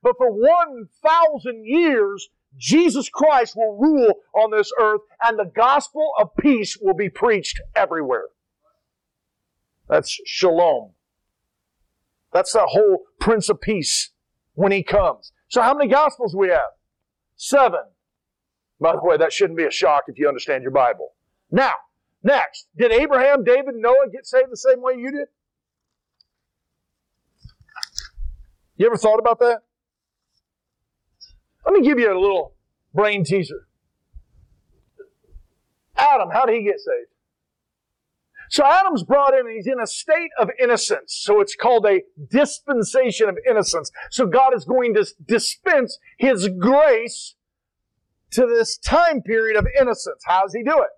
But 0.00 0.14
for 0.16 0.30
1,000 0.30 1.64
years, 1.66 2.28
Jesus 2.56 3.08
Christ 3.08 3.56
will 3.56 3.78
rule 3.80 4.14
on 4.32 4.52
this 4.52 4.70
earth 4.80 5.00
and 5.24 5.36
the 5.36 5.50
gospel 5.52 6.12
of 6.20 6.36
peace 6.38 6.78
will 6.80 6.94
be 6.94 7.08
preached 7.08 7.60
everywhere. 7.74 8.26
That's 9.88 10.20
shalom. 10.24 10.92
That's 12.32 12.52
the 12.52 12.66
whole 12.66 13.04
Prince 13.20 13.48
of 13.48 13.60
Peace 13.60 14.10
when 14.54 14.72
he 14.72 14.82
comes. 14.82 15.32
So 15.48 15.62
how 15.62 15.74
many 15.74 15.88
gospels 15.90 16.34
we 16.34 16.48
have? 16.48 16.72
Seven. 17.36 17.80
By 18.80 18.92
the 18.92 19.02
way, 19.02 19.16
that 19.16 19.32
shouldn't 19.32 19.56
be 19.56 19.64
a 19.64 19.70
shock 19.70 20.04
if 20.08 20.18
you 20.18 20.26
understand 20.26 20.62
your 20.62 20.72
Bible. 20.72 21.12
Now, 21.50 21.74
next, 22.22 22.66
did 22.76 22.90
Abraham, 22.90 23.44
David, 23.44 23.76
Noah 23.76 24.08
get 24.12 24.26
saved 24.26 24.50
the 24.50 24.56
same 24.56 24.82
way 24.82 24.94
you 24.94 25.12
did? 25.12 25.28
You 28.76 28.86
ever 28.86 28.96
thought 28.96 29.18
about 29.18 29.38
that? 29.38 29.60
Let 31.64 31.74
me 31.74 31.82
give 31.82 31.98
you 31.98 32.12
a 32.12 32.18
little 32.18 32.54
brain 32.92 33.24
teaser. 33.24 33.68
Adam, 35.96 36.30
how 36.30 36.44
did 36.44 36.56
he 36.56 36.64
get 36.64 36.80
saved? 36.80 37.13
So 38.50 38.64
Adam's 38.64 39.02
brought 39.02 39.34
in 39.34 39.40
and 39.40 39.54
he's 39.54 39.66
in 39.66 39.80
a 39.80 39.86
state 39.86 40.30
of 40.38 40.50
innocence. 40.60 41.14
So 41.22 41.40
it's 41.40 41.54
called 41.54 41.86
a 41.86 42.02
dispensation 42.28 43.28
of 43.28 43.38
innocence. 43.48 43.90
So 44.10 44.26
God 44.26 44.54
is 44.54 44.64
going 44.64 44.94
to 44.94 45.06
dispense 45.26 45.98
his 46.18 46.48
grace 46.48 47.34
to 48.32 48.46
this 48.46 48.76
time 48.78 49.22
period 49.22 49.56
of 49.56 49.66
innocence. 49.80 50.22
How 50.26 50.42
does 50.42 50.54
he 50.54 50.62
do 50.62 50.82
it? 50.82 50.90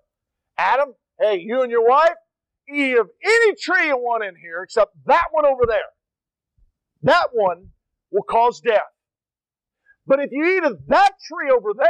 Adam, 0.57 0.93
hey, 1.19 1.39
you 1.39 1.61
and 1.61 1.71
your 1.71 1.87
wife, 1.87 2.15
eat 2.69 2.97
of 2.97 3.09
any 3.23 3.55
tree 3.55 3.87
you 3.87 3.97
want 3.97 4.23
in 4.23 4.35
here 4.35 4.63
except 4.63 4.93
that 5.05 5.25
one 5.31 5.45
over 5.45 5.65
there. 5.67 5.79
That 7.03 7.27
one 7.31 7.69
will 8.11 8.23
cause 8.23 8.59
death. 8.59 8.81
But 10.05 10.19
if 10.19 10.31
you 10.31 10.57
eat 10.57 10.63
of 10.63 10.79
that 10.87 11.11
tree 11.27 11.51
over 11.51 11.73
there, 11.77 11.87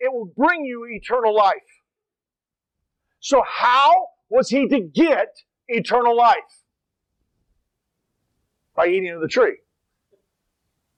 it 0.00 0.12
will 0.12 0.32
bring 0.36 0.64
you 0.64 0.86
eternal 0.86 1.34
life. 1.34 1.54
So 3.20 3.42
how 3.46 4.08
was 4.28 4.48
he 4.48 4.66
to 4.68 4.80
get 4.80 5.28
eternal 5.68 6.16
life? 6.16 6.36
By 8.74 8.88
eating 8.88 9.10
of 9.10 9.20
the 9.20 9.28
tree. 9.28 9.58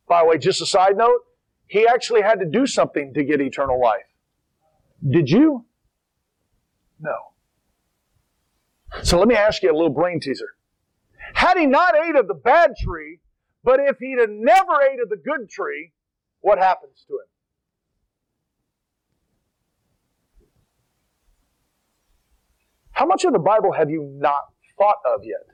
By 0.09 0.23
the 0.23 0.29
way, 0.29 0.39
just 0.39 0.63
a 0.63 0.67
side 0.67 0.97
note, 0.97 1.21
he 1.67 1.87
actually 1.87 2.23
had 2.23 2.39
to 2.41 2.47
do 2.47 2.67
something 2.67 3.13
to 3.15 3.25
get 3.25 3.41
eternal 3.41 3.81
life. 3.81 4.07
Did 5.07 5.29
you? 5.29 5.67
No. 7.01 7.17
So 9.03 9.19
let 9.19 9.29
me 9.29 9.35
ask 9.35 9.63
you 9.63 9.71
a 9.71 9.75
little 9.75 9.91
brain 9.91 10.21
teaser. 10.21 10.57
Had 11.35 11.59
he 11.59 11.67
not 11.67 11.95
ate 11.97 12.17
of 12.17 12.29
the 12.29 12.35
bad 12.35 12.73
tree, 12.81 13.21
but 13.65 13.81
if 13.81 13.99
he'd 13.99 14.19
have 14.21 14.31
never 14.31 14.81
ate 14.83 15.01
of 15.03 15.11
the 15.11 15.17
good 15.17 15.51
tree, 15.51 15.93
what 16.41 16.59
happens 16.59 17.05
to 17.09 17.15
him? 17.15 17.27
How 22.97 23.05
much 23.05 23.27
of 23.27 23.35
the 23.35 23.39
Bible 23.39 23.73
have 23.73 23.91
you 23.91 24.11
not 24.19 24.41
thought 24.79 24.97
of 25.05 25.21
yet? 25.23 25.45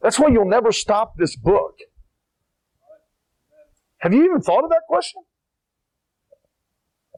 That's 0.00 0.20
why 0.20 0.28
you'll 0.28 0.48
never 0.48 0.70
stop 0.70 1.16
this 1.16 1.34
book. 1.34 1.78
Have 3.98 4.14
you 4.14 4.24
even 4.24 4.40
thought 4.40 4.62
of 4.62 4.70
that 4.70 4.82
question? 4.88 5.22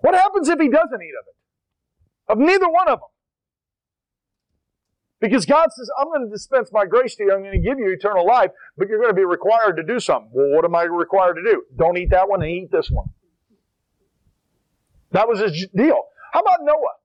What 0.00 0.14
happens 0.14 0.48
if 0.48 0.58
he 0.58 0.70
doesn't 0.70 1.02
eat 1.02 1.12
of 1.20 1.26
it? 1.28 2.32
Of 2.32 2.38
neither 2.38 2.66
one 2.66 2.88
of 2.88 3.00
them. 3.00 3.10
Because 5.20 5.44
God 5.44 5.68
says, 5.70 5.90
I'm 6.00 6.06
going 6.06 6.24
to 6.24 6.30
dispense 6.30 6.70
my 6.72 6.86
grace 6.86 7.14
to 7.16 7.24
you. 7.24 7.32
I'm 7.34 7.42
going 7.42 7.52
to 7.52 7.58
give 7.58 7.78
you 7.78 7.92
eternal 7.92 8.26
life, 8.26 8.52
but 8.78 8.88
you're 8.88 9.00
going 9.00 9.10
to 9.10 9.14
be 9.14 9.26
required 9.26 9.76
to 9.76 9.82
do 9.82 10.00
something. 10.00 10.30
Well, 10.32 10.48
what 10.56 10.64
am 10.64 10.74
I 10.74 10.84
required 10.84 11.34
to 11.34 11.42
do? 11.42 11.62
Don't 11.76 11.98
eat 11.98 12.08
that 12.08 12.26
one 12.26 12.40
and 12.40 12.50
eat 12.50 12.70
this 12.72 12.90
one. 12.90 13.10
That 15.10 15.28
was 15.28 15.40
his 15.40 15.68
deal. 15.76 16.04
How 16.32 16.40
about 16.40 16.60
Noah? 16.62 17.01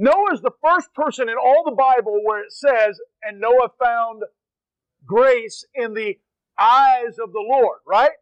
Noah 0.00 0.32
is 0.32 0.40
the 0.40 0.50
first 0.62 0.94
person 0.94 1.28
in 1.28 1.34
all 1.36 1.62
the 1.62 1.76
Bible 1.76 2.22
where 2.24 2.42
it 2.42 2.52
says, 2.52 2.98
and 3.22 3.38
Noah 3.38 3.68
found 3.78 4.22
grace 5.04 5.66
in 5.74 5.92
the 5.92 6.18
eyes 6.58 7.18
of 7.22 7.32
the 7.32 7.44
Lord, 7.46 7.80
right? 7.86 8.12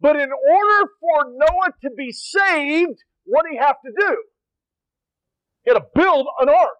But 0.00 0.14
in 0.14 0.30
order 0.30 0.90
for 1.00 1.32
Noah 1.32 1.72
to 1.82 1.90
be 1.90 2.12
saved, 2.12 3.02
what 3.24 3.42
did 3.42 3.54
he 3.54 3.58
have 3.58 3.78
to 3.84 3.90
do? 3.98 4.22
He 5.64 5.72
had 5.72 5.80
to 5.80 5.86
build 5.96 6.28
an 6.38 6.48
ark. 6.48 6.78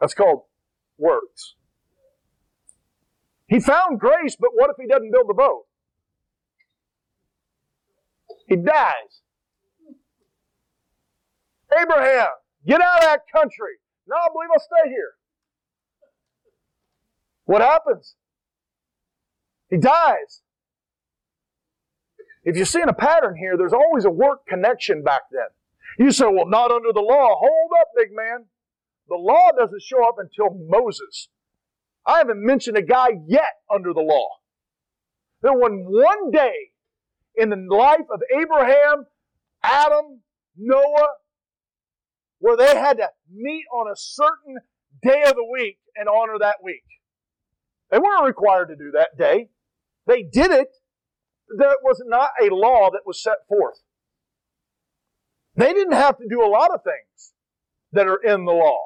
That's 0.00 0.14
called 0.14 0.42
works. 0.96 1.56
He 3.48 3.58
found 3.58 3.98
grace, 3.98 4.36
but 4.38 4.50
what 4.54 4.70
if 4.70 4.76
he 4.80 4.86
doesn't 4.86 5.10
build 5.10 5.28
the 5.28 5.34
boat? 5.34 5.64
He 8.46 8.54
dies. 8.54 9.22
Abraham, 11.72 12.28
get 12.66 12.80
out 12.80 12.98
of 12.98 13.04
that 13.04 13.20
country. 13.34 13.78
No, 14.06 14.16
I 14.16 14.28
believe 14.32 14.48
I'll 14.52 14.60
stay 14.60 14.90
here. 14.90 15.12
What 17.44 17.62
happens? 17.62 18.14
He 19.70 19.76
dies. 19.76 20.42
If 22.44 22.56
you're 22.56 22.66
seeing 22.66 22.88
a 22.88 22.94
pattern 22.94 23.36
here, 23.36 23.56
there's 23.56 23.72
always 23.72 24.04
a 24.04 24.10
work 24.10 24.46
connection 24.46 25.02
back 25.02 25.22
then. 25.30 25.48
You 25.98 26.12
say, 26.12 26.24
well, 26.26 26.46
not 26.46 26.70
under 26.70 26.92
the 26.92 27.00
law. 27.00 27.36
Hold 27.38 27.70
up, 27.80 27.88
big 27.96 28.08
man. 28.12 28.46
The 29.08 29.16
law 29.16 29.50
doesn't 29.58 29.82
show 29.82 30.06
up 30.06 30.16
until 30.18 30.56
Moses. 30.68 31.28
I 32.06 32.18
haven't 32.18 32.44
mentioned 32.44 32.76
a 32.76 32.82
guy 32.82 33.08
yet 33.26 33.60
under 33.72 33.92
the 33.92 34.00
law. 34.00 34.28
There 35.42 35.52
was 35.52 35.70
one 35.72 36.30
day 36.30 36.70
in 37.34 37.50
the 37.50 37.56
life 37.56 38.06
of 38.12 38.22
Abraham, 38.40 39.06
Adam, 39.62 40.20
Noah, 40.56 41.08
where 42.38 42.56
they 42.56 42.76
had 42.78 42.98
to 42.98 43.08
meet 43.30 43.64
on 43.72 43.90
a 43.90 43.96
certain 43.96 44.58
day 45.02 45.22
of 45.26 45.34
the 45.34 45.48
week 45.50 45.78
and 45.96 46.08
honor 46.08 46.38
that 46.38 46.56
week. 46.62 46.84
They 47.90 47.98
weren't 47.98 48.26
required 48.26 48.68
to 48.68 48.76
do 48.76 48.92
that 48.92 49.16
day. 49.18 49.48
They 50.06 50.22
did 50.22 50.50
it. 50.50 50.68
That 51.56 51.78
was 51.82 52.02
not 52.06 52.30
a 52.40 52.54
law 52.54 52.90
that 52.90 53.06
was 53.06 53.22
set 53.22 53.46
forth. 53.48 53.82
They 55.56 55.72
didn't 55.72 55.94
have 55.94 56.18
to 56.18 56.28
do 56.28 56.44
a 56.44 56.48
lot 56.48 56.72
of 56.72 56.82
things 56.84 57.32
that 57.92 58.06
are 58.06 58.22
in 58.22 58.44
the 58.44 58.52
law. 58.52 58.78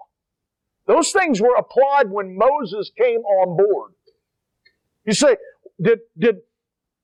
Those 0.86 1.11
things 1.11 1.40
were 1.40 1.55
applied 1.57 2.11
when 2.11 2.36
Moses 2.36 2.90
came 2.96 3.20
on 3.20 3.57
board. 3.57 3.92
You 5.05 5.14
say, 5.14 5.36
did, 5.80 6.00
did, 6.18 6.36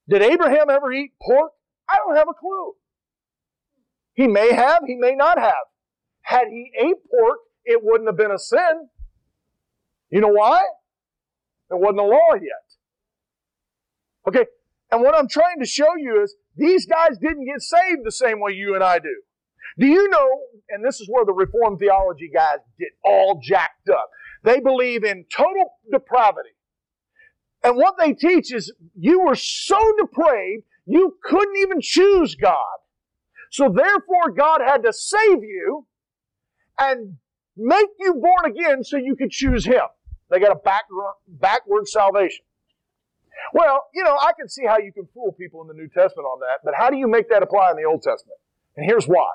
did 0.08 0.22
Abraham 0.22 0.70
ever 0.70 0.92
eat 0.92 1.12
pork? 1.20 1.52
I 1.88 1.96
don't 1.96 2.16
have 2.16 2.28
a 2.28 2.34
clue. 2.34 2.74
He 4.14 4.26
may 4.26 4.52
have, 4.52 4.82
he 4.86 4.96
may 4.96 5.14
not 5.14 5.38
have. 5.38 5.54
Had 6.28 6.48
he 6.50 6.70
ate 6.78 6.96
pork, 7.10 7.38
it 7.64 7.80
wouldn't 7.82 8.06
have 8.06 8.18
been 8.18 8.30
a 8.30 8.38
sin. 8.38 8.88
You 10.10 10.20
know 10.20 10.28
why? 10.28 10.60
There 11.70 11.78
wasn't 11.78 12.00
a 12.00 12.02
law 12.02 12.34
yet. 12.34 12.66
Okay, 14.26 14.44
and 14.90 15.00
what 15.00 15.16
I'm 15.16 15.26
trying 15.26 15.58
to 15.60 15.66
show 15.66 15.96
you 15.96 16.22
is 16.22 16.36
these 16.54 16.84
guys 16.84 17.16
didn't 17.18 17.46
get 17.46 17.62
saved 17.62 18.04
the 18.04 18.12
same 18.12 18.40
way 18.40 18.52
you 18.52 18.74
and 18.74 18.84
I 18.84 18.98
do. 18.98 19.22
Do 19.78 19.86
you 19.86 20.10
know, 20.10 20.28
and 20.68 20.84
this 20.84 21.00
is 21.00 21.08
where 21.08 21.24
the 21.24 21.32
Reformed 21.32 21.78
theology 21.78 22.30
guys 22.34 22.58
get 22.78 22.90
all 23.02 23.40
jacked 23.42 23.88
up. 23.88 24.10
They 24.44 24.60
believe 24.60 25.04
in 25.04 25.24
total 25.34 25.78
depravity. 25.90 26.50
And 27.64 27.74
what 27.74 27.94
they 27.98 28.12
teach 28.12 28.52
is 28.52 28.70
you 28.94 29.22
were 29.22 29.34
so 29.34 29.78
depraved, 29.98 30.64
you 30.84 31.16
couldn't 31.24 31.56
even 31.56 31.80
choose 31.80 32.34
God. 32.34 32.76
So 33.50 33.72
therefore, 33.74 34.32
God 34.36 34.60
had 34.60 34.82
to 34.82 34.92
save 34.92 35.42
you 35.42 35.86
and 36.78 37.16
make 37.56 37.88
you 37.98 38.14
born 38.14 38.50
again 38.50 38.84
so 38.84 38.96
you 38.96 39.16
could 39.16 39.30
choose 39.30 39.64
Him. 39.64 39.82
They 40.30 40.40
got 40.40 40.52
a 40.52 40.60
back, 40.60 40.82
backward 41.26 41.88
salvation. 41.88 42.44
Well, 43.52 43.86
you 43.94 44.04
know, 44.04 44.16
I 44.20 44.32
can 44.38 44.48
see 44.48 44.66
how 44.66 44.78
you 44.78 44.92
can 44.92 45.08
fool 45.14 45.32
people 45.32 45.62
in 45.62 45.68
the 45.68 45.74
New 45.74 45.88
Testament 45.88 46.26
on 46.26 46.40
that, 46.40 46.60
but 46.64 46.74
how 46.76 46.90
do 46.90 46.96
you 46.96 47.08
make 47.08 47.28
that 47.30 47.42
apply 47.42 47.70
in 47.70 47.76
the 47.76 47.84
Old 47.84 48.02
Testament? 48.02 48.38
And 48.76 48.84
here's 48.88 49.06
why. 49.06 49.30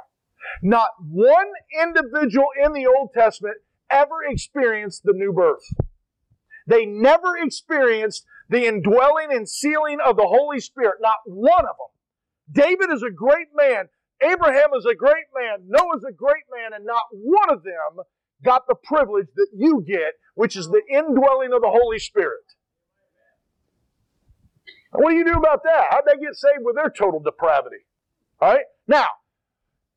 Not 0.62 0.90
one 1.00 1.48
individual 1.82 2.48
in 2.64 2.74
the 2.74 2.86
Old 2.86 3.12
Testament 3.14 3.58
ever 3.90 4.24
experienced 4.28 5.04
the 5.04 5.14
new 5.14 5.32
birth. 5.32 5.64
They 6.68 6.86
never 6.86 7.38
experienced 7.38 8.26
the 8.50 8.66
indwelling 8.68 9.32
and 9.32 9.48
sealing 9.48 10.00
of 10.04 10.18
the 10.18 10.28
Holy 10.28 10.60
Spirit. 10.60 10.96
Not 11.02 11.18
one 11.26 11.66
of 11.66 11.76
them. 11.78 12.64
David 12.66 12.92
is 12.92 13.04
a 13.04 13.12
great 13.12 13.48
man. 13.56 13.90
Abraham 14.24 14.70
is 14.78 14.86
a 14.86 14.96
great 14.96 15.26
man. 15.38 15.66
Noah 15.68 15.98
is 15.98 16.06
a 16.08 16.14
great 16.14 16.44
man. 16.52 16.74
And 16.74 16.86
not 16.86 17.04
one 17.12 17.50
of 17.50 17.64
them 17.64 18.04
got 18.44 18.68
the 18.68 18.76
privilege 18.76 19.28
that 19.36 19.48
you 19.56 19.84
get, 19.86 20.14
which 20.36 20.56
is 20.56 20.68
the 20.68 20.82
indwelling 20.90 21.54
of 21.54 21.62
the 21.62 21.70
Holy 21.70 22.00
Spirit. 22.00 22.44
What 24.92 25.10
do 25.10 25.16
you 25.16 25.26
do 25.26 25.34
about 25.34 25.64
that? 25.64 25.88
How'd 25.90 26.04
they 26.06 26.20
get 26.24 26.36
saved 26.36 26.62
with 26.62 26.76
their 26.76 26.90
total 26.90 27.20
depravity? 27.20 27.84
All 28.40 28.54
right? 28.54 28.66
Now, 28.88 29.08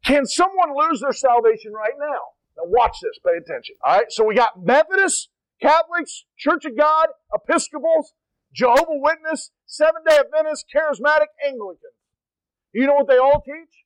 can 0.04 0.24
someone 0.24 0.76
lose 0.76 1.00
their 1.00 1.12
salvation 1.12 1.72
right 1.72 1.92
now? 1.98 2.20
Now, 2.56 2.64
watch 2.64 2.96
this. 3.02 3.18
Pay 3.24 3.36
attention. 3.36 3.74
All 3.84 3.96
right? 3.96 4.06
So 4.08 4.24
we 4.24 4.34
got 4.34 4.64
Methodists, 4.64 5.28
Catholics, 5.60 6.24
Church 6.38 6.64
of 6.64 6.76
God, 6.76 7.08
Episcopals, 7.34 8.14
Jehovah 8.54 8.84
Witness, 8.88 9.50
Seventh 9.66 10.06
day 10.08 10.16
Adventists, 10.18 10.64
Charismatic, 10.74 11.26
Anglican. 11.46 11.90
You 12.72 12.86
know 12.86 12.94
what 12.94 13.08
they 13.08 13.18
all 13.18 13.42
teach? 13.44 13.85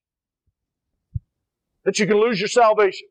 That 1.85 1.99
you 1.99 2.07
can 2.07 2.21
lose 2.21 2.41
your 2.41 2.49
salvation. 2.49 3.09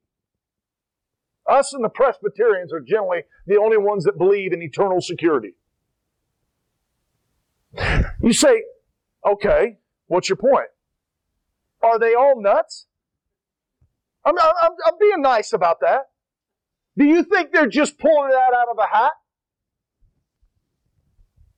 Us 1.47 1.73
and 1.73 1.83
the 1.83 1.89
Presbyterians 1.89 2.71
are 2.71 2.79
generally 2.79 3.23
the 3.47 3.57
only 3.57 3.77
ones 3.77 4.03
that 4.03 4.17
believe 4.17 4.53
in 4.53 4.61
eternal 4.61 5.01
security. 5.01 5.55
You 8.21 8.33
say, 8.33 8.63
okay, 9.25 9.77
what's 10.07 10.29
your 10.29 10.35
point? 10.35 10.67
Are 11.81 11.97
they 11.97 12.13
all 12.13 12.39
nuts? 12.39 12.85
I'm, 14.25 14.37
I'm, 14.37 14.71
I'm 14.85 14.93
being 14.99 15.21
nice 15.21 15.53
about 15.53 15.79
that. 15.81 16.09
Do 16.97 17.05
you 17.05 17.23
think 17.23 17.51
they're 17.51 17.67
just 17.67 17.97
pulling 17.97 18.29
that 18.29 18.53
out 18.53 18.67
of 18.69 18.77
a 18.77 18.95
hat? 18.95 19.13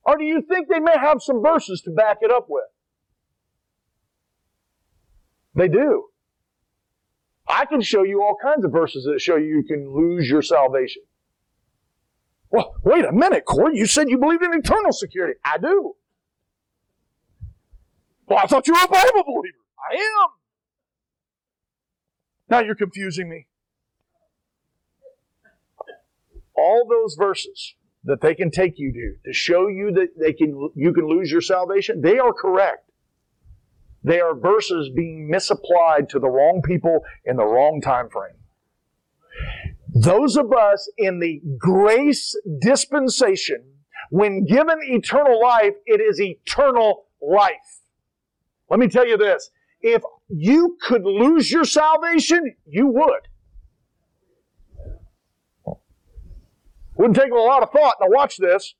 Or 0.04 0.16
do 0.16 0.24
you 0.24 0.40
think 0.40 0.68
they 0.68 0.80
may 0.80 0.96
have 0.96 1.22
some 1.22 1.42
verses 1.42 1.80
to 1.82 1.90
back 1.90 2.18
it 2.22 2.30
up 2.30 2.46
with? 2.48 2.64
They 5.54 5.68
do. 5.68 6.04
I 7.52 7.66
can 7.66 7.82
show 7.82 8.02
you 8.02 8.22
all 8.22 8.34
kinds 8.42 8.64
of 8.64 8.72
verses 8.72 9.04
that 9.04 9.20
show 9.20 9.36
you 9.36 9.56
you 9.56 9.62
can 9.62 9.94
lose 9.94 10.28
your 10.28 10.40
salvation. 10.40 11.02
Well, 12.50 12.74
wait 12.82 13.04
a 13.04 13.12
minute, 13.12 13.44
Corey. 13.44 13.76
You 13.76 13.84
said 13.84 14.08
you 14.08 14.16
believed 14.16 14.42
in 14.42 14.54
eternal 14.54 14.92
security. 14.92 15.38
I 15.44 15.58
do. 15.58 15.94
Well, 18.26 18.38
I 18.38 18.46
thought 18.46 18.66
you 18.66 18.72
were 18.72 18.84
a 18.84 18.88
Bible 18.88 19.24
believer. 19.24 19.58
I 19.78 19.96
am. 19.96 20.28
Now 22.48 22.60
you're 22.60 22.74
confusing 22.74 23.28
me. 23.28 23.48
All 26.54 26.86
those 26.88 27.16
verses 27.16 27.74
that 28.04 28.22
they 28.22 28.34
can 28.34 28.50
take 28.50 28.78
you 28.78 28.92
to 28.92 29.28
to 29.28 29.32
show 29.34 29.68
you 29.68 29.92
that 29.92 30.18
they 30.18 30.32
can 30.32 30.70
you 30.74 30.94
can 30.94 31.06
lose 31.06 31.30
your 31.30 31.40
salvation, 31.42 32.00
they 32.00 32.18
are 32.18 32.32
correct. 32.32 32.91
They 34.04 34.20
are 34.20 34.34
verses 34.34 34.90
being 34.94 35.28
misapplied 35.30 36.08
to 36.10 36.18
the 36.18 36.28
wrong 36.28 36.62
people 36.64 37.00
in 37.24 37.36
the 37.36 37.44
wrong 37.44 37.80
time 37.80 38.08
frame. 38.08 38.34
Those 39.94 40.36
of 40.36 40.52
us 40.52 40.90
in 40.98 41.20
the 41.20 41.40
grace 41.58 42.34
dispensation, 42.60 43.64
when 44.10 44.44
given 44.44 44.78
eternal 44.82 45.40
life, 45.40 45.74
it 45.86 46.00
is 46.00 46.20
eternal 46.20 47.04
life. 47.20 47.80
Let 48.70 48.80
me 48.80 48.88
tell 48.88 49.06
you 49.06 49.16
this. 49.16 49.50
If 49.80 50.02
you 50.28 50.78
could 50.80 51.04
lose 51.04 51.50
your 51.50 51.64
salvation, 51.64 52.56
you 52.66 52.86
would. 52.86 53.28
Wouldn't 56.96 57.16
take 57.16 57.32
a 57.32 57.36
lot 57.36 57.62
of 57.62 57.70
thought. 57.70 57.96
Now 58.00 58.08
watch 58.08 58.36
this. 58.36 58.74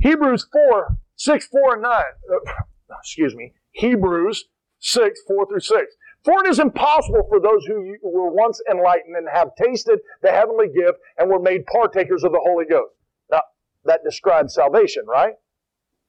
Hebrews 0.00 0.46
4, 0.52 0.96
6, 1.16 1.46
4, 1.48 1.74
and 1.74 1.82
9. 1.82 1.92
Uh, 1.92 2.52
excuse 2.98 3.34
me. 3.34 3.52
Hebrews 3.74 4.44
6, 4.80 5.20
4 5.26 5.46
through 5.46 5.60
6. 5.60 5.82
For 6.24 6.42
it 6.42 6.48
is 6.48 6.58
impossible 6.58 7.26
for 7.28 7.38
those 7.38 7.66
who 7.66 7.96
were 8.02 8.30
once 8.30 8.60
enlightened 8.70 9.16
and 9.16 9.28
have 9.30 9.50
tasted 9.62 9.98
the 10.22 10.30
heavenly 10.30 10.68
gift 10.68 10.98
and 11.18 11.28
were 11.28 11.38
made 11.38 11.66
partakers 11.66 12.24
of 12.24 12.32
the 12.32 12.40
Holy 12.42 12.64
Ghost. 12.64 12.94
Now, 13.30 13.42
that 13.84 14.00
describes 14.04 14.54
salvation, 14.54 15.04
right? 15.06 15.34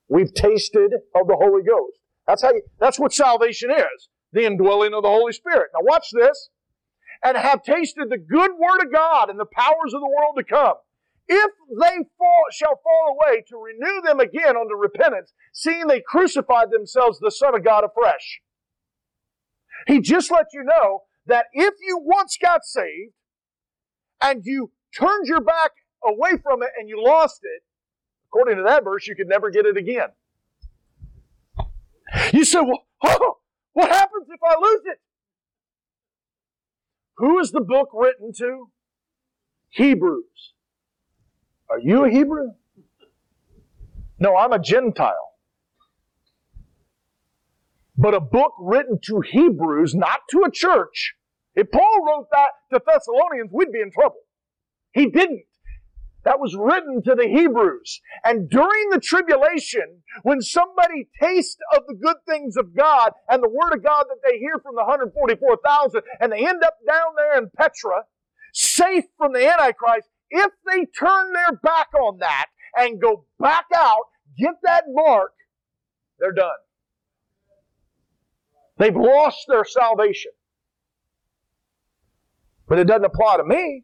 We've 0.07 0.33
tasted 0.33 0.93
of 1.15 1.27
the 1.27 1.35
Holy 1.35 1.63
Ghost. 1.63 1.99
That's 2.27 2.41
how 2.41 2.53
you, 2.53 2.61
that's 2.79 2.99
what 2.99 3.13
salvation 3.13 3.71
is. 3.71 4.09
The 4.31 4.45
indwelling 4.45 4.93
of 4.93 5.03
the 5.03 5.09
Holy 5.09 5.33
Spirit. 5.33 5.69
Now 5.73 5.81
watch 5.83 6.07
this. 6.11 6.49
And 7.23 7.37
have 7.37 7.63
tasted 7.63 8.09
the 8.09 8.17
good 8.17 8.51
word 8.51 8.85
of 8.85 8.93
God 8.93 9.29
and 9.29 9.39
the 9.39 9.45
powers 9.45 9.93
of 9.93 10.01
the 10.01 10.13
world 10.15 10.35
to 10.37 10.43
come. 10.43 10.75
If 11.27 11.51
they 11.79 12.05
fall, 12.17 12.43
shall 12.51 12.79
fall 12.83 13.17
away, 13.17 13.43
to 13.49 13.57
renew 13.57 14.01
them 14.01 14.19
again 14.19 14.55
unto 14.55 14.75
repentance, 14.75 15.33
seeing 15.53 15.87
they 15.87 16.01
crucified 16.05 16.69
themselves 16.71 17.19
the 17.19 17.31
Son 17.31 17.55
of 17.55 17.63
God 17.63 17.83
afresh. 17.83 18.41
He 19.87 20.01
just 20.01 20.31
let 20.31 20.47
you 20.53 20.63
know 20.63 21.03
that 21.25 21.45
if 21.53 21.73
you 21.81 21.99
once 22.01 22.37
got 22.39 22.63
saved 22.63 23.13
and 24.21 24.45
you 24.45 24.71
turned 24.97 25.27
your 25.27 25.41
back 25.41 25.71
away 26.03 26.37
from 26.41 26.61
it 26.61 26.69
and 26.77 26.87
you 26.87 27.03
lost 27.03 27.39
it, 27.41 27.63
according 28.29 28.57
to 28.57 28.63
that 28.63 28.83
verse, 28.83 29.07
you 29.07 29.15
could 29.15 29.27
never 29.27 29.49
get 29.49 29.65
it 29.65 29.77
again. 29.77 30.09
You 32.31 32.45
say, 32.45 32.59
well, 32.61 32.85
oh, 33.03 33.37
what 33.73 33.89
happens 33.89 34.27
if 34.29 34.39
I 34.43 34.55
lose 34.61 34.81
it? 34.85 34.99
Who 37.17 37.39
is 37.39 37.51
the 37.51 37.61
book 37.61 37.89
written 37.93 38.31
to? 38.37 38.69
Hebrews. 39.69 40.53
Are 41.69 41.79
you 41.79 42.05
a 42.05 42.09
Hebrew? 42.09 42.53
No, 44.19 44.35
I'm 44.35 44.53
a 44.53 44.59
Gentile. 44.59 45.31
But 47.97 48.13
a 48.13 48.19
book 48.19 48.53
written 48.59 48.99
to 49.05 49.21
Hebrews, 49.21 49.95
not 49.95 50.19
to 50.31 50.43
a 50.45 50.51
church. 50.51 51.15
If 51.55 51.71
Paul 51.71 52.05
wrote 52.05 52.27
that 52.31 52.49
to 52.73 52.81
Thessalonians, 52.85 53.51
we'd 53.53 53.71
be 53.71 53.81
in 53.81 53.91
trouble. 53.91 54.19
He 54.93 55.09
didn't. 55.09 55.45
That 56.25 56.39
was 56.39 56.55
written 56.59 57.03
to 57.03 57.13
the 57.15 57.27
Hebrews. 57.27 58.01
And 58.23 58.49
during 58.49 58.89
the 58.89 58.99
tribulation, 58.99 60.01
when 60.23 60.41
somebody 60.41 61.07
tastes 61.21 61.57
of 61.75 61.83
the 61.87 61.93
good 61.93 62.17
things 62.27 62.57
of 62.57 62.75
God 62.75 63.11
and 63.29 63.43
the 63.43 63.49
Word 63.49 63.75
of 63.75 63.83
God 63.83 64.05
that 64.09 64.27
they 64.27 64.39
hear 64.39 64.57
from 64.61 64.75
the 64.75 64.83
144,000, 64.83 66.01
and 66.19 66.31
they 66.31 66.45
end 66.45 66.63
up 66.63 66.77
down 66.87 67.13
there 67.15 67.37
in 67.37 67.51
Petra, 67.55 68.05
safe 68.53 69.05
from 69.17 69.33
the 69.33 69.47
Antichrist, 69.47 70.09
if 70.37 70.51
they 70.65 70.85
turn 70.85 71.33
their 71.33 71.57
back 71.63 71.87
on 71.93 72.19
that 72.19 72.45
and 72.77 73.01
go 73.01 73.25
back 73.39 73.65
out, 73.75 74.03
get 74.37 74.55
that 74.63 74.83
mark, 74.87 75.31
they're 76.19 76.31
done. 76.31 76.49
They've 78.77 78.95
lost 78.95 79.45
their 79.47 79.63
salvation. 79.65 80.31
But 82.67 82.79
it 82.79 82.85
doesn't 82.85 83.05
apply 83.05 83.37
to 83.37 83.43
me. 83.43 83.83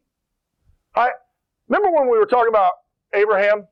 I 0.94 1.10
remember 1.68 1.96
when 1.96 2.10
we 2.10 2.18
were 2.18 2.26
talking 2.26 2.50
about 2.50 2.72
Abraham? 3.14 3.68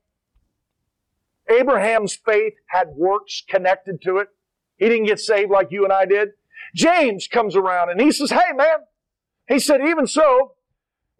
Abraham's 1.49 2.15
faith 2.15 2.53
had 2.67 2.87
works 2.95 3.43
connected 3.47 4.01
to 4.03 4.17
it. 4.17 4.29
He 4.77 4.87
didn't 4.87 5.05
get 5.05 5.19
saved 5.19 5.51
like 5.51 5.67
you 5.69 5.83
and 5.83 5.93
I 5.93 6.05
did. 6.05 6.29
James 6.75 7.27
comes 7.27 7.55
around 7.55 7.89
and 7.89 7.99
he 7.99 8.11
says, 8.11 8.31
Hey 8.31 8.53
man, 8.55 8.77
he 9.47 9.59
said, 9.59 9.81
even 9.81 10.07
so, 10.07 10.53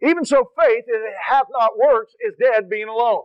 even 0.02 0.24
so, 0.24 0.50
faith, 0.58 0.84
if 0.86 1.00
it 1.00 1.14
hath 1.28 1.46
not 1.50 1.78
works, 1.78 2.14
is 2.26 2.34
dead 2.40 2.68
being 2.68 2.88
alone. 2.88 3.22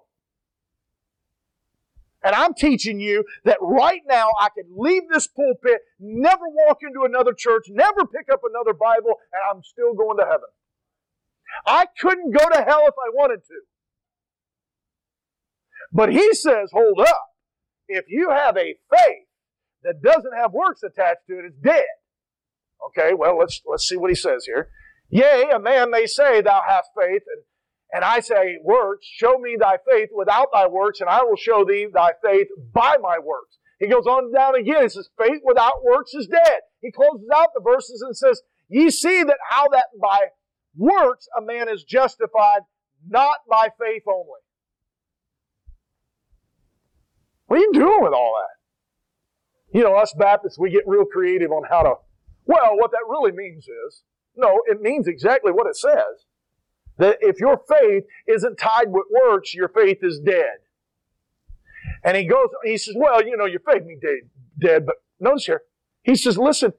And 2.24 2.36
I'm 2.36 2.54
teaching 2.54 3.00
you 3.00 3.24
that 3.46 3.58
right 3.62 4.02
now 4.08 4.30
I 4.40 4.50
could 4.50 4.66
leave 4.76 5.04
this 5.12 5.28
pulpit, 5.28 5.82
never 6.00 6.44
walk 6.68 6.80
into 6.82 7.06
another 7.06 7.34
church, 7.34 7.66
never 7.70 8.06
pick 8.06 8.28
up 8.32 8.42
another 8.50 8.74
Bible, 8.74 9.14
and 9.32 9.42
I'm 9.50 9.64
still 9.64 9.94
going 9.94 10.18
to 10.18 10.26
heaven. 10.26 10.50
I 11.66 11.86
couldn't 12.00 12.32
go 12.32 12.50
to 12.50 12.64
hell 12.64 12.84
if 12.88 12.94
I 12.94 13.10
wanted 13.14 13.46
to. 13.48 13.62
But 15.92 16.12
he 16.12 16.34
says, 16.34 16.70
hold 16.74 17.00
up. 17.00 17.24
If 17.88 18.06
you 18.10 18.30
have 18.30 18.58
a 18.58 18.76
faith 18.92 19.28
that 19.84 20.02
doesn't 20.02 20.36
have 20.36 20.52
works 20.52 20.84
attached 20.84 21.22
to 21.30 21.40
it, 21.40 21.46
it's 21.46 21.58
dead. 21.58 21.86
Okay, 22.88 23.14
well, 23.14 23.38
let's, 23.38 23.62
let's 23.66 23.88
see 23.88 23.96
what 23.96 24.12
he 24.12 24.16
says 24.16 24.44
here. 24.46 24.70
Yea, 25.10 25.50
a 25.54 25.60
man 25.60 25.90
may 25.90 26.06
say, 26.06 26.42
Thou 26.42 26.62
hast 26.68 26.90
faith, 27.00 27.24
and, 27.34 27.44
and 27.94 28.04
I 28.04 28.20
say, 28.20 28.58
Works, 28.64 29.06
show 29.06 29.38
me 29.38 29.56
thy 29.60 29.78
faith 29.90 30.10
without 30.14 30.50
thy 30.54 30.68
works, 30.68 31.00
and 31.00 31.10
I 31.10 31.24
will 31.24 31.38
show 31.38 31.64
thee 31.64 31.88
thy 31.92 32.12
faith 32.24 32.48
by 32.74 32.98
my 33.02 33.18
works. 33.20 33.58
He 33.80 33.88
goes 33.88 34.06
on 34.06 34.34
down 34.34 34.56
again. 34.56 34.84
He 34.84 34.90
says, 34.90 35.10
Faith 35.18 35.42
without 35.44 35.84
works 35.84 36.14
is 36.14 36.28
dead. 36.28 36.62
He 36.82 36.92
closes 36.92 37.28
out 37.36 37.50
the 37.54 37.62
verses 37.62 38.02
and 38.02 38.16
says, 38.16 38.42
Ye 38.70 38.90
see 38.90 39.24
that 39.24 39.38
how 39.50 39.68
that 39.70 39.86
by 40.02 40.20
works 40.76 41.28
a 41.38 41.42
man 41.42 41.70
is 41.70 41.84
justified, 41.84 42.62
not 43.08 43.38
by 43.50 43.70
faith 43.80 44.04
only. 44.08 44.42
What 47.46 47.60
are 47.60 47.62
you 47.62 47.72
doing 47.74 48.04
with 48.04 48.14
all 48.14 48.36
that? 48.42 49.78
You 49.78 49.84
know, 49.84 49.96
us 49.96 50.14
Baptists, 50.18 50.60
we 50.60 50.70
get 50.70 50.88
real 50.88 51.06
creative 51.06 51.52
on 51.52 51.64
how 51.70 51.84
to, 51.84 51.94
well, 52.46 52.78
what 52.78 52.92
that 52.92 53.06
really 53.08 53.32
means 53.32 53.68
is, 53.68 54.04
no, 54.38 54.62
it 54.66 54.82
means 54.82 55.08
exactly 55.08 55.52
what 55.52 55.68
it 55.68 55.76
says. 55.76 56.26
That 56.98 57.18
if 57.22 57.40
your 57.40 57.62
faith 57.70 58.06
isn't 58.28 58.58
tied 58.58 58.88
with 58.92 59.06
works, 59.24 59.54
your 59.54 59.70
faith 59.70 60.00
is 60.02 60.20
dead. 60.20 60.58
And 62.04 62.18
he 62.18 62.26
goes, 62.26 62.48
he 62.64 62.78
says, 62.78 62.96
well, 62.98 63.26
you 63.26 63.38
know, 63.38 63.46
your 63.46 63.60
faith 63.60 63.84
may 63.86 63.96
be 63.96 64.22
dead, 64.60 64.86
but 64.86 64.96
notice 65.20 65.46
here, 65.46 65.62
he 66.04 66.16
says, 66.16 66.38
listen, 66.38 66.74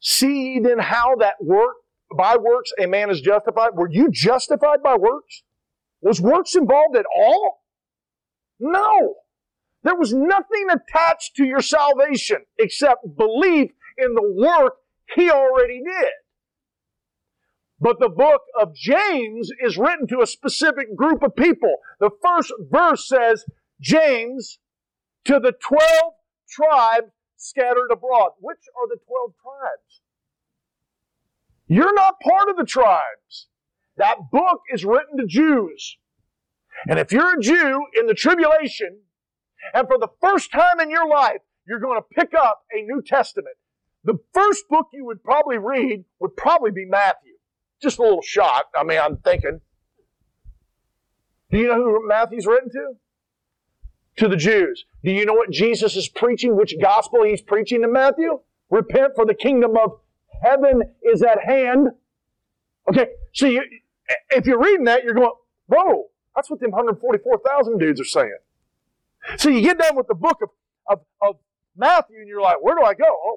see 0.00 0.60
then 0.60 0.78
how 0.78 1.16
that 1.16 1.34
work, 1.40 1.76
by 2.16 2.36
works 2.36 2.70
a 2.80 2.86
man 2.86 3.10
is 3.10 3.20
justified. 3.20 3.70
Were 3.74 3.90
you 3.90 4.10
justified 4.10 4.82
by 4.82 4.96
works? 4.96 5.42
Was 6.00 6.20
works 6.20 6.54
involved 6.54 6.96
at 6.96 7.06
all? 7.14 7.64
No. 8.60 9.14
There 9.82 9.96
was 9.96 10.12
nothing 10.12 10.66
attached 10.70 11.36
to 11.36 11.44
your 11.44 11.60
salvation 11.60 12.38
except 12.58 13.16
belief 13.16 13.72
in 13.98 14.14
the 14.14 14.34
work 14.36 14.74
he 15.14 15.30
already 15.30 15.80
did. 15.82 16.12
But 17.78 18.00
the 18.00 18.08
book 18.08 18.42
of 18.58 18.74
James 18.74 19.50
is 19.60 19.76
written 19.76 20.06
to 20.08 20.22
a 20.22 20.26
specific 20.26 20.96
group 20.96 21.22
of 21.22 21.36
people. 21.36 21.76
The 22.00 22.10
first 22.22 22.52
verse 22.70 23.06
says, 23.06 23.44
James, 23.80 24.58
to 25.26 25.38
the 25.38 25.52
12 25.52 25.82
tribes 26.48 27.12
scattered 27.36 27.90
abroad. 27.92 28.32
Which 28.40 28.58
are 28.78 28.88
the 28.88 28.98
12 29.06 29.32
tribes? 29.42 30.00
You're 31.68 31.94
not 31.94 32.20
part 32.20 32.48
of 32.48 32.56
the 32.56 32.64
tribes. 32.64 33.48
That 33.96 34.30
book 34.30 34.60
is 34.72 34.84
written 34.84 35.18
to 35.18 35.26
Jews. 35.26 35.98
And 36.88 36.98
if 36.98 37.12
you're 37.12 37.38
a 37.38 37.40
Jew 37.40 37.86
in 37.98 38.06
the 38.06 38.14
tribulation, 38.14 39.00
and 39.74 39.88
for 39.88 39.98
the 39.98 40.08
first 40.20 40.52
time 40.52 40.80
in 40.80 40.90
your 40.90 41.08
life, 41.08 41.40
you're 41.66 41.80
going 41.80 42.00
to 42.00 42.20
pick 42.20 42.32
up 42.34 42.62
a 42.72 42.82
New 42.82 43.02
Testament, 43.02 43.56
the 44.06 44.18
first 44.32 44.68
book 44.70 44.86
you 44.92 45.04
would 45.04 45.22
probably 45.24 45.58
read 45.58 46.04
would 46.20 46.36
probably 46.36 46.70
be 46.70 46.84
Matthew. 46.84 47.32
Just 47.82 47.98
a 47.98 48.02
little 48.02 48.22
shot. 48.22 48.66
I 48.74 48.84
mean, 48.84 49.00
I'm 49.00 49.16
thinking. 49.18 49.60
Do 51.50 51.58
you 51.58 51.68
know 51.68 51.74
who 51.74 52.06
Matthew's 52.06 52.46
written 52.46 52.70
to? 52.70 52.92
To 54.18 54.28
the 54.28 54.36
Jews. 54.36 54.84
Do 55.04 55.10
you 55.10 55.26
know 55.26 55.34
what 55.34 55.50
Jesus 55.50 55.96
is 55.96 56.08
preaching? 56.08 56.56
Which 56.56 56.74
gospel 56.80 57.24
he's 57.24 57.42
preaching 57.42 57.82
to 57.82 57.88
Matthew? 57.88 58.40
Repent 58.70 59.12
for 59.16 59.26
the 59.26 59.34
kingdom 59.34 59.76
of 59.76 59.98
heaven 60.42 60.82
is 61.02 61.22
at 61.22 61.42
hand. 61.44 61.88
Okay, 62.88 63.08
so 63.32 63.46
you, 63.46 63.62
if 64.30 64.46
you're 64.46 64.60
reading 64.60 64.84
that, 64.84 65.02
you're 65.02 65.14
going, 65.14 65.32
whoa, 65.66 66.04
that's 66.34 66.48
what 66.48 66.60
them 66.60 66.70
144,000 66.70 67.78
dudes 67.78 68.00
are 68.00 68.04
saying. 68.04 68.38
So 69.36 69.48
you 69.48 69.62
get 69.62 69.78
done 69.78 69.96
with 69.96 70.06
the 70.06 70.14
book 70.14 70.38
of, 70.42 70.50
of, 70.88 71.00
of 71.20 71.36
Matthew 71.76 72.18
and 72.18 72.28
you're 72.28 72.40
like, 72.40 72.62
where 72.62 72.76
do 72.76 72.82
I 72.82 72.94
go? 72.94 73.04
Oh, 73.08 73.36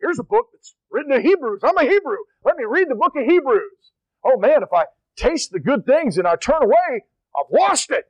here's 0.00 0.18
a 0.18 0.24
book 0.24 0.46
that's 0.52 0.74
written 0.90 1.12
to 1.12 1.20
Hebrews. 1.20 1.60
I'm 1.62 1.76
a 1.76 1.82
Hebrew. 1.82 2.18
Let 2.44 2.56
me 2.56 2.64
read 2.68 2.88
the 2.88 2.94
book 2.94 3.14
of 3.16 3.24
Hebrews. 3.24 3.92
Oh 4.24 4.38
man, 4.38 4.62
if 4.62 4.72
I 4.72 4.84
taste 5.16 5.50
the 5.52 5.60
good 5.60 5.86
things 5.86 6.18
and 6.18 6.26
I 6.26 6.36
turn 6.36 6.62
away, 6.62 7.04
I've 7.36 7.52
lost 7.52 7.90
it. 7.90 8.06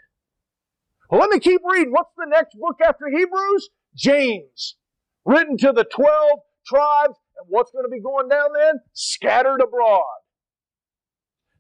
Well, 1.11 1.21
let 1.21 1.31
me 1.31 1.41
keep 1.41 1.61
reading. 1.65 1.93
What's 1.93 2.15
the 2.17 2.27
next 2.27 2.57
book 2.59 2.77
after 2.85 3.07
Hebrews? 3.09 3.71
James. 3.97 4.77
Written 5.25 5.57
to 5.59 5.73
the 5.73 5.85
12 5.85 6.39
tribes. 6.67 7.15
And 7.39 7.47
what's 7.49 7.73
going 7.73 7.85
to 7.85 7.91
be 7.91 8.01
going 8.01 8.29
down 8.29 8.51
then? 8.55 8.81
Scattered 8.93 9.61
abroad. 9.61 10.05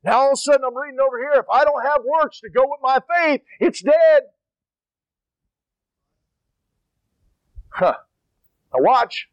Now 0.05 0.20
all 0.20 0.28
of 0.28 0.33
a 0.35 0.37
sudden 0.37 0.64
I'm 0.64 0.76
reading 0.76 1.01
over 1.01 1.18
here. 1.18 1.33
If 1.35 1.47
I 1.53 1.64
don't 1.64 1.85
have 1.85 2.03
works 2.05 2.41
to 2.41 2.51
go 2.51 2.62
with 2.62 2.81
my 2.83 3.01
faith, 3.16 3.43
it's 3.59 3.83
dead. 3.83 4.22
Huh. 7.70 7.97
Now 8.72 8.83
watch. 8.83 9.28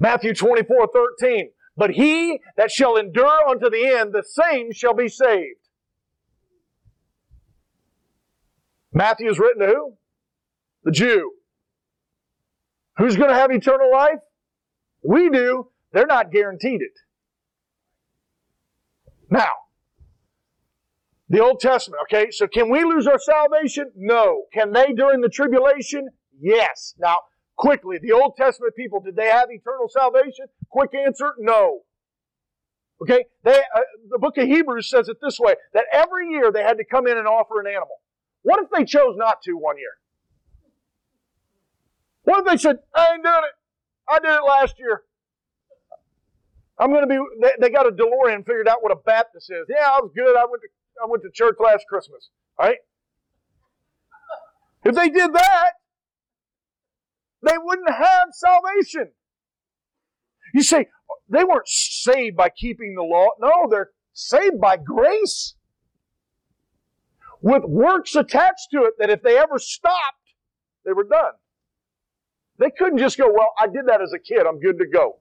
Matthew 0.00 0.34
24, 0.34 0.88
13. 1.20 1.50
But 1.76 1.90
he 1.90 2.40
that 2.56 2.70
shall 2.70 2.96
endure 2.96 3.48
unto 3.48 3.68
the 3.68 3.86
end, 3.86 4.12
the 4.12 4.24
same 4.24 4.72
shall 4.72 4.94
be 4.94 5.08
saved. 5.08 5.60
Matthew 8.92 9.30
is 9.30 9.38
written 9.38 9.60
to 9.60 9.74
who? 9.74 9.94
The 10.84 10.90
Jew. 10.90 11.32
Who's 12.96 13.16
going 13.16 13.28
to 13.28 13.36
have 13.36 13.50
eternal 13.50 13.92
life? 13.92 14.20
We 15.02 15.28
do. 15.28 15.68
They're 15.92 16.06
not 16.06 16.32
guaranteed 16.32 16.80
it. 16.80 16.98
Now, 19.30 19.52
the 21.28 21.40
Old 21.40 21.60
Testament, 21.60 22.00
okay, 22.04 22.30
so 22.30 22.46
can 22.46 22.70
we 22.70 22.84
lose 22.84 23.06
our 23.06 23.18
salvation? 23.18 23.90
No. 23.96 24.44
Can 24.52 24.72
they 24.72 24.92
during 24.92 25.20
the 25.20 25.28
tribulation? 25.28 26.08
Yes. 26.40 26.94
Now, 26.98 27.18
quickly, 27.56 27.98
the 28.00 28.12
Old 28.12 28.36
Testament 28.36 28.74
people, 28.76 29.00
did 29.00 29.16
they 29.16 29.28
have 29.28 29.50
eternal 29.50 29.88
salvation? 29.88 30.46
Quick 30.70 30.90
answer, 30.94 31.34
no. 31.38 31.80
Okay, 33.02 33.24
they, 33.44 33.58
uh, 33.74 33.80
the 34.10 34.18
book 34.18 34.38
of 34.38 34.46
Hebrews 34.46 34.88
says 34.88 35.08
it 35.08 35.18
this 35.20 35.38
way 35.38 35.54
that 35.74 35.84
every 35.92 36.30
year 36.30 36.50
they 36.50 36.62
had 36.62 36.78
to 36.78 36.84
come 36.84 37.06
in 37.06 37.18
and 37.18 37.26
offer 37.26 37.60
an 37.60 37.66
animal. 37.66 38.00
What 38.42 38.62
if 38.62 38.70
they 38.70 38.84
chose 38.84 39.16
not 39.16 39.42
to 39.42 39.52
one 39.52 39.76
year? 39.76 39.90
What 42.24 42.40
if 42.40 42.46
they 42.46 42.56
said, 42.56 42.78
I 42.94 43.14
ain't 43.14 43.22
doing 43.22 43.34
it? 43.34 43.54
I 44.08 44.18
did 44.18 44.30
it 44.30 44.44
last 44.46 44.78
year. 44.78 45.02
I'm 46.78 46.90
going 46.90 47.02
to 47.02 47.06
be, 47.06 47.18
they, 47.40 47.52
they, 47.60 47.70
got 47.70 47.86
a 47.86 47.90
DeLorean 47.90 48.46
figured 48.46 48.68
out 48.68 48.82
what 48.82 48.92
a 48.92 48.96
Baptist 48.96 49.50
is. 49.50 49.66
Yeah, 49.68 49.86
I 49.86 50.00
was 50.00 50.10
good. 50.14 50.36
I 50.36 50.44
went 50.44 50.62
to, 50.62 50.68
I 51.02 51.06
went 51.08 51.22
to 51.22 51.30
church 51.32 51.56
last 51.58 51.86
Christmas. 51.88 52.28
Right? 52.58 52.78
If 54.84 54.94
they 54.94 55.08
did 55.08 55.32
that, 55.32 55.72
they 57.46 57.58
wouldn't 57.58 57.90
have 57.90 58.28
salvation. 58.32 59.12
You 60.54 60.62
say, 60.62 60.88
they 61.28 61.44
weren't 61.44 61.68
saved 61.68 62.36
by 62.36 62.48
keeping 62.50 62.94
the 62.94 63.02
law. 63.02 63.28
No, 63.40 63.68
they're 63.70 63.90
saved 64.12 64.60
by 64.60 64.76
grace. 64.76 65.54
With 67.40 67.64
works 67.64 68.14
attached 68.16 68.68
to 68.72 68.84
it 68.84 68.94
that 68.98 69.10
if 69.10 69.22
they 69.22 69.38
ever 69.38 69.58
stopped, 69.58 70.34
they 70.84 70.92
were 70.92 71.04
done. 71.04 71.32
They 72.58 72.70
couldn't 72.70 72.98
just 72.98 73.18
go, 73.18 73.30
well, 73.30 73.52
I 73.58 73.66
did 73.66 73.86
that 73.86 74.00
as 74.00 74.12
a 74.12 74.18
kid. 74.18 74.46
I'm 74.46 74.60
good 74.60 74.78
to 74.78 74.86
go. 74.86 75.18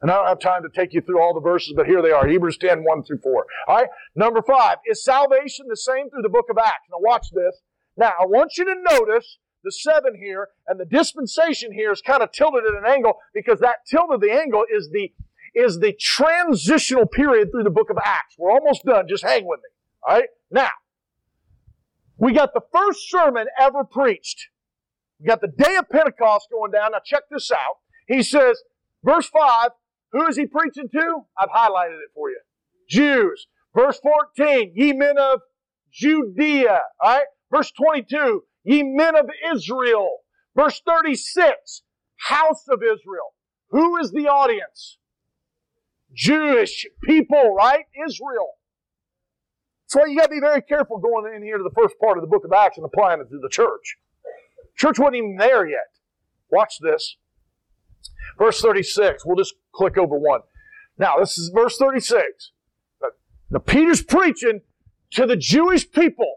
And 0.00 0.10
I 0.10 0.16
don't 0.16 0.26
have 0.26 0.40
time 0.40 0.62
to 0.62 0.68
take 0.68 0.92
you 0.92 1.00
through 1.00 1.20
all 1.20 1.32
the 1.32 1.40
verses, 1.40 1.74
but 1.76 1.86
here 1.86 2.02
they 2.02 2.10
are. 2.10 2.26
Hebrews 2.26 2.58
10, 2.58 2.82
1 2.82 3.02
through 3.04 3.18
4. 3.18 3.46
All 3.68 3.76
right. 3.76 3.88
Number 4.16 4.42
five. 4.42 4.78
Is 4.84 5.04
salvation 5.04 5.66
the 5.68 5.76
same 5.76 6.10
through 6.10 6.22
the 6.22 6.28
book 6.28 6.46
of 6.50 6.58
Acts? 6.58 6.88
Now 6.90 6.98
watch 7.00 7.28
this. 7.32 7.60
Now 7.96 8.12
I 8.20 8.26
want 8.26 8.56
you 8.56 8.64
to 8.64 8.74
notice 8.90 9.38
the 9.64 9.72
seven 9.72 10.14
here 10.16 10.48
and 10.66 10.78
the 10.78 10.84
dispensation 10.84 11.72
here 11.72 11.92
is 11.92 12.00
kind 12.00 12.22
of 12.22 12.32
tilted 12.32 12.64
at 12.64 12.74
an 12.74 12.86
angle 12.86 13.14
because 13.34 13.60
that 13.60 13.76
tilt 13.88 14.10
of 14.12 14.20
the 14.20 14.32
angle 14.32 14.64
is 14.72 14.90
the 14.92 15.12
is 15.54 15.78
the 15.80 15.92
transitional 15.92 17.06
period 17.06 17.50
through 17.52 17.64
the 17.64 17.70
book 17.70 17.90
of 17.90 17.98
Acts. 18.02 18.36
We're 18.38 18.52
almost 18.52 18.84
done. 18.84 19.06
Just 19.06 19.22
hang 19.22 19.46
with 19.46 19.58
me. 19.58 19.68
All 20.08 20.18
right. 20.18 20.28
Now, 20.50 20.70
we 22.16 22.32
got 22.32 22.54
the 22.54 22.62
first 22.72 23.10
sermon 23.10 23.46
ever 23.60 23.84
preached. 23.84 24.48
We 25.20 25.26
got 25.26 25.40
the 25.40 25.48
day 25.48 25.76
of 25.76 25.88
Pentecost 25.90 26.48
going 26.50 26.70
down. 26.72 26.92
Now 26.92 27.00
check 27.04 27.24
this 27.30 27.50
out. 27.50 27.76
He 28.08 28.22
says, 28.22 28.62
verse 29.04 29.28
5, 29.28 29.70
who 30.12 30.26
is 30.26 30.36
he 30.36 30.46
preaching 30.46 30.88
to? 30.90 31.20
I've 31.38 31.50
highlighted 31.50 31.98
it 31.98 32.10
for 32.14 32.30
you. 32.30 32.40
Jews. 32.88 33.46
Verse 33.74 33.98
14, 34.02 34.72
ye 34.74 34.92
men 34.92 35.16
of 35.18 35.40
Judea. 35.90 36.80
All 37.00 37.10
right. 37.16 37.26
Verse 37.50 37.70
22, 37.72 38.42
ye 38.64 38.82
men 38.82 39.16
of 39.16 39.28
Israel. 39.54 40.18
Verse 40.54 40.80
36, 40.86 41.82
house 42.28 42.64
of 42.68 42.82
Israel. 42.82 43.34
Who 43.70 43.96
is 43.98 44.10
the 44.10 44.28
audience? 44.28 44.98
Jewish 46.14 46.86
people, 47.04 47.54
right? 47.54 47.84
Israel. 48.06 48.50
So 49.86 50.04
you 50.06 50.16
got 50.18 50.24
to 50.24 50.30
be 50.30 50.40
very 50.40 50.62
careful 50.62 50.98
going 50.98 51.34
in 51.34 51.42
here 51.42 51.58
to 51.58 51.64
the 51.64 51.74
first 51.74 51.94
part 52.00 52.18
of 52.18 52.22
the 52.22 52.28
book 52.28 52.44
of 52.44 52.52
Acts 52.52 52.76
and 52.76 52.84
applying 52.84 53.20
it 53.20 53.30
to 53.30 53.38
the 53.38 53.48
church. 53.48 53.96
Church 54.76 54.98
wasn't 54.98 55.16
even 55.16 55.36
there 55.36 55.66
yet. 55.66 55.88
Watch 56.50 56.74
this. 56.80 57.16
Verse 58.38 58.60
36. 58.60 59.24
We'll 59.24 59.36
just 59.36 59.54
click 59.74 59.96
over 59.98 60.16
one. 60.18 60.40
Now, 60.98 61.16
this 61.18 61.38
is 61.38 61.50
verse 61.54 61.76
36. 61.76 62.52
Now, 63.50 63.58
Peter's 63.58 64.02
preaching 64.02 64.60
to 65.12 65.26
the 65.26 65.36
Jewish 65.36 65.90
people. 65.90 66.36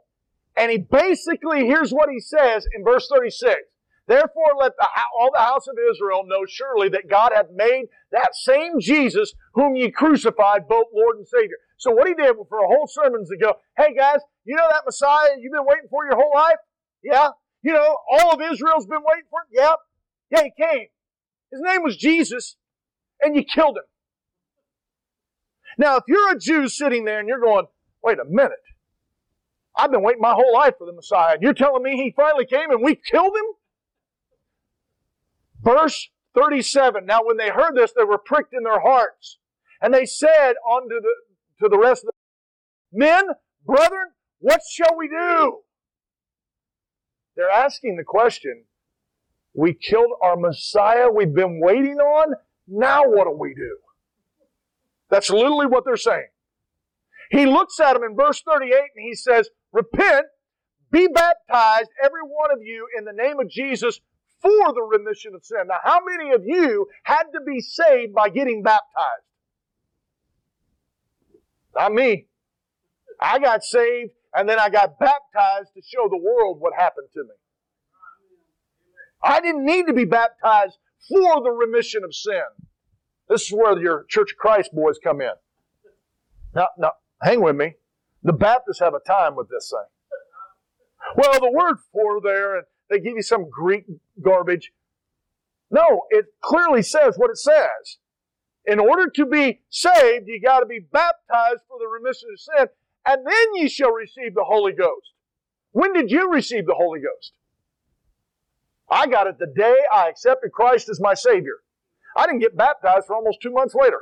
And 0.58 0.72
he 0.72 0.78
basically, 0.78 1.66
here's 1.66 1.92
what 1.92 2.10
he 2.10 2.20
says 2.20 2.66
in 2.76 2.84
verse 2.84 3.08
36. 3.12 3.62
Therefore, 4.08 4.54
let 4.60 4.74
the, 4.80 4.88
all 5.18 5.32
the 5.34 5.42
house 5.42 5.68
of 5.68 5.76
Israel 5.92 6.24
know 6.26 6.46
surely 6.48 6.90
that 6.90 7.10
God 7.10 7.32
hath 7.34 7.48
made 7.54 7.86
that 8.12 8.36
same 8.36 8.80
Jesus 8.80 9.34
whom 9.54 9.76
ye 9.76 9.90
crucified, 9.90 10.68
both 10.68 10.86
Lord 10.94 11.18
and 11.18 11.28
Savior. 11.28 11.58
So 11.78 11.92
what 11.92 12.08
he 12.08 12.14
did 12.14 12.36
for 12.48 12.60
a 12.60 12.68
whole 12.68 12.88
sermon 12.88 13.26
to 13.26 13.38
go, 13.38 13.56
hey 13.78 13.96
guys, 13.96 14.20
you 14.44 14.56
know 14.56 14.68
that 14.70 14.84
Messiah 14.86 15.30
you've 15.40 15.52
been 15.52 15.66
waiting 15.66 15.90
for 15.90 16.06
your 16.06 16.16
whole 16.16 16.32
life? 16.36 16.58
Yeah. 17.04 17.30
You 17.64 17.74
know, 17.74 17.98
all 18.12 18.34
of 18.34 18.42
Israel's 18.42 18.86
been 18.86 19.04
waiting 19.04 19.26
for 19.30 19.42
it? 19.42 19.48
Yeah. 19.52 19.74
Yeah, 20.32 20.44
he 20.44 20.52
came. 20.62 20.88
His 21.52 21.62
name 21.62 21.84
was 21.84 21.98
Jesus, 21.98 22.58
and 23.22 23.36
you 23.36 23.44
killed 23.44 23.78
him. 23.78 23.84
Now, 25.78 25.98
if 25.98 26.04
you're 26.08 26.34
a 26.34 26.40
Jew 26.40 26.68
sitting 26.68 27.06
there 27.06 27.20
and 27.20 27.28
you're 27.28 27.40
going, 27.40 27.66
wait 28.04 28.20
a 28.20 28.26
minute, 28.26 28.54
I've 29.78 29.92
been 29.92 30.04
waiting 30.04 30.22
my 30.22 30.34
whole 30.34 30.54
life 30.54 30.76
for 30.78 30.86
the 30.86 30.94
Messiah, 30.94 31.34
and 31.34 31.44
you're 31.44 31.54
telling 31.54 31.84
me 31.84 31.98
he 31.98 32.14
finally 32.16 32.46
came 32.46 32.72
and 32.72 32.82
we 32.82 32.96
killed 32.96 33.36
him? 33.36 33.46
Verse 35.62 36.10
37. 36.36 37.06
Now, 37.06 37.24
when 37.24 37.38
they 37.38 37.50
heard 37.50 37.76
this, 37.76 37.92
they 37.96 38.04
were 38.04 38.18
pricked 38.18 38.54
in 38.54 38.64
their 38.64 38.80
hearts. 38.80 39.38
And 39.82 39.94
they 39.94 40.06
said 40.06 40.54
unto 40.70 41.02
the 41.02 41.14
to 41.62 41.70
the 41.70 41.78
rest 41.78 42.04
of 42.04 42.12
the 42.92 43.00
men, 43.00 43.24
brethren, 43.66 44.10
what 44.40 44.62
shall 44.70 44.96
we 44.98 45.08
do? 45.08 45.60
They're 47.36 47.50
asking 47.50 47.98
the 47.98 48.04
question, 48.04 48.64
we 49.54 49.74
killed 49.74 50.12
our 50.22 50.36
Messiah 50.36 51.10
we've 51.10 51.34
been 51.34 51.60
waiting 51.62 51.98
on. 51.98 52.36
Now 52.68 53.04
what 53.08 53.26
do 53.26 53.32
we 53.32 53.54
do? 53.54 53.78
That's 55.10 55.30
literally 55.30 55.68
what 55.68 55.86
they're 55.86 55.98
saying. 55.98 56.28
He 57.32 57.46
looks 57.46 57.80
at 57.80 57.94
them 57.94 58.04
in 58.04 58.16
verse 58.16 58.42
38 58.42 58.74
and 58.74 59.06
he 59.06 59.16
says, 59.16 59.50
Repent, 59.76 60.28
be 60.90 61.06
baptized, 61.14 61.90
every 62.02 62.22
one 62.22 62.50
of 62.50 62.60
you, 62.64 62.88
in 62.98 63.04
the 63.04 63.12
name 63.12 63.42
of 63.42 63.50
Jesus 63.50 64.00
for 64.42 64.74
the 64.74 64.82
remission 64.82 65.36
of 65.36 65.44
sin. 65.44 65.68
Now, 65.68 65.80
how 65.84 66.00
many 66.06 66.32
of 66.34 66.44
you 66.46 66.88
had 67.04 67.24
to 67.34 67.42
be 67.46 67.60
saved 67.60 68.14
by 68.14 68.30
getting 68.30 68.64
baptized? 68.64 69.26
Not 71.76 71.92
me. 71.92 72.28
I 73.20 73.38
got 73.40 73.64
saved 73.64 74.12
and 74.34 74.48
then 74.48 74.60
I 74.60 74.70
got 74.70 74.98
baptized 74.98 75.74
to 75.74 75.82
show 75.82 76.08
the 76.10 76.18
world 76.18 76.62
what 76.62 76.74
happened 76.74 77.10
to 77.14 77.24
me. 77.24 77.36
I 79.22 79.42
didn't 79.42 79.66
need 79.66 79.88
to 79.88 79.94
be 79.94 80.06
baptized 80.06 80.78
for 81.10 81.44
the 81.44 81.52
remission 81.52 82.06
of 82.06 82.16
sin. 82.16 82.44
This 83.28 83.42
is 83.42 83.52
where 83.52 83.78
your 83.78 84.06
Church 84.08 84.32
of 84.32 84.38
Christ 84.38 84.74
boys 84.74 85.00
come 85.04 85.20
in. 85.20 85.34
Now, 86.54 86.70
now, 86.78 86.92
hang 87.22 87.42
with 87.42 87.58
me. 87.58 87.74
The 88.26 88.34
Baptists 88.34 88.80
have 88.80 88.96
a 88.96 89.00
time 89.00 89.36
with 89.36 89.50
this 89.50 89.72
thing. 89.72 89.86
Well, 91.16 91.40
the 91.40 91.52
word 91.52 91.76
for 91.94 92.20
there, 92.20 92.58
and 92.58 92.66
they 92.90 93.00
give 93.00 93.16
you 93.16 93.22
some 93.22 93.48
Greek 93.52 93.86
garbage. 94.20 94.72
No, 95.70 96.02
it 96.10 96.26
clearly 96.42 96.82
says 96.82 97.18
what 97.18 97.30
it 97.30 97.38
says. 97.38 98.00
In 98.66 98.80
order 98.80 99.12
to 99.12 99.28
be 99.28 99.62
saved, 99.70 100.28
you 100.28 100.42
got 100.42 100.62
to 100.62 100.66
be 100.66 100.80
baptized 100.80 101.62
for 101.68 101.78
the 101.78 101.88
remission 101.88 102.30
of 102.34 102.40
sin, 102.40 102.68
and 103.06 103.28
then 103.28 103.46
you 103.54 103.70
shall 103.70 103.92
receive 103.92 104.34
the 104.34 104.44
Holy 104.44 104.74
Ghost. 104.74 105.12
When 105.72 105.94
did 105.94 106.10
you 106.10 106.32
receive 106.32 106.66
the 106.66 106.74
Holy 106.74 107.02
Ghost? 107.02 107.34
I 108.90 109.06
got 109.06 109.28
it 109.28 109.38
the 109.38 109.54
day 109.56 109.76
I 109.94 110.10
accepted 110.10 110.52
Christ 110.52 110.90
as 110.90 111.00
my 111.00 111.14
Savior. 111.14 111.58
I 112.18 112.26
didn't 112.26 112.40
get 112.40 112.58
baptized 112.58 113.06
for 113.06 113.16
almost 113.16 113.40
two 113.44 113.52
months 113.52 113.76
later. 113.76 114.02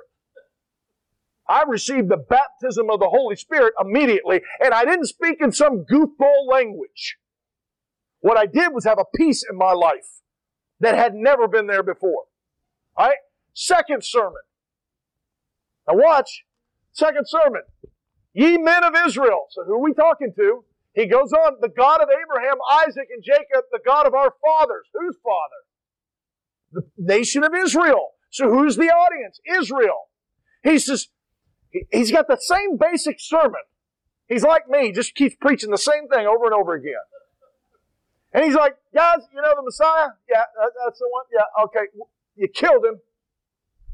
I 1.48 1.64
received 1.68 2.10
the 2.10 2.18
baptism 2.18 2.90
of 2.90 3.00
the 3.00 3.10
Holy 3.10 3.36
Spirit 3.36 3.74
immediately, 3.80 4.42
and 4.60 4.74
I 4.74 4.86
didn't 4.86 5.08
speak 5.08 5.38
in 5.42 5.52
some 5.52 5.86
goofball 5.92 6.48
language. 6.50 7.18
What 8.22 8.38
I 8.38 8.46
did 8.46 8.74
was 8.74 8.86
have 8.86 9.00
a 9.00 9.18
peace 9.18 9.44
in 9.50 9.58
my 9.58 9.74
life 9.74 10.22
that 10.80 10.96
had 10.96 11.14
never 11.14 11.48
been 11.48 11.68
there 11.68 11.84
before. 11.84 12.24
All 12.96 13.08
right? 13.08 13.18
Second 13.54 14.04
sermon. 14.04 14.42
Now 15.88 15.96
watch. 15.98 16.46
Second 16.94 17.26
sermon. 17.28 17.64
Ye 18.34 18.58
men 18.58 18.84
of 18.84 18.94
Israel. 19.06 19.48
So 19.52 19.64
who 19.66 19.74
are 19.74 19.82
we 19.82 19.94
talking 19.94 20.34
to? 20.38 20.64
He 20.96 21.08
goes 21.08 21.34
on, 21.34 21.58
the 21.60 21.70
God 21.70 22.02
of 22.02 22.10
Abraham, 22.10 22.56
Isaac, 22.72 23.08
and 23.14 23.24
Jacob, 23.24 23.66
the 23.72 23.80
God 23.86 24.06
of 24.06 24.14
our 24.14 24.34
fathers. 24.42 24.88
Whose 24.94 25.18
father? 25.24 25.62
The 26.72 26.84
nation 26.98 27.44
of 27.44 27.54
Israel. 27.54 28.10
So 28.30 28.50
who's 28.50 28.78
the 28.78 28.90
audience? 28.90 29.40
Israel. 29.60 30.10
He 30.64 30.80
says, 30.80 31.08
he's 31.92 32.12
got 32.12 32.28
the 32.28 32.38
same 32.40 32.78
basic 32.78 33.20
sermon. 33.20 33.62
He's 34.28 34.44
like 34.44 34.70
me, 34.70 34.92
just 34.92 35.16
keeps 35.16 35.36
preaching 35.40 35.72
the 35.72 35.78
same 35.78 36.08
thing 36.08 36.26
over 36.26 36.46
and 36.46 36.54
over 36.54 36.74
again. 36.74 36.94
And 38.34 38.44
he's 38.46 38.56
like, 38.56 38.76
guys, 38.94 39.20
you 39.34 39.42
know 39.42 39.54
the 39.56 39.62
Messiah? 39.62 40.10
Yeah, 40.30 40.44
that's 40.84 41.00
the 41.00 41.08
one. 41.10 41.26
Yeah, 41.32 41.64
okay. 41.66 41.88
You 42.36 42.48
killed 42.48 42.84
him. 42.84 43.00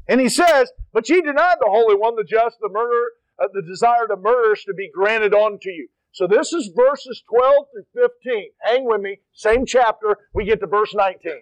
And 0.08 0.20
he 0.20 0.28
says, 0.28 0.72
but 0.92 1.08
ye 1.08 1.20
denied 1.20 1.56
the 1.60 1.68
Holy 1.68 1.94
One, 1.94 2.16
the 2.16 2.24
just, 2.24 2.56
the 2.60 2.68
murderer, 2.68 3.12
uh, 3.38 3.48
the 3.52 3.62
desire 3.62 4.06
to 4.08 4.16
murders 4.16 4.64
to 4.64 4.74
be 4.74 4.90
granted 4.92 5.34
unto 5.34 5.68
you. 5.68 5.88
So 6.12 6.26
this 6.26 6.52
is 6.52 6.70
verses 6.74 7.22
12 7.28 7.66
through 7.72 8.08
15. 8.24 8.50
Hang 8.62 8.84
with 8.86 9.00
me. 9.00 9.18
Same 9.32 9.64
chapter. 9.66 10.16
We 10.34 10.44
get 10.44 10.60
to 10.60 10.66
verse 10.66 10.94
19. 10.94 11.32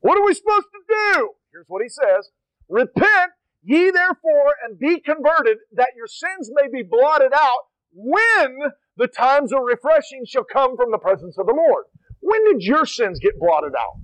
What 0.00 0.18
are 0.18 0.24
we 0.24 0.34
supposed 0.34 0.66
to 0.72 0.94
do? 1.14 1.30
Here's 1.52 1.68
what 1.68 1.82
he 1.82 1.88
says. 1.88 2.30
Repent 2.68 3.32
ye 3.62 3.90
therefore 3.90 4.54
and 4.64 4.78
be 4.78 5.00
converted 5.00 5.58
that 5.72 5.90
your 5.96 6.06
sins 6.06 6.50
may 6.54 6.68
be 6.70 6.82
blotted 6.82 7.32
out 7.34 7.66
when 7.92 8.58
the 8.96 9.08
times 9.08 9.52
of 9.52 9.60
refreshing 9.64 10.24
shall 10.26 10.44
come 10.44 10.76
from 10.76 10.90
the 10.90 10.98
presence 10.98 11.38
of 11.38 11.46
the 11.46 11.54
Lord. 11.54 11.84
When 12.20 12.44
did 12.44 12.62
your 12.62 12.86
sins 12.86 13.20
get 13.20 13.38
blotted 13.38 13.74
out? 13.78 14.00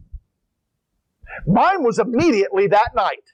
Mine 1.47 1.83
was 1.83 1.99
immediately 1.99 2.67
that 2.69 2.91
night. 2.95 3.33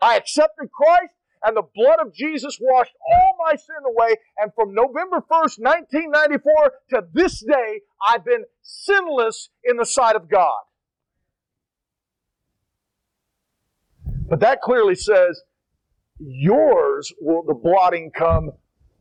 I 0.00 0.16
accepted 0.16 0.70
Christ 0.72 1.12
and 1.42 1.56
the 1.56 1.62
blood 1.74 1.98
of 2.00 2.12
Jesus 2.12 2.58
washed 2.60 2.94
all 3.08 3.36
my 3.38 3.56
sin 3.56 3.76
away. 3.86 4.16
And 4.38 4.52
from 4.54 4.74
November 4.74 5.18
1st, 5.18 5.60
1994 5.60 6.72
to 6.90 7.02
this 7.12 7.40
day, 7.40 7.80
I've 8.06 8.24
been 8.24 8.44
sinless 8.62 9.50
in 9.64 9.76
the 9.76 9.86
sight 9.86 10.16
of 10.16 10.28
God. 10.28 10.62
But 14.28 14.40
that 14.40 14.60
clearly 14.60 14.96
says 14.96 15.42
yours 16.18 17.12
will 17.20 17.42
the 17.42 17.54
blotting 17.54 18.10
come 18.10 18.52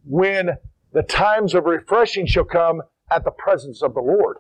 when 0.04 0.52
the 0.94 1.04
times 1.04 1.54
of 1.54 1.66
refreshing 1.66 2.26
shall 2.26 2.46
come 2.46 2.82
at 3.12 3.24
the 3.24 3.32
presence 3.32 3.82
of 3.82 3.94
the 3.94 4.02
Lord. 4.02 4.38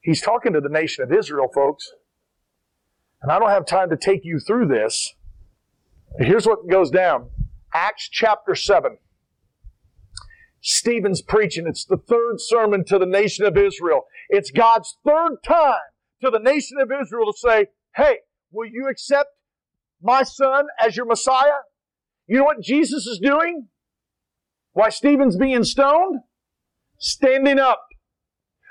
He's 0.00 0.20
talking 0.20 0.52
to 0.52 0.60
the 0.60 0.68
nation 0.68 1.02
of 1.02 1.12
Israel, 1.12 1.48
folks. 1.52 1.90
And 3.22 3.32
I 3.32 3.38
don't 3.38 3.50
have 3.50 3.66
time 3.66 3.90
to 3.90 3.96
take 3.96 4.24
you 4.24 4.38
through 4.38 4.68
this. 4.68 5.14
Here's 6.18 6.46
what 6.46 6.68
goes 6.70 6.90
down 6.90 7.30
Acts 7.74 8.08
chapter 8.08 8.54
7. 8.54 8.98
Stephen's 10.60 11.22
preaching. 11.22 11.66
It's 11.66 11.84
the 11.84 11.96
third 11.96 12.36
sermon 12.38 12.84
to 12.86 12.98
the 12.98 13.06
nation 13.06 13.44
of 13.44 13.56
Israel. 13.56 14.02
It's 14.28 14.50
God's 14.50 14.96
third 15.04 15.38
time 15.44 15.80
to 16.22 16.30
the 16.30 16.38
nation 16.38 16.78
of 16.80 16.90
Israel 16.90 17.32
to 17.32 17.38
say, 17.38 17.66
Hey, 17.94 18.18
will 18.50 18.68
you 18.68 18.88
accept 18.88 19.28
my 20.02 20.22
son 20.22 20.66
as 20.80 20.96
your 20.96 21.06
Messiah? 21.06 21.60
You 22.26 22.38
know 22.38 22.44
what 22.44 22.60
Jesus 22.60 23.06
is 23.06 23.18
doing? 23.18 23.68
Why 24.72 24.90
Stephen's 24.90 25.36
being 25.36 25.64
stoned? 25.64 26.20
Standing 26.98 27.58
up. 27.58 27.80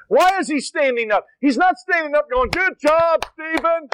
Why 0.07 0.38
is 0.39 0.47
he 0.47 0.59
standing 0.59 1.11
up? 1.11 1.26
He's 1.39 1.57
not 1.57 1.78
standing 1.78 2.15
up 2.15 2.30
going, 2.32 2.49
Good 2.49 2.73
job, 2.80 3.26
Stephen. 3.34 3.89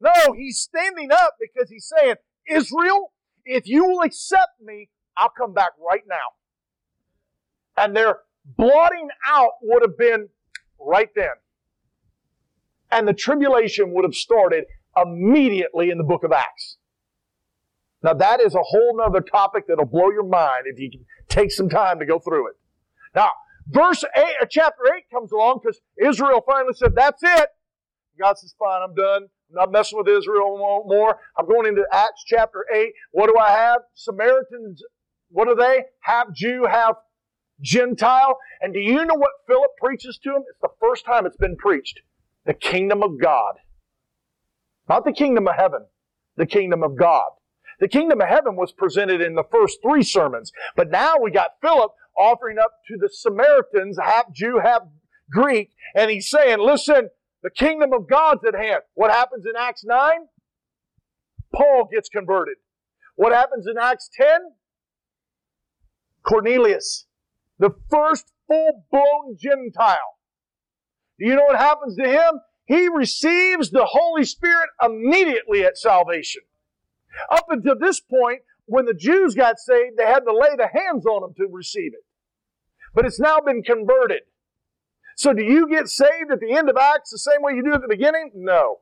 No, 0.00 0.32
he's 0.36 0.60
standing 0.60 1.10
up 1.12 1.34
because 1.40 1.70
he's 1.70 1.90
saying, 1.98 2.16
Israel, 2.48 3.12
if 3.44 3.66
you 3.66 3.84
will 3.84 4.02
accept 4.02 4.60
me, 4.62 4.88
I'll 5.16 5.32
come 5.36 5.52
back 5.52 5.70
right 5.84 6.02
now. 6.08 6.16
And 7.76 7.96
their 7.96 8.20
blotting 8.44 9.08
out 9.26 9.52
would 9.62 9.82
have 9.82 9.98
been 9.98 10.28
right 10.80 11.08
then. 11.14 11.34
And 12.90 13.06
the 13.06 13.12
tribulation 13.12 13.92
would 13.92 14.04
have 14.04 14.14
started 14.14 14.64
immediately 15.02 15.90
in 15.90 15.98
the 15.98 16.04
book 16.04 16.24
of 16.24 16.32
Acts. 16.32 16.76
Now 18.02 18.14
that 18.14 18.40
is 18.40 18.54
a 18.54 18.62
whole 18.62 18.96
nother 18.96 19.20
topic 19.20 19.64
that'll 19.66 19.84
blow 19.84 20.10
your 20.10 20.26
mind 20.26 20.64
if 20.66 20.78
you 20.78 20.90
take 21.28 21.50
some 21.50 21.68
time 21.68 21.98
to 21.98 22.06
go 22.06 22.18
through 22.18 22.48
it. 22.48 22.54
Now, 23.14 23.30
verse 23.68 24.04
8, 24.16 24.22
or 24.40 24.46
chapter 24.46 24.82
8 24.96 25.04
comes 25.12 25.32
along 25.32 25.60
because 25.62 25.80
Israel 26.00 26.42
finally 26.46 26.74
said, 26.74 26.94
that's 26.94 27.22
it. 27.22 27.48
God 28.18 28.38
says, 28.38 28.54
fine, 28.58 28.82
I'm 28.82 28.94
done. 28.94 29.22
I'm 29.50 29.54
not 29.54 29.72
messing 29.72 29.98
with 29.98 30.08
Israel 30.08 30.58
more. 30.86 31.18
I'm 31.36 31.46
going 31.46 31.66
into 31.66 31.84
Acts 31.92 32.22
chapter 32.26 32.66
8. 32.72 32.92
What 33.12 33.28
do 33.28 33.38
I 33.38 33.50
have? 33.50 33.80
Samaritans, 33.94 34.82
what 35.30 35.48
are 35.48 35.56
they? 35.56 35.84
Half 36.00 36.32
Jew, 36.34 36.66
half 36.68 36.96
Gentile. 37.60 38.38
And 38.60 38.74
do 38.74 38.80
you 38.80 39.04
know 39.04 39.14
what 39.14 39.30
Philip 39.46 39.70
preaches 39.80 40.18
to 40.24 40.30
them? 40.30 40.42
It's 40.50 40.60
the 40.60 40.68
first 40.80 41.04
time 41.04 41.26
it's 41.26 41.36
been 41.36 41.56
preached. 41.56 42.00
The 42.44 42.54
kingdom 42.54 43.02
of 43.02 43.20
God. 43.20 43.54
Not 44.88 45.04
the 45.04 45.12
kingdom 45.12 45.46
of 45.46 45.54
heaven, 45.56 45.86
the 46.36 46.46
kingdom 46.46 46.82
of 46.82 46.96
God. 46.96 47.28
The 47.80 47.88
kingdom 47.88 48.20
of 48.20 48.28
heaven 48.28 48.56
was 48.56 48.72
presented 48.72 49.20
in 49.20 49.34
the 49.34 49.44
first 49.50 49.78
three 49.82 50.02
sermons. 50.02 50.50
But 50.74 50.90
now 50.90 51.14
we 51.22 51.30
got 51.30 51.50
Philip 51.62 51.92
offering 52.18 52.58
up 52.58 52.72
to 52.88 52.96
the 52.98 53.08
Samaritans, 53.12 53.98
half 54.02 54.32
Jew, 54.32 54.60
half 54.62 54.82
Greek, 55.30 55.70
and 55.94 56.10
he's 56.10 56.28
saying, 56.28 56.58
listen, 56.58 57.10
the 57.42 57.50
kingdom 57.50 57.92
of 57.92 58.08
God's 58.08 58.44
at 58.44 58.54
hand. 58.54 58.82
What 58.94 59.12
happens 59.12 59.44
in 59.46 59.52
Acts 59.56 59.84
9? 59.84 60.10
Paul 61.54 61.88
gets 61.92 62.08
converted. 62.08 62.56
What 63.14 63.32
happens 63.32 63.66
in 63.66 63.78
Acts 63.78 64.10
10? 64.16 64.26
Cornelius, 66.26 67.06
the 67.58 67.70
first 67.90 68.32
full 68.48 68.84
blown 68.90 69.36
Gentile. 69.38 70.16
Do 71.18 71.26
you 71.26 71.36
know 71.36 71.44
what 71.44 71.58
happens 71.58 71.96
to 71.96 72.08
him? 72.08 72.40
He 72.68 72.86
receives 72.86 73.70
the 73.70 73.86
Holy 73.86 74.24
Spirit 74.24 74.68
immediately 74.84 75.64
at 75.64 75.78
salvation. 75.78 76.42
Up 77.30 77.46
until 77.48 77.78
this 77.78 77.98
point, 77.98 78.42
when 78.66 78.84
the 78.84 78.92
Jews 78.94 79.34
got 79.34 79.58
saved, 79.58 79.96
they 79.96 80.04
had 80.04 80.20
to 80.20 80.32
lay 80.32 80.54
the 80.54 80.68
hands 80.72 81.06
on 81.06 81.22
them 81.22 81.32
to 81.38 81.48
receive 81.50 81.94
it. 81.94 82.04
But 82.94 83.06
it's 83.06 83.18
now 83.18 83.40
been 83.40 83.62
converted. 83.62 84.22
So 85.16 85.32
do 85.32 85.42
you 85.42 85.66
get 85.66 85.88
saved 85.88 86.30
at 86.30 86.40
the 86.40 86.52
end 86.52 86.68
of 86.68 86.76
Acts 86.76 87.10
the 87.10 87.18
same 87.18 87.40
way 87.40 87.54
you 87.54 87.64
do 87.64 87.72
at 87.72 87.80
the 87.80 87.88
beginning? 87.88 88.32
No. 88.34 88.80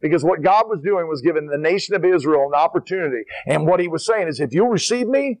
Because 0.00 0.22
what 0.22 0.42
God 0.42 0.66
was 0.68 0.80
doing 0.80 1.08
was 1.08 1.20
giving 1.20 1.48
the 1.48 1.58
nation 1.58 1.96
of 1.96 2.04
Israel 2.04 2.46
an 2.46 2.54
opportunity. 2.54 3.24
And 3.46 3.66
what 3.66 3.80
he 3.80 3.88
was 3.88 4.06
saying 4.06 4.28
is, 4.28 4.38
if 4.38 4.54
you'll 4.54 4.68
receive 4.68 5.08
me, 5.08 5.40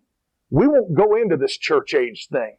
we 0.50 0.66
won't 0.66 0.94
go 0.94 1.14
into 1.14 1.36
this 1.36 1.56
church 1.56 1.94
age 1.94 2.26
thing. 2.32 2.56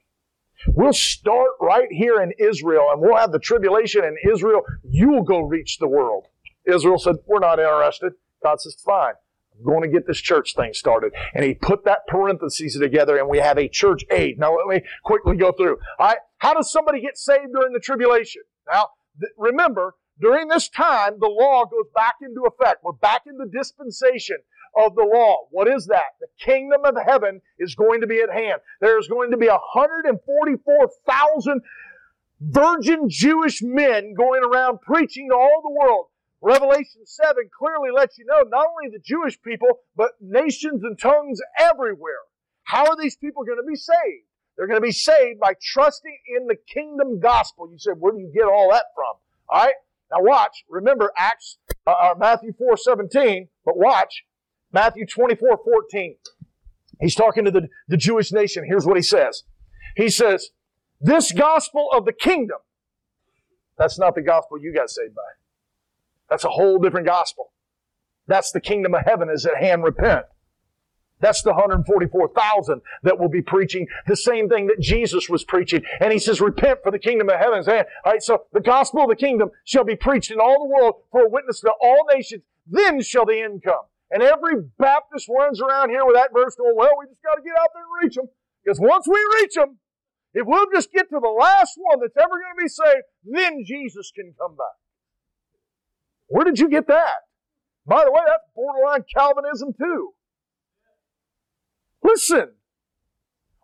We'll 0.67 0.93
start 0.93 1.51
right 1.61 1.87
here 1.91 2.21
in 2.21 2.31
Israel 2.39 2.87
and 2.91 3.01
we'll 3.01 3.17
have 3.17 3.31
the 3.31 3.39
tribulation 3.39 4.03
in 4.03 4.15
Israel. 4.31 4.61
You'll 4.83 5.23
go 5.23 5.41
reach 5.41 5.77
the 5.77 5.87
world. 5.87 6.27
Israel 6.65 6.97
said, 6.97 7.15
We're 7.27 7.39
not 7.39 7.59
interested. 7.59 8.13
God 8.43 8.61
says, 8.61 8.75
Fine. 8.83 9.13
I'm 9.57 9.63
going 9.63 9.83
to 9.83 9.87
get 9.87 10.05
this 10.05 10.19
church 10.19 10.53
thing 10.55 10.73
started. 10.73 11.13
And 11.33 11.45
he 11.45 11.53
put 11.53 11.85
that 11.85 12.07
parentheses 12.07 12.77
together 12.77 13.17
and 13.17 13.29
we 13.29 13.37
have 13.37 13.57
a 13.57 13.69
church 13.69 14.03
age. 14.11 14.35
Now 14.37 14.55
let 14.55 14.67
me 14.67 14.87
quickly 15.03 15.37
go 15.37 15.51
through. 15.51 15.77
All 15.99 16.07
right. 16.07 16.17
How 16.39 16.53
does 16.53 16.71
somebody 16.71 17.01
get 17.01 17.17
saved 17.17 17.53
during 17.53 17.73
the 17.73 17.79
tribulation? 17.79 18.41
Now, 18.69 18.89
th- 19.19 19.31
remember, 19.37 19.95
during 20.19 20.47
this 20.47 20.69
time, 20.69 21.19
the 21.19 21.27
law 21.27 21.65
goes 21.65 21.87
back 21.93 22.15
into 22.21 22.43
effect. 22.45 22.83
We're 22.83 22.93
back 22.93 23.23
in 23.27 23.37
the 23.37 23.47
dispensation 23.47 24.37
of 24.75 24.95
the 24.95 25.03
law. 25.03 25.47
What 25.51 25.67
is 25.67 25.85
that? 25.87 26.15
The 26.19 26.27
kingdom 26.39 26.85
of 26.85 26.95
heaven 27.05 27.41
is 27.59 27.75
going 27.75 28.01
to 28.01 28.07
be 28.07 28.19
at 28.19 28.31
hand. 28.31 28.61
There's 28.81 29.07
going 29.07 29.29
to 29.31 29.37
be 29.37 29.47
144,000 29.47 31.61
virgin 32.41 33.09
Jewish 33.09 33.63
men 33.63 34.13
going 34.13 34.43
around 34.43 34.81
preaching 34.81 35.29
to 35.29 35.35
all 35.35 35.61
the 35.63 35.71
world. 35.71 36.07
Revelation 36.41 37.05
7 37.05 37.49
clearly 37.57 37.91
lets 37.95 38.17
you 38.17 38.25
know 38.25 38.43
not 38.49 38.67
only 38.67 38.89
the 38.91 38.99
Jewish 38.99 39.41
people, 39.41 39.79
but 39.95 40.11
nations 40.21 40.83
and 40.83 40.99
tongues 40.99 41.39
everywhere. 41.57 42.19
How 42.63 42.85
are 42.85 42.97
these 42.99 43.15
people 43.15 43.43
going 43.43 43.57
to 43.57 43.67
be 43.67 43.75
saved? 43.75 44.25
They're 44.57 44.67
going 44.67 44.79
to 44.79 44.85
be 44.85 44.91
saved 44.91 45.39
by 45.39 45.53
trusting 45.73 46.17
in 46.37 46.47
the 46.47 46.55
kingdom 46.55 47.19
gospel. 47.19 47.69
You 47.71 47.79
said, 47.79 47.95
where 47.99 48.13
do 48.13 48.19
you 48.19 48.31
get 48.33 48.45
all 48.45 48.69
that 48.71 48.85
from? 48.95 49.15
All 49.49 49.65
right. 49.65 49.75
Now 50.11 50.21
watch. 50.21 50.63
Remember 50.69 51.11
Acts, 51.17 51.57
uh, 51.87 51.91
uh 51.91 52.15
Matthew 52.17 52.53
4, 52.53 52.77
17, 52.77 53.47
but 53.65 53.77
watch. 53.77 54.23
Matthew 54.75 55.05
24, 55.05 55.61
14. 55.63 56.15
He's 56.99 57.15
talking 57.15 57.45
to 57.45 57.51
the, 57.51 57.69
the 57.87 57.95
Jewish 57.95 58.33
nation. 58.33 58.65
Here's 58.67 58.85
what 58.85 58.97
he 58.97 59.01
says. 59.01 59.43
He 59.95 60.09
says, 60.09 60.49
this 60.99 61.31
gospel 61.31 61.87
of 61.93 62.03
the 62.03 62.11
kingdom, 62.11 62.57
that's 63.77 63.97
not 63.97 64.15
the 64.15 64.21
gospel 64.21 64.59
you 64.59 64.73
got 64.73 64.89
saved 64.89 65.15
by. 65.15 65.21
That's 66.29 66.43
a 66.43 66.49
whole 66.49 66.77
different 66.77 67.07
gospel. 67.07 67.53
That's 68.27 68.51
the 68.51 68.59
kingdom 68.59 68.93
of 68.93 69.03
heaven 69.05 69.29
is 69.29 69.45
at 69.45 69.63
hand. 69.63 69.85
Repent. 69.85 70.25
That's 71.21 71.41
the 71.41 71.51
144,000 71.51 72.81
that 73.03 73.17
will 73.17 73.29
be 73.29 73.41
preaching 73.41 73.87
the 74.07 74.17
same 74.17 74.49
thing 74.49 74.67
that 74.67 74.81
Jesus 74.81 75.29
was 75.29 75.45
preaching. 75.45 75.83
And 76.01 76.11
he 76.11 76.19
says, 76.19 76.41
repent 76.41 76.79
for 76.83 76.91
the 76.91 76.99
kingdom 76.99 77.29
of 77.29 77.39
heaven 77.39 77.59
is 77.59 77.67
at 77.69 77.75
hand. 77.75 77.87
All 78.03 78.11
right, 78.11 78.21
so 78.21 78.43
the 78.51 78.59
gospel 78.59 79.03
of 79.03 79.09
the 79.09 79.15
kingdom 79.15 79.51
shall 79.63 79.85
be 79.85 79.95
preached 79.95 80.31
in 80.31 80.41
all 80.41 80.67
the 80.67 80.73
world 80.75 80.95
for 81.13 81.21
a 81.21 81.29
witness 81.29 81.61
to 81.61 81.71
all 81.81 82.05
nations. 82.13 82.43
Then 82.67 83.01
shall 83.01 83.25
the 83.25 83.39
end 83.39 83.63
come. 83.63 83.85
And 84.11 84.21
every 84.21 84.61
Baptist 84.77 85.27
runs 85.29 85.61
around 85.61 85.89
here 85.89 86.05
with 86.05 86.15
that 86.15 86.29
verse 86.33 86.55
going, 86.55 86.75
well, 86.75 86.91
we 86.99 87.07
just 87.07 87.23
got 87.23 87.35
to 87.35 87.41
get 87.41 87.57
out 87.59 87.69
there 87.73 87.83
and 87.83 88.03
reach 88.03 88.15
them. 88.15 88.27
Because 88.63 88.79
once 88.79 89.07
we 89.07 89.17
reach 89.41 89.55
them, 89.55 89.77
if 90.33 90.45
we'll 90.45 90.67
just 90.73 90.91
get 90.91 91.09
to 91.09 91.19
the 91.19 91.35
last 91.39 91.73
one 91.77 91.99
that's 92.01 92.17
ever 92.17 92.29
going 92.29 92.55
to 92.57 92.63
be 92.63 92.67
saved, 92.67 93.05
then 93.23 93.63
Jesus 93.65 94.11
can 94.15 94.33
come 94.39 94.55
back. 94.55 94.77
Where 96.27 96.43
did 96.43 96.59
you 96.59 96.69
get 96.69 96.87
that? 96.87 97.25
By 97.85 98.03
the 98.03 98.11
way, 98.11 98.21
that's 98.25 98.43
borderline 98.55 99.05
Calvinism 99.15 99.73
too. 99.77 100.13
Listen, 102.03 102.51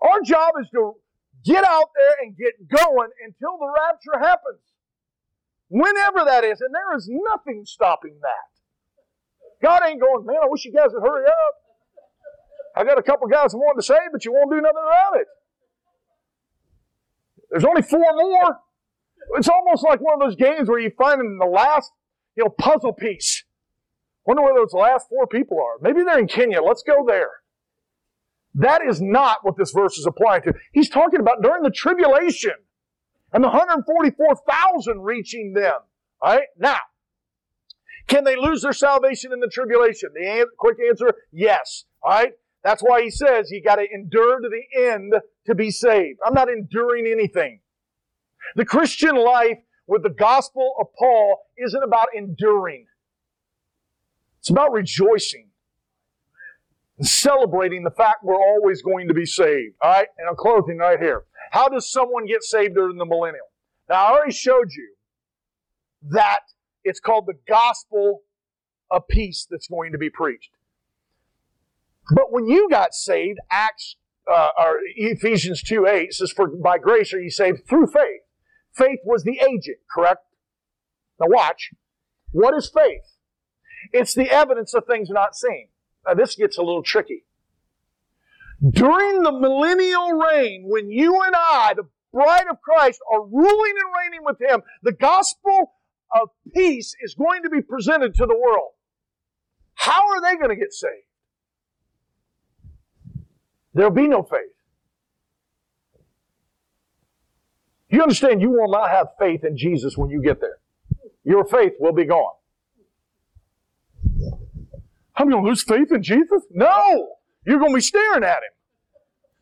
our 0.02 0.22
job 0.22 0.54
is 0.62 0.70
to 0.74 0.96
get 1.44 1.64
out 1.64 1.90
there 1.96 2.16
and 2.22 2.38
get 2.38 2.68
going 2.70 3.10
until 3.26 3.58
the 3.58 3.74
rapture 3.76 4.20
happens. 4.20 4.62
Whenever 5.70 6.26
that 6.26 6.44
is, 6.44 6.62
and 6.62 6.74
there 6.74 6.96
is 6.96 7.10
nothing 7.10 7.64
stopping 7.66 8.20
that. 8.22 8.51
God 9.62 9.82
ain't 9.86 10.02
going, 10.02 10.26
man, 10.26 10.38
I 10.44 10.48
wish 10.48 10.66
you 10.66 10.74
guys 10.74 10.90
would 10.92 11.02
hurry 11.02 11.26
up. 11.26 11.54
I 12.76 12.84
got 12.84 12.98
a 12.98 13.04
couple 13.04 13.28
guys 13.28 13.52
who 13.52 13.60
want 13.60 13.78
to 13.78 13.84
say, 13.84 13.98
but 14.12 14.24
you 14.26 14.32
won't 14.34 14.50
do 14.50 14.62
nothing 14.62 14.78
about 14.78 15.20
it. 15.20 15.28
There's 17.50 17.66
only 17.66 17.82
four 17.82 18.00
more. 18.00 18.60
It's 19.36 19.50
almost 19.50 19.84
like 19.84 20.00
one 20.00 20.14
of 20.14 20.20
those 20.20 20.36
games 20.36 20.70
where 20.70 20.80
you 20.80 20.92
find 20.98 21.20
in 21.20 21.38
the 21.38 21.46
last, 21.46 21.92
you 22.36 22.44
know, 22.44 22.50
puzzle 22.50 22.94
piece. 22.94 23.44
Wonder 24.26 24.44
where 24.44 24.56
those 24.56 24.74
last 24.74 25.08
four 25.10 25.28
people 25.28 25.58
are. 25.58 25.78
Maybe 25.82 26.04
they're 26.04 26.20
in 26.20 26.28
Kenya. 26.28 26.62
Let's 26.62 26.84
go 26.84 27.06
there. 27.06 27.30
That 28.54 28.82
is 28.88 29.02
not 29.02 29.38
what 29.44 29.58
this 29.58 29.72
verse 29.72 29.98
is 29.98 30.06
applying 30.06 30.44
to. 30.44 30.54
He's 30.72 30.90
talking 30.90 31.20
about 31.20 31.42
during 31.42 31.64
the 31.64 31.72
tribulation 31.72 32.54
and 33.34 33.44
the 33.44 33.48
144,000 33.50 35.02
reaching 35.02 35.54
them. 35.54 35.80
All 36.22 36.36
right? 36.36 36.48
Now, 36.58 36.78
can 38.08 38.24
they 38.24 38.36
lose 38.36 38.62
their 38.62 38.74
salvation 38.74 39.32
in 39.32 39.40
the 39.40 39.48
tribulation? 39.48 40.10
The 40.14 40.28
an- 40.28 40.46
quick 40.58 40.78
answer, 40.88 41.14
yes. 41.32 41.86
All 42.04 42.12
right? 42.12 42.34
That's 42.64 42.82
why 42.82 43.02
he 43.02 43.10
says 43.10 43.50
you 43.50 43.62
got 43.64 43.78
to 43.78 43.86
endure 43.92 44.40
to 44.40 44.50
the 44.50 44.82
end 44.82 45.14
to 45.46 45.56
be 45.56 45.72
saved. 45.72 46.20
I'm 46.26 46.34
not 46.34 46.50
enduring 46.50 47.08
anything. 47.08 47.62
The 48.56 48.66
Christian 48.66 49.16
life 49.16 49.60
with 49.88 50.04
the 50.04 50.10
gospel 50.10 50.74
of 50.80 50.88
Paul 50.98 51.40
isn't 51.58 51.84
about 51.84 52.08
enduring. 52.16 52.86
It's 54.40 54.50
about 54.50 54.72
rejoicing 54.72 55.50
and 56.98 57.08
celebrating 57.08 57.84
the 57.84 57.92
fact 57.92 58.24
we're 58.24 58.36
always 58.36 58.82
going 58.82 59.08
to 59.08 59.14
be 59.14 59.26
saved. 59.26 59.76
All 59.82 59.92
right? 59.92 60.08
And 60.18 60.30
I'm 60.30 60.36
closing 60.36 60.78
right 60.78 61.00
here. 61.00 61.24
How 61.52 61.68
does 61.68 61.92
someone 61.92 62.26
get 62.26 62.44
saved 62.44 62.76
during 62.76 62.98
the 62.98 63.06
millennium? 63.06 63.46
Now, 63.90 64.06
I 64.06 64.12
already 64.12 64.34
showed 64.34 64.72
you 64.72 64.94
that 66.12 66.40
it's 66.84 67.00
called 67.00 67.26
the 67.28 67.40
gospel 67.48 68.22
of 68.90 69.08
peace 69.08 69.48
that's 69.50 69.68
going 69.68 69.92
to 69.92 69.98
be 69.98 70.10
preached. 70.10 70.52
But 72.14 72.32
when 72.32 72.48
you 72.48 72.70
got 72.70 72.94
saved, 72.94 73.40
Acts 73.50 73.96
uh, 74.32 74.50
or 74.58 74.80
Ephesians 74.96 75.64
2 75.64 75.88
8 75.88 76.14
says, 76.14 76.32
For 76.32 76.48
by 76.48 76.78
grace 76.78 77.14
are 77.14 77.22
you 77.22 77.30
saved 77.30 77.68
through 77.68 77.88
faith. 77.88 78.22
Faith 78.74 79.00
was 79.04 79.24
the 79.24 79.40
agent, 79.40 79.78
correct? 79.94 80.26
Now 81.20 81.28
watch. 81.30 81.72
What 82.32 82.56
is 82.56 82.70
faith? 82.70 83.18
It's 83.92 84.14
the 84.14 84.30
evidence 84.30 84.74
of 84.74 84.86
things 84.86 85.10
not 85.10 85.36
seen. 85.36 85.68
Now 86.06 86.14
this 86.14 86.36
gets 86.36 86.58
a 86.58 86.64
little 86.64 86.84
tricky. 86.84 87.26
During 88.70 89.24
the 89.24 89.32
millennial 89.32 90.14
reign, 90.14 90.66
when 90.68 90.90
you 90.92 91.20
and 91.24 91.36
I, 91.36 91.74
the 91.76 91.88
bride 92.14 92.46
of 92.50 92.62
Christ, 92.62 93.02
are 93.12 93.26
ruling 93.26 93.74
and 93.84 93.94
reigning 93.98 94.24
with 94.24 94.40
Him, 94.40 94.62
the 94.84 94.92
gospel 94.92 95.74
of 96.14 96.30
peace 96.54 96.96
is 97.02 97.16
going 97.16 97.44
to 97.44 97.50
be 97.50 97.62
presented 97.62 98.14
to 98.16 98.26
the 98.26 98.38
world. 98.38 98.72
How 99.76 100.10
are 100.10 100.22
they 100.22 100.36
going 100.36 100.50
to 100.50 100.56
get 100.56 100.74
saved? 100.74 100.94
There'll 103.74 103.92
be 103.92 104.08
no 104.08 104.24
faith. 104.24 104.40
You 107.90 108.02
understand, 108.02 108.42
you 108.42 108.50
will 108.50 108.72
not 108.72 108.90
have 108.90 109.08
faith 109.20 109.44
in 109.44 109.58
Jesus 109.58 109.98
when 109.98 110.10
you 110.10 110.22
get 110.22 110.40
there. 110.40 110.60
Your 111.24 111.46
faith 111.46 111.74
will 111.80 111.94
be 111.94 112.06
gone. 112.06 112.34
I'm 115.16 115.30
going 115.30 115.44
to 115.44 115.50
lose 115.50 115.62
faith 115.62 115.92
in 115.92 116.02
Jesus? 116.02 116.44
No! 116.52 117.16
You're 117.46 117.60
going 117.60 117.72
to 117.72 117.76
be 117.76 117.82
staring 117.82 118.24
at 118.24 118.38
Him. 118.38 118.54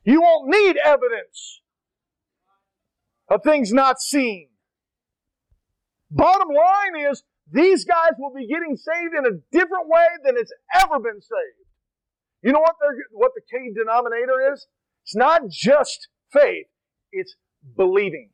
You 0.04 0.22
won't 0.22 0.50
need 0.50 0.78
evidence 0.84 1.62
of 3.28 3.44
things 3.44 3.72
not 3.72 4.00
seen. 4.00 4.48
Bottom 6.12 6.47
line 6.49 7.10
is, 7.12 7.24
these 7.51 7.86
guys 7.86 8.12
will 8.18 8.34
be 8.34 8.47
getting 8.47 8.76
saved 8.76 9.14
in 9.18 9.26
a 9.26 9.38
different 9.51 9.88
way 9.88 10.05
than 10.24 10.36
it's 10.38 10.51
ever 10.76 10.99
been 10.99 11.22
saved. 11.22 11.68
You 12.41 12.53
know 12.53 12.60
what, 12.60 12.76
what 13.12 13.32
the 13.36 13.41
key 13.41 13.72
denominator 13.76 14.53
is? 14.53 14.68
It's 15.03 15.16
not 15.16 15.49
just 15.49 16.07
faith, 16.32 16.68
it's 17.12 17.36
believing. 17.76 18.30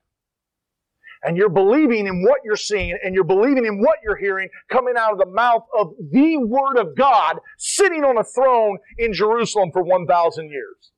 And 1.23 1.38
you're 1.38 1.49
believing 1.49 2.05
in 2.05 2.21
what 2.23 2.41
you're 2.43 2.55
seeing 2.55 2.97
and 3.03 3.15
you're 3.15 3.23
believing 3.23 3.65
in 3.65 3.80
what 3.80 3.97
you're 4.03 4.17
hearing 4.17 4.49
coming 4.69 4.93
out 4.97 5.13
of 5.13 5.17
the 5.17 5.26
mouth 5.26 5.63
of 5.78 5.93
the 6.11 6.38
Word 6.38 6.78
of 6.78 6.95
God 6.95 7.38
sitting 7.57 8.03
on 8.03 8.17
a 8.17 8.23
throne 8.23 8.78
in 8.99 9.11
Jerusalem 9.11 9.71
for 9.71 9.82
1,000 9.82 10.51
years. 10.51 10.91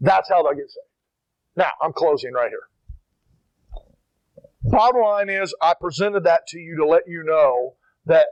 That's 0.00 0.30
how 0.30 0.42
they'll 0.42 0.54
get 0.54 0.70
saved. 0.70 0.86
Now, 1.56 1.72
I'm 1.82 1.92
closing 1.92 2.32
right 2.32 2.48
here. 2.48 2.68
Bottom 4.70 5.00
line 5.00 5.28
is, 5.28 5.54
I 5.62 5.74
presented 5.80 6.24
that 6.24 6.46
to 6.48 6.58
you 6.58 6.76
to 6.76 6.86
let 6.86 7.02
you 7.06 7.22
know 7.24 7.74
that 8.06 8.26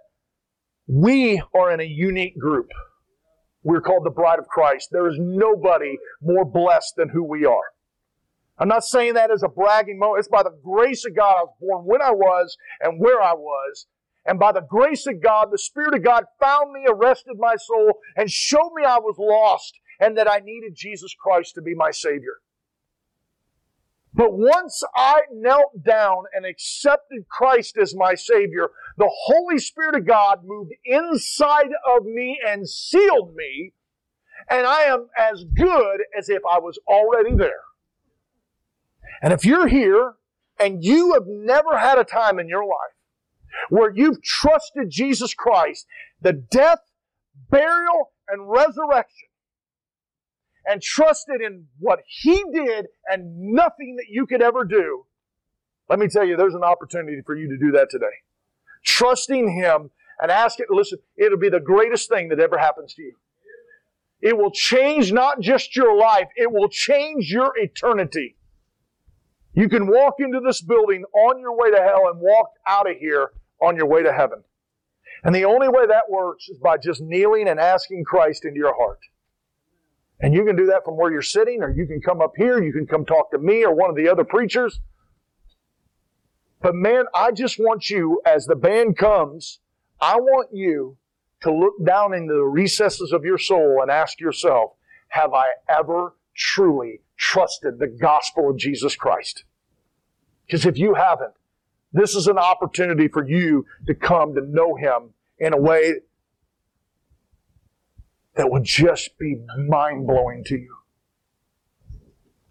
we 0.86 1.42
are 1.54 1.72
in 1.72 1.80
a 1.80 1.84
unique 1.84 2.38
group. 2.38 2.70
We're 3.62 3.80
called 3.80 4.04
the 4.04 4.10
bride 4.10 4.38
of 4.38 4.46
Christ. 4.46 4.88
There 4.92 5.08
is 5.08 5.16
nobody 5.18 5.96
more 6.20 6.44
blessed 6.44 6.94
than 6.96 7.08
who 7.10 7.24
we 7.24 7.46
are. 7.46 7.72
I'm 8.58 8.68
not 8.68 8.84
saying 8.84 9.14
that 9.14 9.30
as 9.30 9.42
a 9.42 9.48
bragging 9.48 9.98
moment. 9.98 10.20
It's 10.20 10.28
by 10.28 10.42
the 10.42 10.56
grace 10.62 11.04
of 11.04 11.16
God 11.16 11.36
I 11.38 11.42
was 11.42 11.54
born 11.60 11.84
when 11.84 12.02
I 12.02 12.10
was 12.10 12.56
and 12.80 13.00
where 13.00 13.22
I 13.22 13.32
was. 13.32 13.86
And 14.26 14.38
by 14.38 14.52
the 14.52 14.62
grace 14.68 15.06
of 15.06 15.22
God, 15.22 15.48
the 15.50 15.58
Spirit 15.58 15.94
of 15.94 16.04
God 16.04 16.24
found 16.40 16.72
me, 16.72 16.86
arrested 16.88 17.36
my 17.38 17.56
soul, 17.56 17.94
and 18.16 18.30
showed 18.30 18.72
me 18.74 18.84
I 18.84 18.98
was 18.98 19.16
lost 19.18 19.74
and 20.00 20.16
that 20.16 20.30
I 20.30 20.38
needed 20.38 20.74
Jesus 20.74 21.14
Christ 21.18 21.54
to 21.54 21.62
be 21.62 21.74
my 21.74 21.90
Savior. 21.90 22.38
But 24.14 24.32
once 24.32 24.82
I 24.94 25.22
knelt 25.32 25.82
down 25.82 26.24
and 26.32 26.46
accepted 26.46 27.28
Christ 27.28 27.76
as 27.76 27.96
my 27.96 28.14
Savior, 28.14 28.70
the 28.96 29.10
Holy 29.12 29.58
Spirit 29.58 29.96
of 29.96 30.06
God 30.06 30.44
moved 30.44 30.72
inside 30.84 31.70
of 31.84 32.04
me 32.04 32.38
and 32.46 32.68
sealed 32.68 33.34
me, 33.34 33.72
and 34.48 34.66
I 34.66 34.82
am 34.82 35.08
as 35.18 35.44
good 35.44 36.00
as 36.16 36.28
if 36.28 36.42
I 36.48 36.60
was 36.60 36.78
already 36.86 37.34
there. 37.34 37.62
And 39.20 39.32
if 39.32 39.44
you're 39.44 39.66
here 39.66 40.14
and 40.60 40.84
you 40.84 41.14
have 41.14 41.26
never 41.26 41.76
had 41.76 41.98
a 41.98 42.04
time 42.04 42.38
in 42.38 42.48
your 42.48 42.64
life 42.64 42.94
where 43.68 43.92
you've 43.92 44.22
trusted 44.22 44.90
Jesus 44.90 45.34
Christ, 45.34 45.86
the 46.20 46.32
death, 46.32 46.80
burial, 47.50 48.12
and 48.28 48.48
resurrection, 48.48 49.28
and 50.66 50.80
trusted 50.82 51.40
in 51.40 51.66
what 51.78 52.00
He 52.06 52.42
did 52.52 52.86
and 53.06 53.52
nothing 53.52 53.96
that 53.96 54.06
you 54.08 54.26
could 54.26 54.42
ever 54.42 54.64
do, 54.64 55.06
let 55.88 55.98
me 55.98 56.08
tell 56.08 56.24
you, 56.24 56.36
there's 56.36 56.54
an 56.54 56.64
opportunity 56.64 57.20
for 57.24 57.36
you 57.36 57.48
to 57.48 57.58
do 57.58 57.72
that 57.72 57.90
today. 57.90 58.06
Trusting 58.84 59.52
Him 59.56 59.90
and 60.20 60.30
asking, 60.30 60.66
listen, 60.70 60.98
it'll 61.16 61.38
be 61.38 61.50
the 61.50 61.60
greatest 61.60 62.08
thing 62.08 62.28
that 62.28 62.40
ever 62.40 62.58
happens 62.58 62.94
to 62.94 63.02
you. 63.02 63.14
It 64.20 64.38
will 64.38 64.50
change 64.50 65.12
not 65.12 65.40
just 65.40 65.76
your 65.76 65.96
life, 65.96 66.28
it 66.36 66.50
will 66.50 66.68
change 66.68 67.30
your 67.30 67.52
eternity. 67.56 68.36
You 69.52 69.68
can 69.68 69.86
walk 69.86 70.14
into 70.18 70.40
this 70.40 70.62
building 70.62 71.04
on 71.14 71.38
your 71.38 71.56
way 71.56 71.70
to 71.70 71.76
hell 71.76 72.08
and 72.08 72.18
walk 72.20 72.48
out 72.66 72.90
of 72.90 72.96
here 72.96 73.30
on 73.60 73.76
your 73.76 73.86
way 73.86 74.02
to 74.02 74.12
heaven. 74.12 74.42
And 75.22 75.34
the 75.34 75.44
only 75.44 75.68
way 75.68 75.86
that 75.86 76.10
works 76.10 76.48
is 76.48 76.58
by 76.58 76.76
just 76.76 77.00
kneeling 77.00 77.48
and 77.48 77.60
asking 77.60 78.04
Christ 78.04 78.44
into 78.44 78.58
your 78.58 78.74
heart. 78.74 78.98
And 80.24 80.32
you 80.32 80.42
can 80.46 80.56
do 80.56 80.64
that 80.68 80.86
from 80.86 80.96
where 80.96 81.12
you're 81.12 81.20
sitting, 81.20 81.62
or 81.62 81.68
you 81.70 81.86
can 81.86 82.00
come 82.00 82.22
up 82.22 82.32
here, 82.34 82.62
you 82.62 82.72
can 82.72 82.86
come 82.86 83.04
talk 83.04 83.30
to 83.32 83.38
me 83.38 83.62
or 83.62 83.74
one 83.74 83.90
of 83.90 83.96
the 83.96 84.08
other 84.08 84.24
preachers. 84.24 84.80
But 86.62 86.74
man, 86.74 87.04
I 87.14 87.30
just 87.30 87.58
want 87.58 87.90
you, 87.90 88.22
as 88.24 88.46
the 88.46 88.56
band 88.56 88.96
comes, 88.96 89.58
I 90.00 90.16
want 90.16 90.48
you 90.50 90.96
to 91.42 91.52
look 91.52 91.74
down 91.84 92.14
into 92.14 92.32
the 92.32 92.42
recesses 92.42 93.12
of 93.12 93.26
your 93.26 93.36
soul 93.36 93.80
and 93.82 93.90
ask 93.90 94.18
yourself, 94.18 94.70
have 95.08 95.34
I 95.34 95.44
ever 95.68 96.14
truly 96.34 97.02
trusted 97.18 97.78
the 97.78 97.88
gospel 97.88 98.48
of 98.48 98.56
Jesus 98.56 98.96
Christ? 98.96 99.44
Because 100.46 100.64
if 100.64 100.78
you 100.78 100.94
haven't, 100.94 101.34
this 101.92 102.14
is 102.14 102.28
an 102.28 102.38
opportunity 102.38 103.08
for 103.08 103.28
you 103.28 103.66
to 103.86 103.94
come 103.94 104.34
to 104.34 104.40
know 104.40 104.74
Him 104.74 105.10
in 105.38 105.52
a 105.52 105.60
way 105.60 105.96
that 108.36 108.50
would 108.50 108.64
just 108.64 109.16
be 109.18 109.36
mind 109.68 110.06
blowing 110.06 110.44
to 110.44 110.56
you. 110.56 110.76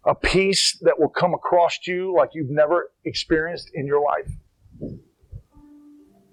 A 0.06 0.16
peace 0.16 0.78
that 0.82 1.00
will 1.00 1.10
come 1.10 1.34
across 1.34 1.80
you 1.86 2.14
like 2.16 2.32
you've 2.34 2.50
never 2.50 2.92
experienced 3.06 3.72
in 3.74 3.88
your 3.88 4.04
life. 4.04 4.32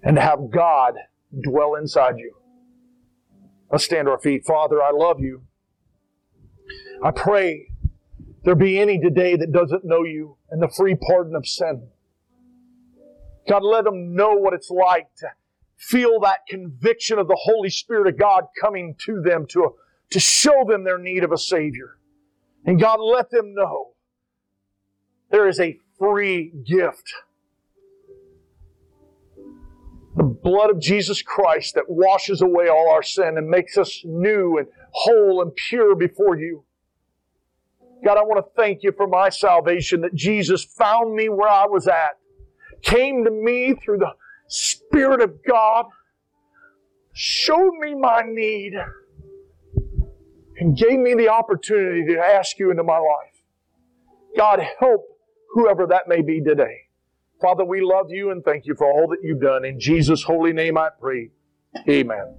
And 0.03 0.15
to 0.15 0.21
have 0.21 0.49
God 0.51 0.95
dwell 1.41 1.75
inside 1.75 2.17
you. 2.17 2.35
Let's 3.71 3.85
stand 3.85 4.07
to 4.07 4.11
our 4.11 4.19
feet. 4.19 4.45
Father, 4.45 4.81
I 4.81 4.91
love 4.91 5.21
you. 5.21 5.43
I 7.03 7.11
pray 7.11 7.67
there 8.43 8.55
be 8.55 8.79
any 8.79 8.99
today 8.99 9.35
that 9.35 9.51
doesn't 9.51 9.85
know 9.85 10.03
you 10.03 10.37
and 10.49 10.61
the 10.61 10.67
free 10.67 10.95
pardon 10.95 11.35
of 11.35 11.47
sin. 11.47 11.87
God, 13.47 13.63
let 13.63 13.85
them 13.85 14.15
know 14.15 14.33
what 14.33 14.53
it's 14.53 14.69
like 14.69 15.07
to 15.17 15.27
feel 15.81 16.19
that 16.19 16.39
conviction 16.47 17.17
of 17.17 17.27
the 17.27 17.37
Holy 17.41 17.69
Spirit 17.69 18.07
of 18.07 18.17
God 18.17 18.43
coming 18.61 18.95
to 18.99 19.19
them 19.21 19.47
to, 19.47 19.73
to 20.11 20.19
show 20.19 20.63
them 20.67 20.83
their 20.83 20.99
need 20.99 21.23
of 21.23 21.31
a 21.31 21.37
Savior. 21.37 21.97
And 22.65 22.79
God, 22.79 22.99
let 22.99 23.31
them 23.31 23.55
know 23.55 23.93
there 25.31 25.47
is 25.47 25.59
a 25.59 25.79
free 25.97 26.51
gift. 26.65 27.11
The 30.15 30.23
blood 30.23 30.69
of 30.69 30.79
Jesus 30.79 31.23
Christ 31.23 31.73
that 31.73 31.85
washes 31.89 32.41
away 32.41 32.67
all 32.67 32.91
our 32.91 33.01
sin 33.01 33.37
and 33.37 33.49
makes 33.49 33.77
us 33.77 34.01
new 34.05 34.59
and 34.59 34.67
whole 34.91 35.41
and 35.41 35.51
pure 35.55 35.95
before 35.95 36.37
you. 36.37 36.63
God, 38.05 38.17
I 38.17 38.21
want 38.21 38.45
to 38.45 38.51
thank 38.55 38.83
you 38.83 38.91
for 38.91 39.07
my 39.07 39.29
salvation 39.29 40.01
that 40.01 40.13
Jesus 40.13 40.63
found 40.63 41.15
me 41.15 41.29
where 41.29 41.49
I 41.49 41.65
was 41.65 41.87
at, 41.87 42.17
came 42.83 43.23
to 43.23 43.31
me 43.31 43.73
through 43.73 43.99
the 43.99 44.13
Spirit 44.91 45.21
of 45.21 45.39
God, 45.47 45.85
showed 47.13 47.73
me 47.79 47.95
my 47.95 48.23
need, 48.25 48.73
and 50.57 50.77
gave 50.77 50.99
me 50.99 51.13
the 51.15 51.29
opportunity 51.29 52.13
to 52.13 52.19
ask 52.19 52.59
you 52.59 52.71
into 52.71 52.83
my 52.83 52.97
life. 52.97 53.41
God, 54.35 54.59
help 54.79 55.01
whoever 55.53 55.87
that 55.87 56.07
may 56.07 56.21
be 56.21 56.41
today. 56.41 56.77
Father, 57.41 57.65
we 57.65 57.81
love 57.81 58.07
you 58.09 58.31
and 58.31 58.43
thank 58.43 58.65
you 58.65 58.75
for 58.75 58.85
all 58.85 59.07
that 59.07 59.19
you've 59.23 59.41
done. 59.41 59.65
In 59.65 59.79
Jesus' 59.79 60.23
holy 60.23 60.53
name 60.53 60.77
I 60.77 60.89
pray. 60.99 61.31
Amen. 61.89 62.35